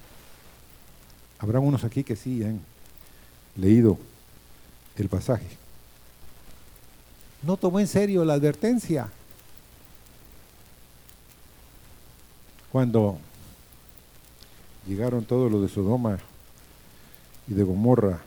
habrá 1.40 1.62
unos 1.62 1.86
aquí 1.86 2.04
que 2.04 2.18
sí, 2.18 2.44
¿eh? 2.44 2.58
Leído 3.56 3.98
el 4.96 5.10
pasaje. 5.10 5.58
No 7.42 7.58
tomó 7.58 7.80
en 7.80 7.88
serio 7.88 8.24
la 8.24 8.34
advertencia. 8.34 9.10
Cuando 12.72 13.18
llegaron 14.88 15.26
todos 15.26 15.52
los 15.52 15.62
de 15.62 15.70
Sodoma 15.70 16.18
y 17.48 17.54
de 17.54 17.64
Gomorra 17.64 18.22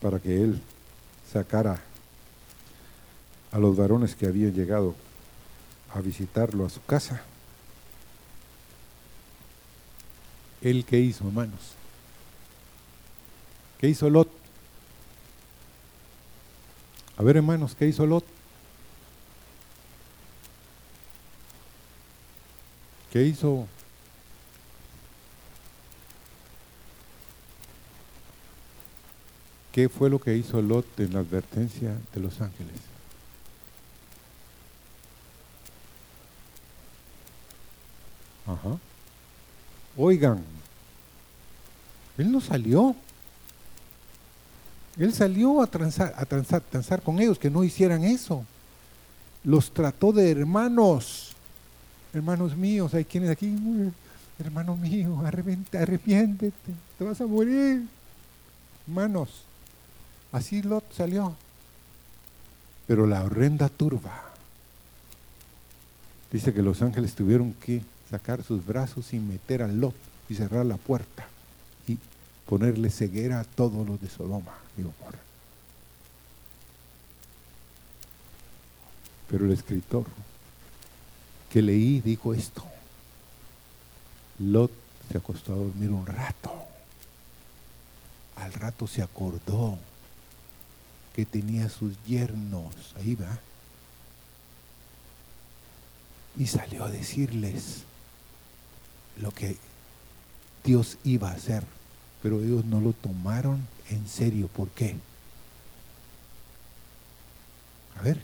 para 0.00 0.18
que 0.18 0.42
él 0.42 0.60
sacara 1.30 1.80
a 3.52 3.58
los 3.58 3.76
varones 3.76 4.14
que 4.14 4.26
habían 4.26 4.52
llegado 4.52 4.94
a 5.92 6.00
visitarlo 6.00 6.64
a 6.64 6.70
su 6.70 6.82
casa. 6.84 7.22
¿Él 10.62 10.84
qué 10.84 11.00
hizo, 11.00 11.26
hermanos? 11.26 11.79
¿Qué 13.80 13.88
hizo 13.88 14.10
Lot? 14.10 14.30
A 17.16 17.22
ver, 17.22 17.38
hermanos, 17.38 17.74
¿qué 17.74 17.86
hizo 17.86 18.04
Lot? 18.04 18.26
¿Qué 23.10 23.22
hizo? 23.22 23.66
¿Qué 29.72 29.88
fue 29.88 30.10
lo 30.10 30.18
que 30.18 30.36
hizo 30.36 30.60
Lot 30.60 31.00
en 31.00 31.14
la 31.14 31.20
advertencia 31.20 31.96
de 32.12 32.20
los 32.20 32.38
ángeles? 32.42 32.76
Ajá. 38.46 38.76
Oigan, 39.96 40.44
él 42.18 42.30
no 42.30 42.42
salió. 42.42 42.94
Él 44.98 45.12
salió 45.12 45.62
a 45.62 45.66
transar, 45.66 46.14
a 46.16 46.98
con 46.98 47.20
ellos, 47.20 47.38
que 47.38 47.50
no 47.50 47.64
hicieran 47.64 48.04
eso. 48.04 48.44
Los 49.44 49.72
trató 49.72 50.12
de 50.12 50.30
hermanos. 50.30 51.32
Hermanos 52.12 52.56
míos, 52.56 52.92
hay 52.94 53.04
quienes 53.04 53.30
aquí, 53.30 53.56
hermano 54.38 54.76
mío, 54.76 55.22
arrepiéntete, 55.24 56.52
te 56.98 57.04
vas 57.04 57.20
a 57.20 57.26
morir. 57.26 57.86
Hermanos, 58.86 59.44
así 60.32 60.60
Lot 60.62 60.92
salió. 60.92 61.36
Pero 62.88 63.06
la 63.06 63.22
horrenda 63.22 63.68
turba. 63.68 64.24
Dice 66.32 66.52
que 66.52 66.62
los 66.62 66.82
ángeles 66.82 67.14
tuvieron 67.14 67.52
que 67.54 67.82
sacar 68.10 68.42
sus 68.42 68.66
brazos 68.66 69.12
y 69.12 69.20
meter 69.20 69.62
a 69.62 69.68
Lot 69.68 69.94
y 70.28 70.34
cerrar 70.34 70.66
la 70.66 70.76
puerta 70.76 71.26
y 71.86 71.96
ponerle 72.46 72.90
ceguera 72.90 73.40
a 73.40 73.44
todos 73.44 73.86
los 73.86 74.00
de 74.00 74.08
Sodoma 74.08 74.52
Pero 79.28 79.44
el 79.44 79.52
escritor 79.52 80.06
que 81.50 81.62
leí 81.62 82.00
dijo 82.00 82.34
esto. 82.34 82.64
Lot 84.38 84.72
se 85.10 85.18
acostó 85.18 85.52
a 85.52 85.56
dormir 85.56 85.90
un 85.90 86.06
rato. 86.06 86.52
Al 88.36 88.52
rato 88.52 88.86
se 88.86 89.02
acordó 89.02 89.78
que 91.14 91.26
tenía 91.26 91.68
sus 91.68 91.92
yernos. 92.04 92.74
Ahí 92.96 93.14
va. 93.14 93.38
Y 96.36 96.46
salió 96.46 96.84
a 96.84 96.90
decirles 96.90 97.82
lo 99.20 99.30
que 99.32 99.56
Dios 100.64 100.98
iba 101.04 101.30
a 101.30 101.34
hacer. 101.34 101.64
Pero 102.22 102.40
ellos 102.42 102.64
no 102.64 102.80
lo 102.80 102.92
tomaron 102.92 103.66
en 103.88 104.06
serio. 104.06 104.48
¿Por 104.48 104.68
qué? 104.68 104.96
A 107.98 108.02
ver. 108.02 108.22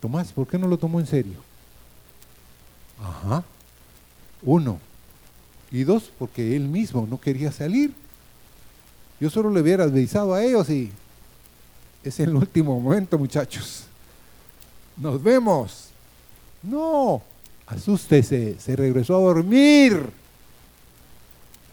Tomás, 0.00 0.32
¿por 0.32 0.46
qué 0.46 0.58
no 0.58 0.66
lo 0.66 0.78
tomó 0.78 1.00
en 1.00 1.06
serio? 1.06 1.36
Ajá. 3.02 3.44
Uno. 4.42 4.78
Y 5.70 5.84
dos, 5.84 6.10
porque 6.18 6.56
él 6.56 6.68
mismo 6.68 7.06
no 7.08 7.20
quería 7.20 7.52
salir. 7.52 7.92
Yo 9.20 9.28
solo 9.28 9.50
le 9.50 9.60
hubiera 9.60 9.84
avisado 9.84 10.34
a 10.34 10.42
ellos 10.42 10.68
y 10.70 10.90
es 12.02 12.18
el 12.20 12.34
último 12.34 12.80
momento, 12.80 13.18
muchachos. 13.18 13.84
Nos 14.96 15.22
vemos. 15.22 15.88
No, 16.62 17.22
asústese, 17.66 18.58
se 18.58 18.76
regresó 18.76 19.16
a 19.16 19.20
dormir 19.20 20.10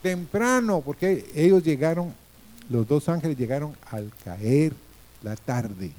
temprano, 0.08 0.80
porque 0.80 1.30
ellos 1.36 1.64
llegaron, 1.64 2.14
los 2.70 2.88
dos 2.88 3.10
ángeles 3.10 3.38
llegaron 3.38 3.76
al 3.91 4.10
caer 4.24 4.74
la 5.22 5.36
tarde. 5.36 5.91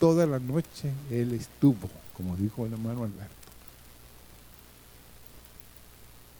Toda 0.00 0.26
la 0.26 0.38
noche 0.38 0.90
él 1.10 1.34
estuvo, 1.34 1.90
como 2.16 2.34
dijo 2.36 2.64
el 2.64 2.72
hermano 2.72 3.04
Alberto, 3.04 3.34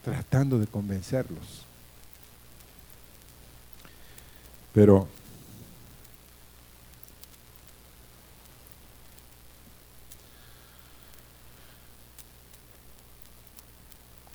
tratando 0.03 0.59
de 0.59 0.66
convencerlos. 0.66 1.66
Pero 4.72 5.07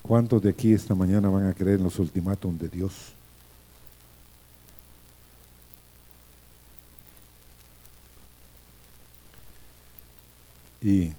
¿Cuántos 0.03 0.41
de 0.41 0.49
aquí 0.49 0.73
esta 0.73 0.93
mañana 0.93 1.29
van 1.29 1.47
a 1.47 1.53
creer 1.53 1.77
en 1.77 1.85
los 1.85 1.97
ultimátum 1.97 2.57
de 2.57 2.67
Dios? 2.67 3.13
Y 10.81 11.13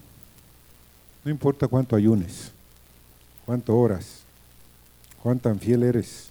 no 1.24 1.30
importa 1.30 1.66
cuánto 1.66 1.96
ayunes, 1.96 2.52
cuánto 3.46 3.74
horas, 3.74 4.20
cuán 5.22 5.38
tan 5.38 5.58
fiel 5.58 5.82
eres, 5.82 6.28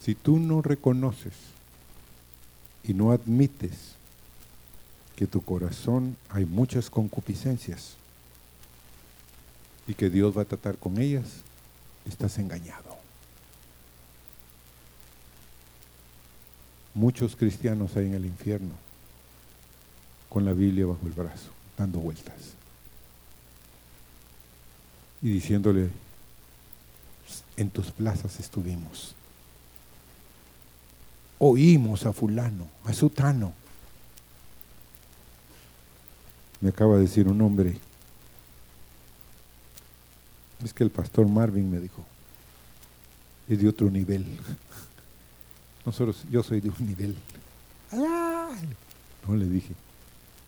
si 0.00 0.14
tú 0.14 0.38
no 0.38 0.62
reconoces 0.62 1.34
y 2.82 2.94
no 2.94 3.12
admites 3.12 3.96
que 5.16 5.26
tu 5.26 5.42
corazón 5.42 6.16
hay 6.30 6.46
muchas 6.46 6.88
concupiscencias, 6.88 7.96
y 9.86 9.94
que 9.94 10.10
Dios 10.10 10.36
va 10.36 10.42
a 10.42 10.46
tratar 10.46 10.78
con 10.78 11.00
ellas, 11.00 11.24
estás 12.06 12.38
engañado. 12.38 12.96
Muchos 16.94 17.36
cristianos 17.36 17.96
hay 17.96 18.06
en 18.06 18.14
el 18.14 18.24
infierno 18.24 18.72
con 20.28 20.44
la 20.44 20.52
Biblia 20.52 20.86
bajo 20.86 21.06
el 21.06 21.12
brazo, 21.12 21.50
dando 21.76 21.98
vueltas 21.98 22.54
y 25.24 25.30
diciéndole, 25.30 25.88
en 27.56 27.70
tus 27.70 27.90
plazas 27.90 28.38
estuvimos, 28.38 29.14
oímos 31.38 32.04
a 32.04 32.12
fulano, 32.12 32.68
a 32.84 32.92
sutano. 32.92 33.54
Me 36.60 36.68
acaba 36.68 36.96
de 36.96 37.00
decir 37.00 37.26
un 37.26 37.40
hombre, 37.40 37.78
es 40.64 40.72
que 40.72 40.84
el 40.84 40.90
pastor 40.90 41.28
Marvin 41.28 41.70
me 41.70 41.80
dijo, 41.80 42.04
es 43.48 43.60
de 43.60 43.68
otro 43.68 43.90
nivel. 43.90 44.24
Nosotros, 45.86 46.24
yo 46.30 46.42
soy 46.42 46.60
de 46.60 46.70
un 46.70 46.86
nivel. 46.86 47.16
No 47.92 49.36
le 49.36 49.46
dije, 49.46 49.74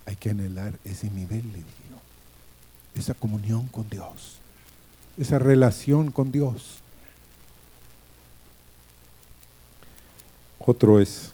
hay 0.07 0.17
que 0.17 0.31
anhelar 0.31 0.79
ese 0.85 1.11
nivel, 1.11 1.43
le 1.53 1.59
dije 1.59 1.67
Esa 2.95 3.15
comunión 3.15 3.69
con 3.69 3.89
Dios, 3.89 4.37
esa 5.19 5.39
relación 5.39 6.11
con 6.11 6.33
Dios. 6.33 6.79
Otro 10.59 10.99
es, 10.99 11.33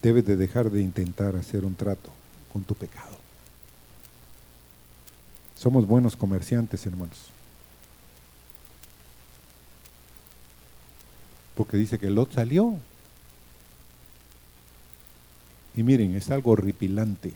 debes 0.00 0.24
de 0.24 0.36
dejar 0.36 0.70
de 0.70 0.80
intentar 0.80 1.36
hacer 1.36 1.64
un 1.64 1.74
trato 1.74 2.10
con 2.52 2.62
tu 2.62 2.74
pecado. 2.74 3.25
Somos 5.56 5.86
buenos 5.86 6.16
comerciantes, 6.16 6.84
hermanos. 6.86 7.30
Porque 11.54 11.78
dice 11.78 11.98
que 11.98 12.10
Lot 12.10 12.32
salió. 12.32 12.78
Y 15.74 15.82
miren, 15.82 16.14
es 16.14 16.30
algo 16.30 16.52
horripilante. 16.52 17.32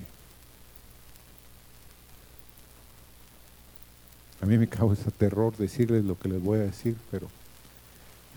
A 4.43 4.47
mí 4.47 4.57
me 4.59 4.69
causa 4.69 5.11
terror 5.11 5.57
decirles 5.57 6.05
lo 6.05 6.19
que 6.19 6.29
les 6.29 6.43
voy 6.43 6.59
a 6.59 6.63
decir, 6.63 6.97
pero 7.11 7.29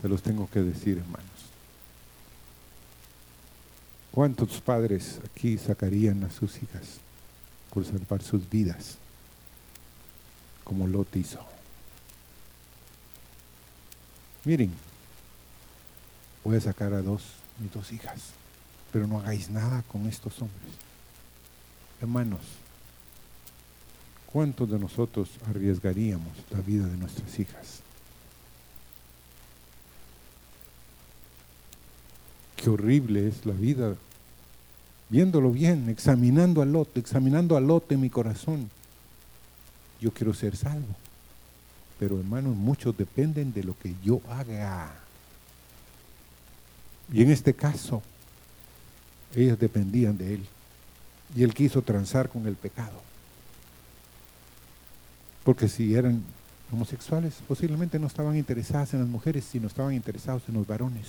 se 0.01 0.09
los 0.09 0.21
tengo 0.21 0.49
que 0.49 0.61
decir, 0.61 0.97
hermanos. 0.97 1.27
¿Cuántos 4.11 4.61
padres 4.61 5.19
aquí 5.25 5.57
sacarían 5.57 6.23
a 6.23 6.29
sus 6.29 6.61
hijas 6.61 6.99
por 7.73 7.85
salvar 7.85 8.21
sus 8.21 8.49
vidas? 8.49 8.97
Como 10.73 10.87
Lot 10.87 11.15
hizo. 11.15 11.39
Miren, 14.43 14.71
voy 16.43 16.57
a 16.57 16.61
sacar 16.61 16.91
a 16.93 17.03
dos, 17.03 17.21
mis 17.59 17.71
dos 17.71 17.91
hijas, 17.91 18.31
pero 18.91 19.05
no 19.05 19.19
hagáis 19.19 19.51
nada 19.51 19.83
con 19.83 20.07
estos 20.07 20.41
hombres. 20.41 20.73
Hermanos, 22.01 22.39
¿cuántos 24.25 24.71
de 24.71 24.79
nosotros 24.79 25.29
arriesgaríamos 25.47 26.33
la 26.49 26.61
vida 26.61 26.87
de 26.87 26.97
nuestras 26.97 27.39
hijas? 27.39 27.81
Qué 32.55 32.67
horrible 32.71 33.27
es 33.27 33.45
la 33.45 33.53
vida. 33.53 33.93
Viéndolo 35.09 35.51
bien, 35.51 35.87
examinando 35.89 36.63
a 36.63 36.65
Lot, 36.65 36.97
examinando 36.97 37.55
a 37.57 37.61
Lot 37.61 37.91
en 37.91 38.01
mi 38.01 38.09
corazón 38.09 38.71
yo 40.03 40.11
quiero 40.11 40.33
ser 40.33 40.55
salvo. 40.55 40.95
Pero 41.97 42.19
hermanos, 42.19 42.55
muchos 42.55 42.95
dependen 42.97 43.53
de 43.53 43.63
lo 43.63 43.77
que 43.77 43.95
yo 44.03 44.21
haga. 44.29 44.93
Y 47.11 47.21
en 47.21 47.31
este 47.31 47.53
caso, 47.53 48.01
ellas 49.33 49.57
dependían 49.57 50.17
de 50.17 50.35
él. 50.35 50.45
Y 51.35 51.43
él 51.43 51.53
quiso 51.53 51.81
transar 51.81 52.29
con 52.29 52.45
el 52.47 52.55
pecado. 52.55 53.01
Porque 55.43 55.67
si 55.67 55.93
eran 55.95 56.23
homosexuales 56.71 57.35
posiblemente 57.47 57.99
no 57.99 58.07
estaban 58.07 58.35
interesadas 58.35 58.93
en 58.93 58.99
las 58.99 59.09
mujeres, 59.09 59.45
sino 59.49 59.67
estaban 59.67 59.93
interesados 59.93 60.43
en 60.47 60.55
los 60.55 60.67
varones. 60.67 61.07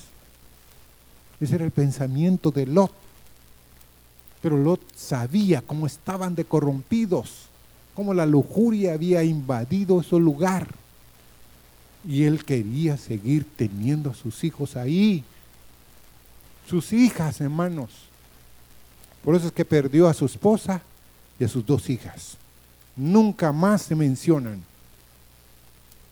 Ese 1.41 1.57
era 1.57 1.65
el 1.65 1.71
pensamiento 1.71 2.51
de 2.51 2.67
Lot. 2.67 2.93
Pero 4.43 4.57
Lot 4.59 4.81
sabía 4.95 5.63
cómo 5.63 5.87
estaban 5.87 6.35
de 6.35 6.45
corrompidos, 6.45 7.49
cómo 7.95 8.13
la 8.13 8.27
lujuria 8.27 8.95
había 8.95 9.23
invadido 9.23 10.01
ese 10.01 10.19
lugar. 10.19 10.67
Y 12.07 12.25
él 12.25 12.45
quería 12.45 12.97
seguir 12.97 13.47
teniendo 13.57 14.11
a 14.11 14.15
sus 14.15 14.45
hijos 14.45 14.77
ahí. 14.77 15.25
Sus 16.69 16.93
hijas, 16.93 17.41
hermanos. 17.41 17.91
Por 19.25 19.35
eso 19.35 19.47
es 19.47 19.53
que 19.53 19.65
perdió 19.65 20.09
a 20.09 20.15
su 20.15 20.27
esposa 20.27 20.83
y 21.39 21.45
a 21.45 21.49
sus 21.49 21.65
dos 21.65 21.89
hijas. 21.89 22.37
Nunca 22.97 23.53
más 23.53 23.83
se 23.83 23.95
mencionan. 23.95 24.63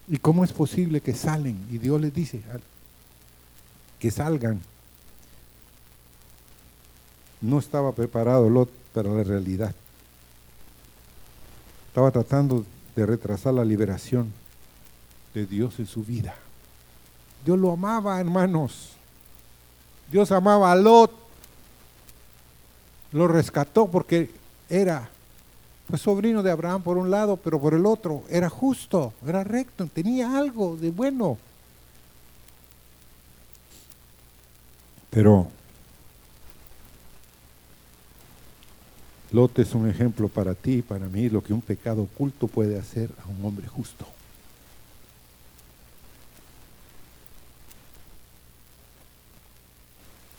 ¿Y 0.09 0.17
cómo 0.19 0.45
es 0.45 0.53
posible 0.53 1.01
que 1.01 1.15
salen? 1.15 1.57
Y 1.71 1.79
Dios 1.79 2.01
les 2.01 2.15
dice 2.15 2.41
que 3.99 4.11
salgan. 4.11 4.61
No 7.41 7.59
estaba 7.59 7.93
preparado 7.93 8.49
Lot 8.49 8.71
para 8.93 9.11
la 9.11 9.23
realidad. 9.23 9.75
Estaba 11.93 12.11
tratando 12.11 12.65
de 12.97 13.05
retrasar 13.05 13.53
la 13.53 13.67
liberación 13.67 14.33
de 15.35 15.45
Dios 15.45 15.79
en 15.79 15.85
su 15.85 16.03
vida. 16.03 16.35
Dios 17.45 17.59
lo 17.59 17.71
amaba, 17.71 18.19
hermanos. 18.19 18.93
Dios 20.11 20.33
amaba 20.33 20.73
a 20.73 20.75
Lot. 20.75 21.13
Lo 23.13 23.29
rescató 23.29 23.89
porque 23.89 24.31
era 24.71 25.11
pues, 25.87 26.01
sobrino 26.01 26.43
de 26.43 26.51
Abraham 26.51 26.81
por 26.81 26.97
un 26.97 27.11
lado, 27.11 27.37
pero 27.37 27.61
por 27.61 27.75
el 27.75 27.85
otro 27.85 28.23
era 28.31 28.49
justo, 28.49 29.13
era 29.27 29.45
recto, 29.45 29.87
tenía 29.93 30.39
algo 30.39 30.79
de 30.79 30.91
bueno. 30.91 31.37
Pero 35.11 35.49
Lot 39.33 39.59
es 39.59 39.75
un 39.75 39.89
ejemplo 39.89 40.29
para 40.29 40.55
ti 40.55 40.75
y 40.75 40.83
para 40.83 41.07
mí 41.07 41.31
lo 41.31 41.43
que 41.43 41.55
un 41.55 41.63
pecado 41.63 42.03
oculto 42.03 42.49
puede 42.49 42.79
hacer 42.79 43.11
a 43.25 43.29
un 43.29 43.45
hombre 43.45 43.67
justo. 43.67 44.07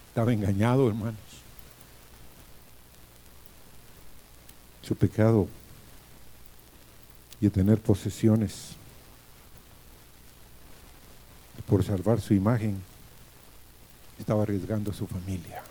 Estaba 0.10 0.32
engañado, 0.32 0.88
hermanos. 0.88 1.18
Su 4.84 4.96
pecado 4.96 5.48
y 7.42 7.50
tener 7.50 7.80
posesiones 7.80 8.76
por 11.68 11.84
salvar 11.84 12.22
su 12.22 12.34
imagen, 12.34 12.80
estaba 14.20 14.44
arriesgando 14.44 14.92
a 14.92 14.94
su 14.94 15.08
familia. 15.08 15.64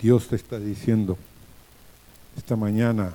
Dios 0.00 0.28
te 0.28 0.36
está 0.36 0.58
diciendo 0.58 1.16
esta 2.36 2.54
mañana, 2.54 3.14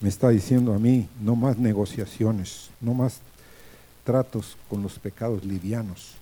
me 0.00 0.08
está 0.08 0.28
diciendo 0.28 0.74
a 0.74 0.78
mí, 0.78 1.08
no 1.20 1.36
más 1.36 1.56
negociaciones, 1.56 2.68
no 2.80 2.92
más 2.92 3.20
tratos 4.04 4.56
con 4.68 4.82
los 4.82 4.98
pecados 4.98 5.44
livianos. 5.44 6.12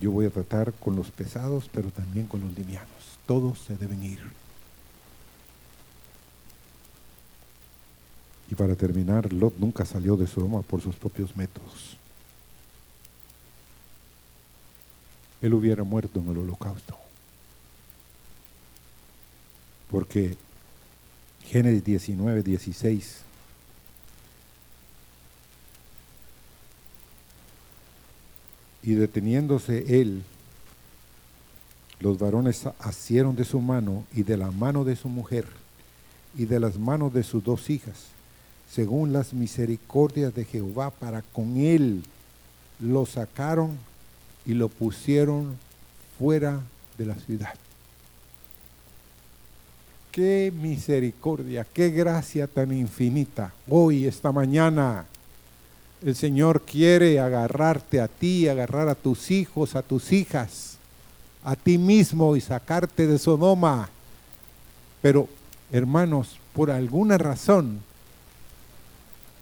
Yo 0.00 0.10
voy 0.10 0.26
a 0.26 0.30
tratar 0.30 0.72
con 0.74 0.94
los 0.96 1.10
pesados, 1.10 1.68
pero 1.72 1.90
también 1.90 2.26
con 2.26 2.40
los 2.40 2.56
livianos. 2.56 2.88
Todos 3.26 3.58
se 3.60 3.76
deben 3.76 4.02
ir. 4.04 4.20
Y 8.50 8.54
para 8.54 8.74
terminar, 8.74 9.32
Lot 9.32 9.56
nunca 9.58 9.84
salió 9.84 10.16
de 10.16 10.26
Sodoma 10.26 10.62
por 10.62 10.80
sus 10.80 10.96
propios 10.96 11.36
métodos. 11.36 11.96
Él 15.40 15.54
hubiera 15.54 15.84
muerto 15.84 16.18
en 16.20 16.28
el 16.28 16.38
holocausto. 16.38 16.99
Porque 19.90 20.36
Génesis 21.44 21.84
19, 21.84 22.42
16. 22.42 23.22
Y 28.82 28.94
deteniéndose 28.94 30.00
él, 30.00 30.22
los 31.98 32.18
varones 32.18 32.66
asieron 32.78 33.36
de 33.36 33.44
su 33.44 33.60
mano 33.60 34.04
y 34.14 34.22
de 34.22 34.36
la 34.36 34.50
mano 34.50 34.84
de 34.84 34.96
su 34.96 35.08
mujer 35.08 35.46
y 36.36 36.46
de 36.46 36.60
las 36.60 36.78
manos 36.78 37.12
de 37.12 37.22
sus 37.22 37.42
dos 37.42 37.68
hijas, 37.68 38.06
según 38.70 39.12
las 39.12 39.34
misericordias 39.34 40.34
de 40.34 40.44
Jehová 40.44 40.90
para 40.90 41.22
con 41.22 41.56
él, 41.56 42.02
lo 42.78 43.04
sacaron 43.04 43.76
y 44.46 44.54
lo 44.54 44.68
pusieron 44.68 45.56
fuera 46.18 46.60
de 46.96 47.06
la 47.06 47.16
ciudad. 47.16 47.54
Qué 50.10 50.52
misericordia, 50.52 51.64
qué 51.72 51.90
gracia 51.90 52.48
tan 52.48 52.72
infinita. 52.72 53.52
Hoy, 53.68 54.06
esta 54.06 54.32
mañana, 54.32 55.06
el 56.02 56.16
Señor 56.16 56.62
quiere 56.62 57.20
agarrarte 57.20 58.00
a 58.00 58.08
ti, 58.08 58.48
agarrar 58.48 58.88
a 58.88 58.96
tus 58.96 59.30
hijos, 59.30 59.76
a 59.76 59.82
tus 59.82 60.10
hijas, 60.10 60.78
a 61.44 61.54
ti 61.54 61.78
mismo 61.78 62.34
y 62.34 62.40
sacarte 62.40 63.06
de 63.06 63.20
Sodoma. 63.20 63.88
Pero, 65.00 65.28
hermanos, 65.70 66.40
por 66.54 66.72
alguna 66.72 67.16
razón, 67.16 67.78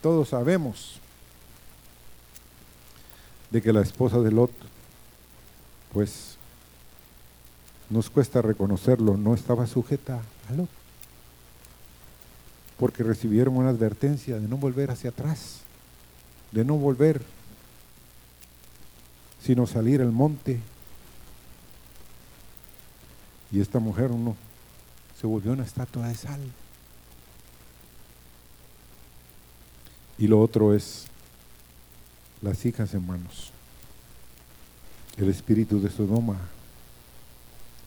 todos 0.03 0.29
sabemos 0.29 1.01
de 3.51 3.63
que 3.63 3.73
la 3.73 3.81
esposa 3.81 4.19
de 4.19 4.33
Lot, 4.33 4.53
pues 5.95 6.37
nos 7.89 8.11
cuesta 8.11 8.43
reconocerlo, 8.43 9.17
no 9.17 9.33
estaba 9.33 9.67
sujeta 9.67 10.21
Porque 12.79 13.03
recibieron 13.03 13.57
una 13.57 13.71
advertencia 13.71 14.39
de 14.39 14.49
no 14.49 14.57
volver 14.57 14.91
hacia 14.91 15.11
atrás, 15.11 15.61
de 16.53 16.65
no 16.65 16.77
volver, 16.77 17.23
sino 19.43 19.67
salir 19.67 20.01
al 20.01 20.13
monte. 20.13 20.61
Y 23.51 23.61
esta 23.61 23.79
mujer 23.79 24.11
uno 24.11 24.37
se 25.21 25.27
volvió 25.27 25.53
una 25.53 25.65
estatua 25.65 26.09
de 26.09 26.15
sal. 26.15 26.41
Y 30.19 30.27
lo 30.27 30.41
otro 30.41 30.75
es 30.75 31.07
las 32.43 32.65
hijas 32.67 32.93
hermanos. 32.95 33.53
El 35.17 35.29
espíritu 35.29 35.81
de 35.81 35.91
Sodoma 35.91 36.39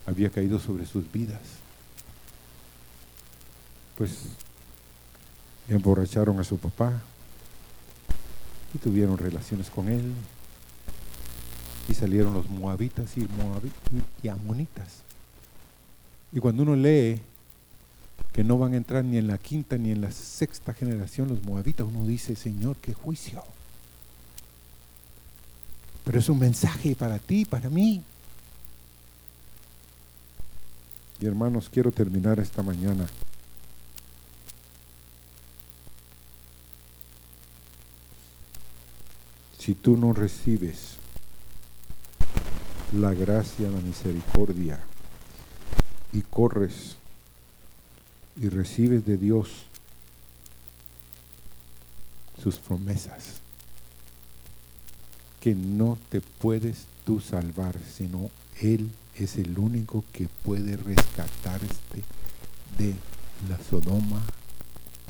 había 0.06 0.30
caído 0.30 0.60
sobre 0.60 0.86
sus 0.86 1.10
vidas. 1.12 1.61
Pues 4.02 4.24
emborracharon 5.70 6.40
a 6.40 6.44
su 6.44 6.58
papá 6.58 7.04
y 8.74 8.80
tuvieron 8.80 9.16
relaciones 9.16 9.70
con 9.70 9.90
él 9.90 10.14
y 11.88 11.94
salieron 11.94 12.34
los 12.34 12.50
moabitas 12.50 13.16
y, 13.16 13.28
y 14.24 14.28
amonitas. 14.28 15.04
Y 16.32 16.40
cuando 16.40 16.64
uno 16.64 16.76
lee 16.76 17.22
que 18.34 18.44
no 18.44 18.58
van 18.58 18.74
a 18.74 18.78
entrar 18.78 19.06
ni 19.06 19.20
en 19.20 19.28
la 19.28 19.38
quinta 19.38 19.78
ni 19.78 19.92
en 19.92 20.02
la 20.02 20.12
sexta 20.12 20.74
generación 20.74 21.28
los 21.28 21.44
moabitas, 21.44 21.86
uno 21.86 22.04
dice, 22.08 22.36
Señor, 22.36 22.78
qué 22.78 22.96
juicio. 22.96 23.44
Pero 26.06 26.18
es 26.18 26.28
un 26.28 26.40
mensaje 26.40 26.96
para 26.96 27.20
ti, 27.20 27.46
para 27.46 27.70
mí. 27.70 28.02
Y 31.20 31.26
hermanos, 31.28 31.70
quiero 31.72 31.92
terminar 31.92 32.40
esta 32.40 32.64
mañana. 32.64 33.06
Si 39.64 39.76
tú 39.76 39.96
no 39.96 40.12
recibes 40.12 40.96
la 42.94 43.14
gracia, 43.14 43.70
la 43.70 43.80
misericordia 43.80 44.80
y 46.12 46.22
corres 46.22 46.96
y 48.42 48.50
recibes 48.50 49.06
de 49.06 49.18
Dios 49.18 49.50
sus 52.42 52.58
promesas, 52.58 53.36
que 55.40 55.54
no 55.54 56.00
te 56.10 56.22
puedes 56.22 56.88
tú 57.06 57.20
salvar, 57.20 57.76
sino 57.96 58.32
Él 58.62 58.90
es 59.14 59.36
el 59.36 59.60
único 59.60 60.04
que 60.12 60.28
puede 60.44 60.76
rescatarte 60.76 62.02
de 62.80 62.96
la 63.48 63.60
Sodoma 63.70 64.24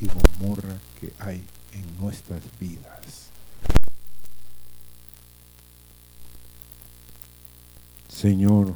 y 0.01 0.07
Gomorra 0.07 0.77
que 0.99 1.13
hay 1.19 1.41
en 1.71 2.01
nuestras 2.01 2.41
vidas. 2.59 3.20
Señor, 8.13 8.75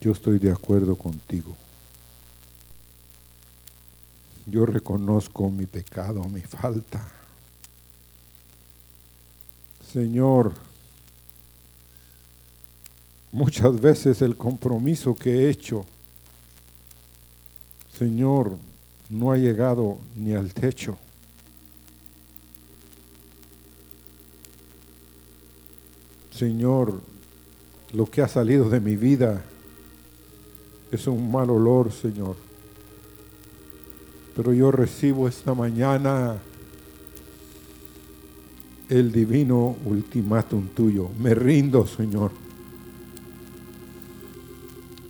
yo 0.00 0.12
estoy 0.12 0.38
de 0.38 0.50
acuerdo 0.50 0.96
contigo. 0.96 1.54
Yo 4.46 4.66
reconozco 4.66 5.50
mi 5.50 5.66
pecado, 5.66 6.24
mi 6.24 6.40
falta. 6.40 7.06
Señor, 9.92 10.54
muchas 13.30 13.80
veces 13.80 14.22
el 14.22 14.36
compromiso 14.36 15.14
que 15.14 15.30
he 15.30 15.50
hecho, 15.50 15.84
Señor, 17.96 18.56
no 19.08 19.30
ha 19.30 19.36
llegado 19.36 19.98
ni 20.16 20.32
al 20.32 20.52
techo. 20.54 20.96
Señor, 26.40 26.94
lo 27.92 28.06
que 28.06 28.22
ha 28.22 28.28
salido 28.28 28.70
de 28.70 28.80
mi 28.80 28.96
vida 28.96 29.42
es 30.90 31.06
un 31.06 31.30
mal 31.30 31.50
olor, 31.50 31.92
Señor. 31.92 32.34
Pero 34.34 34.54
yo 34.54 34.70
recibo 34.70 35.28
esta 35.28 35.52
mañana 35.52 36.38
el 38.88 39.12
divino 39.12 39.76
ultimátum 39.84 40.68
tuyo. 40.68 41.10
Me 41.18 41.34
rindo, 41.34 41.86
Señor. 41.86 42.30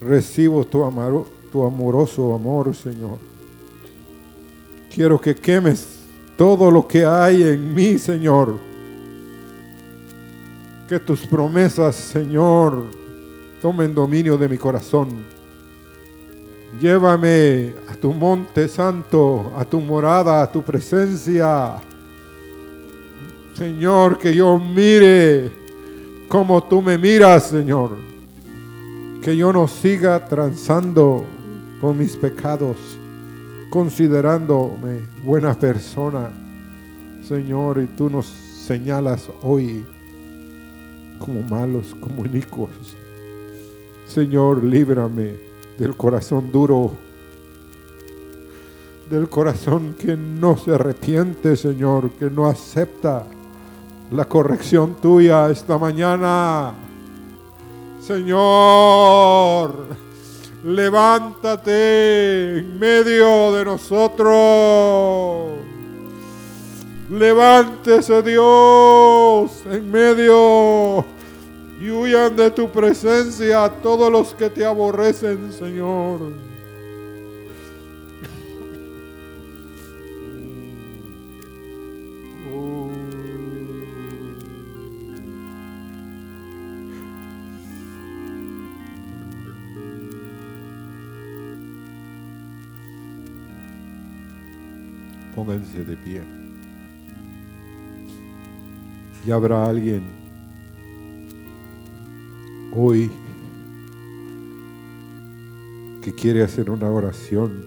Recibo 0.00 0.64
tu, 0.64 0.84
tu 1.52 1.62
amoroso 1.62 2.34
amor, 2.34 2.74
Señor. 2.74 3.18
Quiero 4.92 5.20
que 5.20 5.36
quemes 5.36 6.00
todo 6.36 6.72
lo 6.72 6.88
que 6.88 7.06
hay 7.06 7.44
en 7.44 7.72
mí, 7.72 8.00
Señor. 8.00 8.69
Que 10.91 10.99
tus 10.99 11.24
promesas, 11.24 11.95
Señor, 11.95 12.84
tomen 13.62 13.95
dominio 13.95 14.36
de 14.36 14.49
mi 14.49 14.59
corazón 14.59 15.24
Llévame 16.80 17.74
a 17.88 17.95
tu 17.95 18.12
monte 18.12 18.66
santo, 18.66 19.53
a 19.57 19.64
tu 19.64 19.80
morada, 19.80 20.43
a 20.43 20.51
tu 20.51 20.62
presencia. 20.62 21.76
Señor, 23.55 24.18
que 24.18 24.34
yo 24.34 24.59
mire 24.59 25.51
como 26.28 26.62
tú 26.64 26.82
me 26.82 26.99
miras, 26.99 27.45
Señor. 27.45 27.97
Que 29.22 29.36
yo 29.36 29.53
no 29.53 29.68
siga 29.68 30.26
transando 30.26 31.24
con 31.80 31.99
mis 31.99 32.16
pecados, 32.16 32.76
considerándome 33.70 35.03
buena 35.22 35.55
persona. 35.55 36.30
Señor, 37.22 37.80
y 37.80 37.86
tú 37.86 38.11
nos 38.11 38.26
señalas 38.26 39.28
hoy 39.43 39.84
como 41.20 41.42
malos, 41.42 41.94
como 42.00 42.26
inicuos. 42.26 42.70
Señor, 44.08 44.64
líbrame 44.64 45.36
del 45.78 45.94
corazón 45.96 46.50
duro, 46.50 46.90
del 49.08 49.28
corazón 49.28 49.94
que 49.96 50.16
no 50.16 50.56
se 50.56 50.74
arrepiente, 50.74 51.56
Señor, 51.56 52.10
que 52.12 52.28
no 52.28 52.46
acepta 52.46 53.24
la 54.10 54.24
corrección 54.24 54.96
tuya 55.00 55.48
esta 55.50 55.78
mañana. 55.78 56.72
Señor, 58.00 59.86
levántate 60.64 62.58
en 62.58 62.78
medio 62.78 63.52
de 63.52 63.64
nosotros. 63.64 65.50
Levántese 67.11 68.22
Dios 68.22 69.64
en 69.66 69.90
medio 69.90 71.04
y 71.80 71.90
huyan 71.90 72.36
de 72.36 72.52
tu 72.52 72.70
presencia 72.70 73.64
a 73.64 73.68
todos 73.68 74.12
los 74.12 74.32
que 74.32 74.48
te 74.48 74.64
aborrecen, 74.64 75.52
Señor. 75.52 76.20
Pónganse 95.34 95.84
de 95.84 95.96
pie. 95.96 96.39
Y 99.26 99.30
habrá 99.30 99.66
alguien 99.66 100.02
hoy 102.74 103.10
que 106.02 106.14
quiere 106.14 106.42
hacer 106.42 106.70
una 106.70 106.90
oración. 106.90 107.64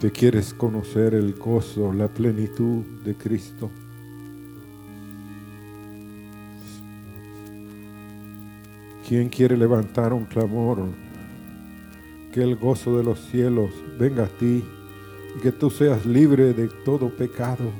Que 0.00 0.10
quieres 0.10 0.52
conocer 0.52 1.14
el 1.14 1.34
gozo, 1.34 1.92
la 1.92 2.08
plenitud 2.08 2.84
de 3.02 3.14
Cristo. 3.14 3.70
¿Quién 9.08 9.28
quiere 9.30 9.56
levantar 9.56 10.12
un 10.12 10.24
clamor? 10.26 11.05
Que 12.36 12.42
el 12.42 12.56
gozo 12.56 12.98
de 12.98 13.02
los 13.02 13.18
cielos 13.30 13.70
venga 13.98 14.24
a 14.24 14.28
ti 14.28 14.62
y 15.34 15.40
que 15.40 15.52
tú 15.52 15.70
seas 15.70 16.04
libre 16.04 16.52
de 16.52 16.68
todo 16.68 17.08
pecado 17.08 17.72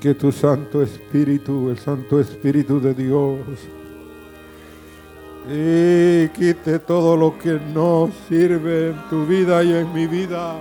que 0.00 0.12
tu 0.12 0.32
Santo 0.32 0.82
Espíritu, 0.82 1.70
el 1.70 1.78
Santo 1.78 2.18
Espíritu 2.18 2.80
de 2.80 2.92
Dios, 2.94 3.38
y 5.48 6.28
quite 6.30 6.80
todo 6.80 7.16
lo 7.16 7.38
que 7.38 7.60
no 7.72 8.10
sirve 8.28 8.88
en 8.88 8.96
tu 9.08 9.24
vida 9.24 9.62
y 9.62 9.72
en 9.72 9.92
mi 9.94 10.08
vida. 10.08 10.60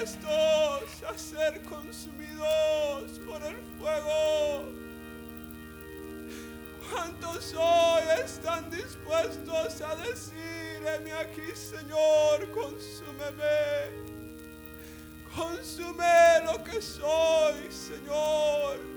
Dispuestos 0.00 1.02
a 1.08 1.18
ser 1.18 1.62
consumidos 1.62 3.18
por 3.26 3.42
el 3.42 3.56
fuego? 3.78 4.64
¿Cuántos 6.90 7.54
hoy 7.54 8.02
están 8.24 8.70
dispuestos 8.70 9.80
a 9.80 9.96
decir, 9.96 10.86
aquí, 11.12 11.54
Señor, 11.54 12.50
consúmeme? 12.52 14.06
Consume 15.34 16.44
lo 16.44 16.62
que 16.62 16.80
soy, 16.80 17.70
Señor. 17.70 18.95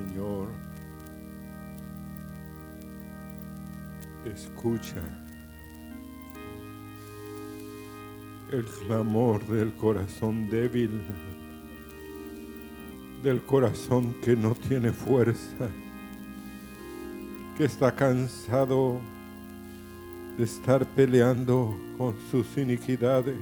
Señor, 0.00 0.48
escucha 4.24 5.02
el 8.50 8.64
clamor 8.64 9.46
del 9.46 9.74
corazón 9.74 10.48
débil, 10.48 11.02
del 13.22 13.42
corazón 13.42 14.14
que 14.22 14.34
no 14.34 14.54
tiene 14.54 14.90
fuerza, 14.90 15.68
que 17.58 17.64
está 17.64 17.94
cansado 17.94 19.00
de 20.38 20.44
estar 20.44 20.86
peleando 20.86 21.78
con 21.98 22.14
sus 22.30 22.56
iniquidades, 22.56 23.38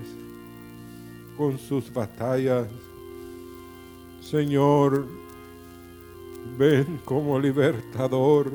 con 1.36 1.56
sus 1.56 1.92
batallas. 1.92 2.66
Señor, 4.20 5.27
ven 6.58 7.00
como 7.04 7.38
libertador, 7.38 8.50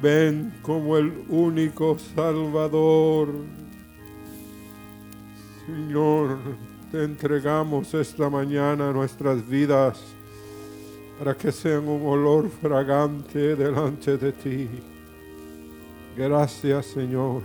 ven 0.00 0.54
como 0.62 0.96
el 0.96 1.12
único 1.28 1.98
salvador. 1.98 3.28
Señor, 5.66 6.38
te 6.90 7.04
entregamos 7.04 7.92
esta 7.92 8.30
mañana 8.30 8.90
nuestras 8.90 9.46
vidas 9.46 10.02
para 11.18 11.34
que 11.36 11.52
sean 11.52 11.86
un 11.86 12.06
olor 12.06 12.48
fragante 12.48 13.54
delante 13.54 14.16
de 14.16 14.32
ti. 14.32 14.68
Gracias, 16.16 16.86
Señor. 16.86 17.42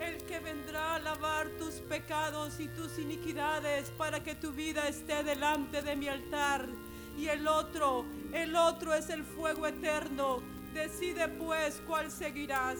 El 0.00 0.18
que 0.24 0.38
vendrá 0.38 0.96
a 0.96 0.98
lavar 0.98 1.48
tus 1.58 1.76
pecados 1.76 2.60
y 2.60 2.68
tus 2.68 2.98
iniquidades 2.98 3.90
para 3.96 4.22
que 4.22 4.34
tu 4.34 4.52
vida 4.52 4.86
esté 4.86 5.22
delante 5.22 5.80
de 5.80 5.96
mi 5.96 6.08
altar. 6.08 6.68
Y 7.16 7.28
el 7.28 7.48
otro, 7.48 8.04
el 8.32 8.54
otro 8.54 8.92
es 8.92 9.08
el 9.08 9.24
fuego 9.24 9.66
eterno. 9.66 10.42
Decide 10.74 11.28
pues 11.28 11.80
cuál 11.86 12.10
seguirás. 12.10 12.78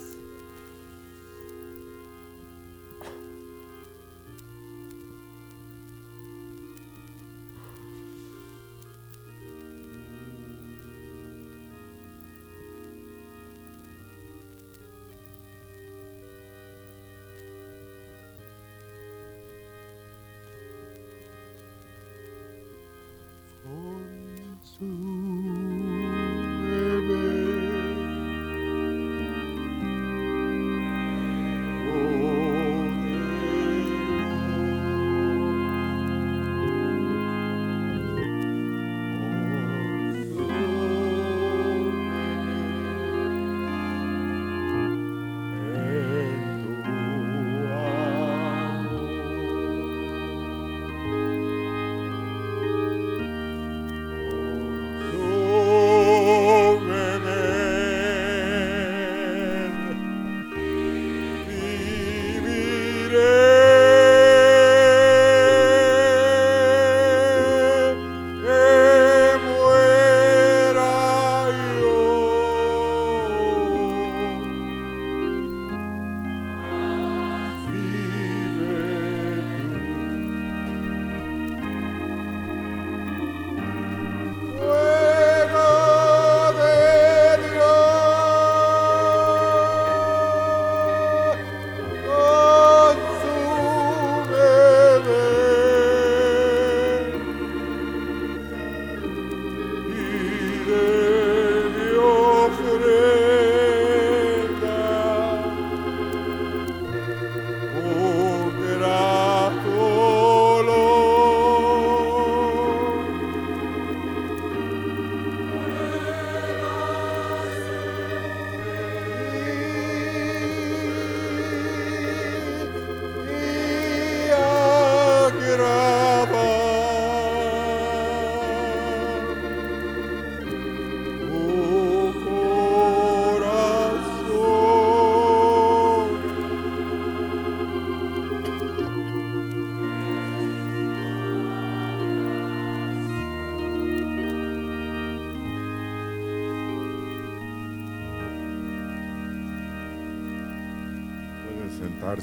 Fuego 24.78 25.53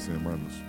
Hermanos. 0.00 0.61